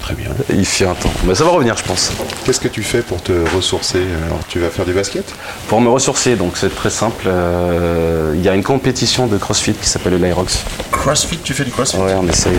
Très 0.00 0.14
bien. 0.14 0.30
Il 0.50 0.64
fait 0.64 0.86
un 0.86 0.94
temps. 0.94 1.12
Mais 1.24 1.34
ça 1.34 1.44
va 1.44 1.50
revenir, 1.50 1.76
je 1.76 1.82
pense. 1.84 2.12
Qu'est-ce 2.44 2.60
que 2.60 2.68
tu 2.68 2.82
fais 2.82 3.02
pour 3.02 3.20
te 3.22 3.32
ressourcer 3.54 4.00
Alors, 4.26 4.38
tu 4.48 4.58
vas 4.58 4.70
faire 4.70 4.86
du 4.86 4.92
basket 4.94 5.24
Pour 5.68 5.80
me 5.80 5.90
ressourcer, 5.90 6.36
donc 6.36 6.56
c'est 6.56 6.74
très 6.74 6.88
simple. 6.90 7.24
euh, 7.26 8.32
Il 8.34 8.42
y 8.42 8.48
a 8.48 8.54
une 8.54 8.62
compétition 8.62 9.26
de 9.26 9.36
CrossFit 9.36 9.74
qui 9.74 9.86
s'appelle 9.88 10.12
le 10.18 10.18
Lyrox. 10.26 10.64
CrossFit, 10.92 11.38
tu 11.38 11.52
fais 11.52 11.64
du 11.64 11.70
CrossFit 11.72 11.98
Ouais, 11.98 12.14
on 12.18 12.26
essaye, 12.26 12.54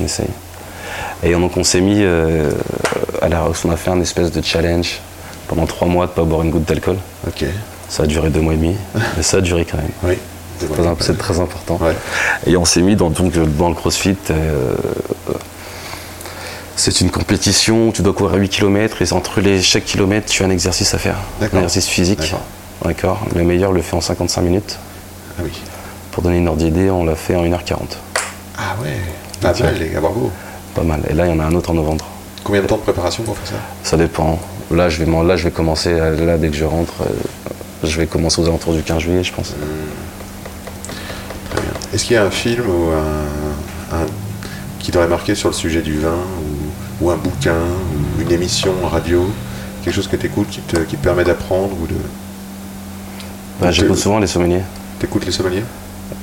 on 0.00 0.04
essaye. 0.04 0.26
Et 1.22 1.32
donc 1.32 1.56
on 1.56 1.62
s'est 1.64 1.82
mis 1.82 1.98
euh, 2.02 2.50
à 3.22 3.28
Lyrox, 3.28 3.64
on 3.66 3.70
a 3.70 3.76
fait 3.76 3.90
un 3.90 4.00
espèce 4.00 4.32
de 4.32 4.42
challenge 4.42 4.98
pendant 5.48 5.66
trois 5.66 5.86
mois 5.86 6.06
de 6.06 6.12
pas 6.12 6.22
boire 6.24 6.42
une 6.42 6.50
goutte 6.50 6.64
d'alcool. 6.64 6.96
Ok. 7.26 7.44
Ça 7.88 8.04
a 8.04 8.06
duré 8.06 8.30
deux 8.30 8.40
mois 8.40 8.54
et 8.54 8.56
demi, 8.56 8.74
mais 9.16 9.22
ça 9.22 9.36
a 9.36 9.40
duré 9.42 9.64
quand 9.70 9.76
même. 9.76 9.90
Oui. 10.02 10.14
C'est 10.58 10.72
très, 10.72 10.86
imp- 10.86 11.00
c'est 11.02 11.16
très 11.18 11.38
important. 11.40 11.78
Ouais. 11.80 11.94
Et 12.46 12.56
on 12.56 12.64
s'est 12.64 12.82
mis 12.82 12.96
dans, 12.96 13.10
donc, 13.10 13.32
dans 13.56 13.68
le 13.68 13.74
CrossFit. 13.74 14.16
euh, 14.30 14.74
c'est 16.76 17.00
une 17.00 17.10
compétition 17.10 17.88
où 17.88 17.92
tu 17.92 18.02
dois 18.02 18.12
courir 18.14 18.36
8 18.38 18.48
km 18.48 19.02
et 19.02 19.12
entre 19.12 19.40
les, 19.40 19.60
chaque 19.62 19.84
kilomètre, 19.84 20.26
tu 20.26 20.42
as 20.42 20.46
un 20.46 20.50
exercice 20.50 20.94
à 20.94 20.98
faire. 20.98 21.16
Un 21.42 21.46
exercice 21.46 21.86
physique. 21.86 22.34
D'accord. 22.84 23.20
Le 23.36 23.44
meilleur 23.44 23.72
le 23.72 23.82
fait 23.82 23.96
en 23.96 24.00
55 24.00 24.40
minutes. 24.42 24.78
Ah 25.38 25.42
oui. 25.44 25.50
Pour 26.12 26.22
donner 26.22 26.38
une 26.38 26.48
ordre 26.48 26.62
d'idée, 26.62 26.90
on 26.90 27.04
l'a 27.04 27.14
fait 27.16 27.36
en 27.36 27.44
1h40. 27.44 27.76
Ah 28.56 28.76
ouais. 28.82 28.96
Pas 29.40 29.52
Tiens. 29.52 29.66
mal, 29.66 29.78
les 29.78 29.90
gars, 29.90 30.00
bravo. 30.00 30.30
Pas 30.74 30.82
mal. 30.82 31.00
Et 31.10 31.12
là, 31.14 31.26
il 31.26 31.30
y 31.30 31.32
en 31.32 31.40
a 31.40 31.44
un 31.44 31.54
autre 31.54 31.70
en 31.70 31.74
novembre. 31.74 32.06
Combien 32.42 32.62
de 32.62 32.66
temps 32.66 32.76
de 32.78 32.82
préparation 32.82 33.22
pour 33.22 33.36
faire 33.36 33.48
ça? 33.48 33.54
Ça 33.90 33.96
dépend. 33.98 34.38
Là, 34.70 34.88
je 34.88 35.02
vais, 35.04 35.24
là, 35.24 35.36
je 35.36 35.44
vais 35.44 35.50
commencer, 35.50 35.90
euh, 35.92 36.24
là, 36.24 36.38
dès 36.38 36.48
que 36.48 36.56
je 36.56 36.64
rentre, 36.64 36.94
euh, 37.02 37.06
je 37.84 37.96
vais 37.98 38.06
commencer 38.06 38.40
aux 38.40 38.46
alentours 38.46 38.72
du 38.72 38.82
15 38.82 39.00
juillet, 39.02 39.22
je 39.24 39.32
pense. 39.32 39.54
Très 41.50 41.60
bien. 41.60 41.70
Est-ce 41.92 42.04
qu'il 42.04 42.14
y 42.14 42.18
a 42.18 42.24
un 42.24 42.30
film 42.30 42.64
ou 42.68 42.90
un, 42.90 43.96
un- 43.96 44.06
qui 44.78 44.90
t'aurait 44.92 45.08
marqué 45.08 45.34
sur 45.34 45.48
le 45.48 45.54
sujet 45.54 45.82
du 45.82 45.98
vin? 45.98 46.14
Ou, 47.00 47.10
un 47.10 47.16
bouquin 47.16 47.54
ou 48.18 48.20
une 48.22 48.32
émission 48.32 48.72
en 48.84 48.88
radio 48.88 49.26
Quelque 49.82 49.94
chose 49.94 50.08
que 50.08 50.16
tu 50.16 50.26
écoutes 50.26 50.48
qui 50.50 50.60
te, 50.60 50.76
qui 50.80 50.96
te 50.96 51.02
permet 51.02 51.24
d'apprendre 51.24 51.74
ou 51.82 51.86
de. 51.86 51.94
Bah, 53.60 53.70
J'écoute 53.70 53.96
souvent 53.98 54.18
les 54.18 54.26
sommeliers. 54.26 54.60
T'écoutes 54.98 55.24
les 55.24 55.32
sommeliers? 55.32 55.64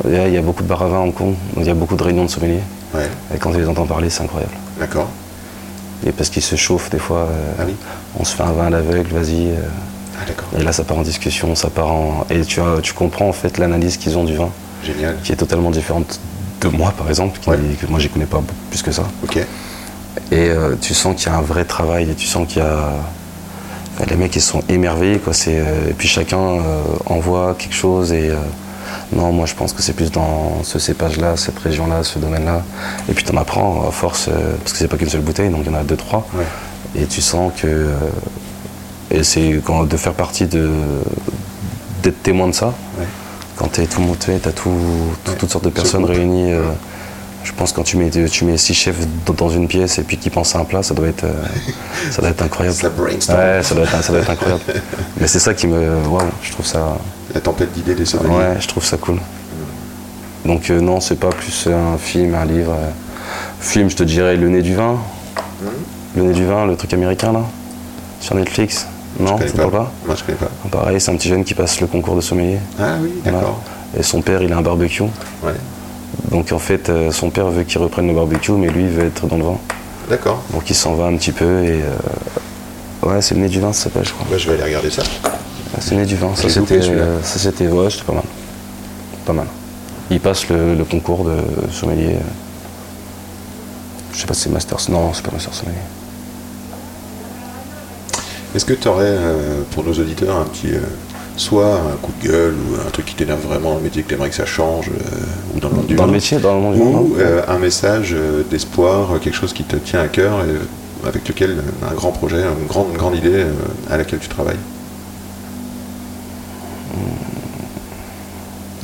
Il 0.05 0.13
y, 0.13 0.17
a, 0.17 0.27
il 0.27 0.33
y 0.33 0.37
a 0.37 0.41
beaucoup 0.41 0.61
de 0.63 0.67
bars 0.67 0.83
à 0.83 0.87
vin 0.87 0.97
à 0.97 0.99
Hong 0.99 1.13
Kong, 1.13 1.33
donc 1.55 1.63
il 1.63 1.67
y 1.67 1.69
a 1.71 1.73
beaucoup 1.73 1.95
de 1.95 2.03
réunions 2.03 2.25
de 2.25 2.29
sommeliers. 2.29 2.59
Ouais, 2.93 3.09
Et 3.33 3.37
quand 3.39 3.51
tu 3.51 3.57
les 3.57 3.67
entends 3.67 3.85
parler, 3.85 4.09
c'est 4.09 4.21
incroyable. 4.23 4.53
d'accord. 4.79 5.07
Et 6.05 6.11
parce 6.11 6.29
qu'ils 6.29 6.43
se 6.43 6.55
chauffent 6.55 6.91
des 6.91 6.99
fois. 6.99 7.27
euh, 7.31 7.53
Ah 7.59 7.63
oui 7.65 7.73
On 8.19 8.23
se 8.23 8.35
fait 8.35 8.43
un 8.43 8.51
vin 8.51 8.67
à 8.67 8.69
l'aveugle, 8.69 9.09
vas-y. 9.11 9.47
euh, 9.49 9.55
Ah 10.19 10.59
et 10.59 10.63
là, 10.63 10.71
ça 10.71 10.83
part 10.83 10.97
en 10.97 11.01
discussion, 11.01 11.55
ça 11.55 11.69
part 11.69 11.87
en. 11.91 12.27
Et 12.29 12.41
tu, 12.41 12.61
as- 12.61 12.79
tu 12.83 12.93
comprends 12.93 13.29
en 13.29 13.33
fait 13.33 13.57
l'analyse 13.57 13.97
qu'ils 13.97 14.17
ont 14.17 14.23
du 14.23 14.35
vin, 14.35 14.49
Génial. 14.83 15.17
qui 15.23 15.31
est 15.31 15.35
totalement 15.37 15.71
différente 15.71 16.19
de 16.61 16.67
moi, 16.67 16.93
par 16.95 17.09
exemple, 17.09 17.39
qui- 17.39 17.49
Ouais. 17.49 17.57
que 17.81 17.87
moi, 17.87 17.99
j'y 17.99 18.09
connais 18.09 18.25
pas 18.27 18.41
plus 18.69 18.83
que 18.83 18.91
ça. 18.91 19.03
Ok. 19.23 19.39
Et 20.31 20.49
euh, 20.49 20.75
tu 20.79 20.93
sens 20.93 21.15
qu'il 21.15 21.31
y 21.31 21.35
a 21.35 21.37
un 21.37 21.41
vrai 21.41 21.65
travail, 21.65 22.09
et 22.09 22.13
tu 22.15 22.25
sens 22.27 22.47
qu'il 22.47 22.61
y 22.61 22.65
a. 22.65 22.89
les 24.09 24.15
mecs, 24.15 24.35
ils 24.35 24.41
sont 24.41 24.61
émerveillés, 24.69 25.19
quoi. 25.19 25.33
C'est, 25.33 25.59
euh, 25.59 25.89
et 25.89 25.93
puis 25.93 26.07
chacun 26.07 26.37
euh, 26.39 26.81
envoie 27.05 27.55
quelque 27.57 27.75
chose, 27.75 28.11
et. 28.13 28.31
non, 29.13 29.31
moi 29.31 29.45
je 29.45 29.53
pense 29.55 29.73
que 29.73 29.81
c'est 29.81 29.93
plus 29.93 30.11
dans 30.11 30.63
ce 30.63 30.79
cépage-là, 30.79 31.37
cette 31.37 31.59
région-là, 31.59 32.03
ce 32.03 32.19
domaine-là. 32.19 32.63
Et 33.09 33.13
puis 33.13 33.23
tu 33.23 33.31
en 33.31 33.37
apprends 33.37 33.87
à 33.87 33.91
force, 33.91 34.29
parce 34.59 34.73
que 34.73 34.77
c'est 34.79 34.87
pas 34.87 34.97
qu'une 34.97 35.09
seule 35.09 35.21
bouteille, 35.21 35.49
donc 35.49 35.61
il 35.65 35.71
y 35.71 35.75
en 35.75 35.79
a 35.79 35.83
deux, 35.83 35.95
trois. 35.97 36.27
Ouais. 36.35 36.45
Et 37.01 37.05
tu 37.05 37.21
sens 37.21 37.51
que. 37.61 37.89
et 39.11 39.23
c'est 39.23 39.61
quand 39.65 39.83
de 39.83 39.97
faire 39.97 40.13
partie 40.13 40.45
de. 40.45 40.69
d'être 42.03 42.21
témoin 42.23 42.47
de 42.47 42.53
ça. 42.53 42.67
Ouais. 42.99 43.05
Quand 43.55 43.71
tu 43.71 43.81
es 43.81 43.85
tout 43.87 44.01
monté, 44.01 44.37
tu 44.41 44.47
as 44.49 44.51
tout, 44.51 44.69
tout- 45.23 45.31
Ouais. 45.31 45.37
toutes 45.37 45.49
sortes 45.51 45.65
de 45.65 45.69
personnes 45.71 46.05
réunies. 46.05 46.51
euh, 46.53 46.61
je 47.47 47.53
pense 47.53 47.71
que 47.71 47.77
quand 47.77 47.83
tu 47.83 47.95
mets, 47.97 48.09
tu 48.09 48.43
mets 48.45 48.57
six 48.57 48.73
chefs 48.73 48.97
dans- 49.25 49.49
une 49.49 49.67
pièce 49.67 49.97
et 49.99 50.03
puis 50.03 50.17
qui 50.17 50.29
pensent 50.29 50.55
à 50.55 50.59
un 50.59 50.65
plat, 50.65 50.83
ça 50.83 50.93
doit 50.93 51.07
être, 51.07 51.23
euh, 51.23 51.31
ça 52.11 52.21
doit 52.21 52.31
être 52.31 52.41
incroyable. 52.43 52.77
La 52.83 52.89
brainstorm. 52.89 53.39
Ouais, 53.39 53.63
ça 53.63 53.73
doit 53.75 53.83
être, 53.85 54.03
ça 54.03 54.11
doit 54.11 54.21
être 54.21 54.29
incroyable. 54.29 54.61
Mais 55.19 55.27
c'est 55.27 55.39
ça 55.39 55.53
qui 55.53 55.67
me. 55.67 56.05
Waouh, 56.07 56.21
je 56.43 56.51
trouve 56.51 56.65
ça. 56.65 56.97
La 57.33 57.39
tempête 57.39 57.71
d'idées 57.73 57.95
des 57.95 58.05
sommeliers. 58.05 58.35
Ouais, 58.35 58.57
je 58.59 58.67
trouve 58.67 58.83
ça 58.83 58.97
cool. 58.97 59.19
Donc 60.45 60.69
euh, 60.69 60.79
non, 60.81 60.99
c'est 60.99 61.15
pas 61.19 61.29
plus 61.29 61.67
un 61.67 61.97
film, 61.97 62.35
un 62.35 62.45
livre. 62.45 62.71
euh. 62.73 62.89
Film, 63.59 63.89
je 63.89 63.95
te 63.95 64.03
dirais 64.03 64.35
Le 64.35 64.49
Nez 64.49 64.61
du 64.61 64.75
Vin. 64.75 64.97
Le 66.15 66.23
Nez 66.23 66.33
du 66.33 66.45
Vin, 66.45 66.65
le 66.65 66.75
truc 66.75 66.93
américain 66.93 67.31
là, 67.31 67.41
sur 68.19 68.35
Netflix. 68.35 68.85
Non, 69.19 69.37
je 69.41 69.47
ça 69.47 69.53
parle 69.57 69.71
pas 69.71 69.91
Moi 70.05 70.15
je 70.15 70.23
connais 70.23 70.37
pas. 70.37 70.49
Pareil, 70.69 71.01
c'est 71.01 71.11
un 71.11 71.15
petit 71.15 71.29
jeune 71.29 71.43
qui 71.43 71.53
passe 71.55 71.81
le 71.81 71.87
concours 71.87 72.15
de 72.15 72.21
sommelier. 72.21 72.59
Ah 72.79 72.95
oui, 73.01 73.13
d'accord. 73.25 73.61
Et 73.97 74.03
son 74.03 74.21
père, 74.21 74.41
il 74.43 74.51
a 74.53 74.57
un 74.57 74.61
barbecue. 74.61 75.01
Ouais. 75.03 75.53
Donc 76.31 76.51
en 76.51 76.59
fait, 76.59 76.89
euh, 76.89 77.11
son 77.11 77.29
père 77.29 77.47
veut 77.49 77.63
qu'il 77.63 77.79
reprenne 77.79 78.07
le 78.07 78.13
barbecue, 78.13 78.51
mais 78.53 78.69
lui, 78.69 78.83
il 78.83 78.89
veut 78.89 79.05
être 79.05 79.27
dans 79.27 79.37
le 79.37 79.43
vin. 79.43 79.57
D'accord. 80.09 80.41
Donc 80.51 80.69
il 80.69 80.75
s'en 80.75 80.95
va 80.95 81.05
un 81.05 81.15
petit 81.17 81.31
peu 81.31 81.63
et... 81.63 81.81
euh, 81.81 81.95
Ouais, 83.03 83.21
c'est 83.21 83.35
le 83.35 83.41
nez 83.41 83.47
du 83.47 83.59
vin, 83.61 83.71
ça 83.71 83.85
s'appelle, 83.85 84.05
je 84.05 84.11
crois. 84.11 84.25
Bah, 84.29 84.37
je 84.37 84.47
vais 84.47 84.55
aller 84.55 84.63
regarder 84.63 84.89
ça. 84.89 85.03
C'est 85.79 85.91
le 85.91 86.01
nez 86.01 86.05
du 86.07 86.15
vin. 86.15 86.35
Ça 86.35 86.49
c'était... 86.49 86.79
euh, 86.81 87.21
ça 87.23 87.37
c'était... 87.39 87.67
Ouais, 87.67 87.89
c'était 87.89 88.03
pas 88.05 88.13
mal. 88.13 88.23
Pas 89.25 89.33
mal. 89.33 89.47
Il 90.09 90.19
passe 90.19 90.49
le, 90.49 90.73
le 90.75 90.83
concours 90.83 91.23
de 91.23 91.37
sommelier. 91.71 92.15
Je 94.13 94.19
sais 94.19 94.25
pas 94.25 94.33
si 94.33 94.41
c'est 94.43 94.49
Master... 94.49 94.77
Non, 94.89 95.13
c'est 95.13 95.23
pas 95.23 95.31
Master 95.31 95.53
Sommelier. 95.53 95.77
Est-ce 98.55 98.65
que 98.65 98.73
tu 98.73 98.87
aurais 98.87 99.15
pour 99.71 99.83
nos 99.83 99.93
auditeurs 99.93 100.37
un 100.37 100.45
petit. 100.45 100.71
euh, 100.73 100.79
soit 101.37 101.75
un 101.75 101.95
coup 102.01 102.11
de 102.19 102.27
gueule 102.27 102.55
ou 102.55 102.75
un 102.87 102.89
truc 102.89 103.05
qui 103.05 103.15
t'énerve 103.15 103.41
vraiment 103.41 103.71
dans 103.71 103.77
le 103.77 103.83
métier 103.83 104.03
que 104.03 104.09
tu 104.09 104.15
aimerais 104.15 104.29
que 104.29 104.35
ça 104.35 104.45
change 104.45 104.89
euh, 104.89 105.55
ou 105.55 105.59
dans 105.59 105.69
le 105.69 105.75
monde 105.75 105.85
du 105.85 105.95
Dans 105.95 106.03
vin 106.03 106.07
le 106.07 106.13
métier, 106.13 106.39
dans 106.39 106.55
le 106.55 106.61
monde 106.61 106.75
du 106.75 106.81
Ou 106.81 107.15
euh, 107.19 107.43
un 107.47 107.59
message 107.59 108.13
euh, 108.13 108.43
d'espoir, 108.49 109.19
quelque 109.21 109.35
chose 109.35 109.53
qui 109.53 109.63
te 109.63 109.75
tient 109.75 110.01
à 110.01 110.07
cœur 110.07 110.39
et 110.41 111.07
avec 111.07 111.27
lequel 111.27 111.63
un 111.87 111.93
grand 111.93 112.11
projet, 112.11 112.41
une 112.41 112.67
grande, 112.67 112.91
grande 112.93 113.15
idée 113.15 113.45
à 113.89 113.97
laquelle 113.97 114.19
tu 114.19 114.27
travailles 114.27 114.57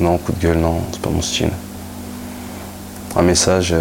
Non, 0.00 0.18
coup 0.18 0.32
de 0.32 0.40
gueule, 0.40 0.58
non, 0.58 0.80
c'est 0.92 1.00
pas 1.00 1.10
mon 1.10 1.22
style. 1.22 1.50
Un 3.16 3.22
message, 3.22 3.74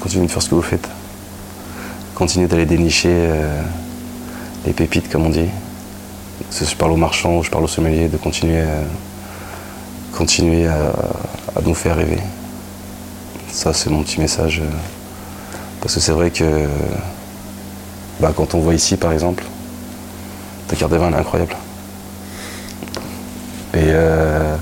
continuez 0.00 0.26
de 0.26 0.30
faire 0.30 0.42
ce 0.42 0.48
que 0.48 0.54
vous 0.54 0.62
faites. 0.62 0.88
Continuez 2.14 2.46
d'aller 2.46 2.66
dénicher 2.66 3.28
les 4.66 4.72
pépites, 4.72 5.10
comme 5.10 5.26
on 5.26 5.30
dit. 5.30 5.48
Je 6.60 6.76
parle 6.76 6.92
aux 6.92 6.96
marchands 6.96 7.42
je 7.42 7.50
parle 7.50 7.64
aux 7.64 7.68
sommeliers, 7.68 8.08
de 8.08 8.16
continuer, 8.16 8.60
euh, 8.60 8.84
continuer 10.12 10.66
à, 10.66 10.92
à 11.56 11.62
nous 11.64 11.74
faire 11.74 11.96
rêver. 11.96 12.18
Ça, 13.50 13.72
c'est 13.72 13.90
mon 13.90 14.02
petit 14.02 14.20
message. 14.20 14.60
euh, 14.60 14.70
parce 15.80 15.94
que 15.94 16.00
c'est 16.00 16.12
vrai 16.12 16.30
que 16.30 16.68
bah, 18.20 18.32
quand 18.36 18.54
on 18.54 18.60
voit 18.60 18.74
ici, 18.74 18.96
par 18.96 19.12
exemple, 19.12 19.44
ta 20.68 20.76
carte 20.76 20.92
des 20.92 20.98
elle 20.98 21.12
est 21.12 21.16
incroyable. 21.16 21.56
Et, 23.74 23.78
euh, 23.88 24.56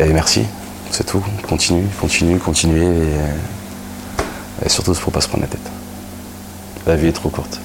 et 0.00 0.12
merci, 0.12 0.46
c'est 0.90 1.04
tout. 1.04 1.22
Continue, 1.48 1.86
continue, 2.00 2.38
continuez. 2.38 2.86
Et, 2.86 4.64
et 4.64 4.68
surtout, 4.68 4.92
il 4.92 4.98
faut 4.98 5.10
pas 5.10 5.20
se 5.20 5.28
prendre 5.28 5.42
la 5.42 5.48
tête. 5.48 5.70
La 6.86 6.96
vie 6.96 7.08
est 7.08 7.12
trop 7.12 7.28
courte. 7.28 7.60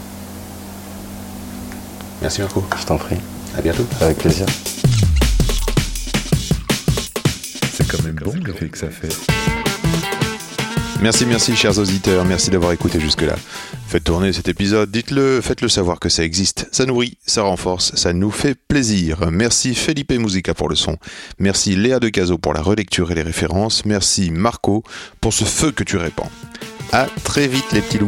Merci 2.21 2.41
Marco. 2.41 2.63
Je 2.79 2.85
t'en 2.85 2.97
prie. 2.97 3.17
À 3.57 3.61
bientôt. 3.61 3.85
Avec 4.01 4.17
plaisir. 4.17 4.45
C'est 7.73 7.87
quand 7.87 8.03
même 8.03 8.15
bon 8.15 8.33
l'effet 8.45 8.69
que 8.69 8.77
ça 8.77 8.89
fait. 8.89 9.15
Merci, 11.01 11.25
merci, 11.27 11.55
chers 11.55 11.77
auditeurs. 11.77 12.25
Merci 12.25 12.49
d'avoir 12.49 12.71
écouté 12.71 12.99
jusque-là. 12.99 13.35
Faites 13.87 14.03
tourner 14.03 14.33
cet 14.33 14.49
épisode, 14.49 14.91
dites-le, 14.91 15.39
faites-le 15.41 15.69
savoir 15.69 15.99
que 15.99 16.09
ça 16.09 16.23
existe. 16.23 16.67
Ça 16.73 16.85
nourrit, 16.85 17.17
ça 17.25 17.43
renforce, 17.43 17.95
ça 17.95 18.11
nous 18.11 18.31
fait 18.31 18.57
plaisir. 18.67 19.29
Merci 19.31 19.75
Felipe 19.75 20.11
Musica 20.11 20.53
pour 20.53 20.67
le 20.67 20.75
son. 20.75 20.97
Merci 21.39 21.75
Léa 21.75 21.99
de 21.99 22.09
Caso 22.09 22.37
pour 22.37 22.53
la 22.53 22.61
relecture 22.61 23.11
et 23.11 23.15
les 23.15 23.21
références. 23.21 23.85
Merci 23.85 24.29
Marco 24.31 24.83
pour 25.21 25.33
ce 25.33 25.45
feu 25.45 25.71
que 25.71 25.85
tu 25.85 25.95
répands. 25.95 26.31
À 26.91 27.05
très 27.23 27.47
vite, 27.47 27.71
les 27.71 27.81
petits 27.81 27.99
loups. 27.99 28.07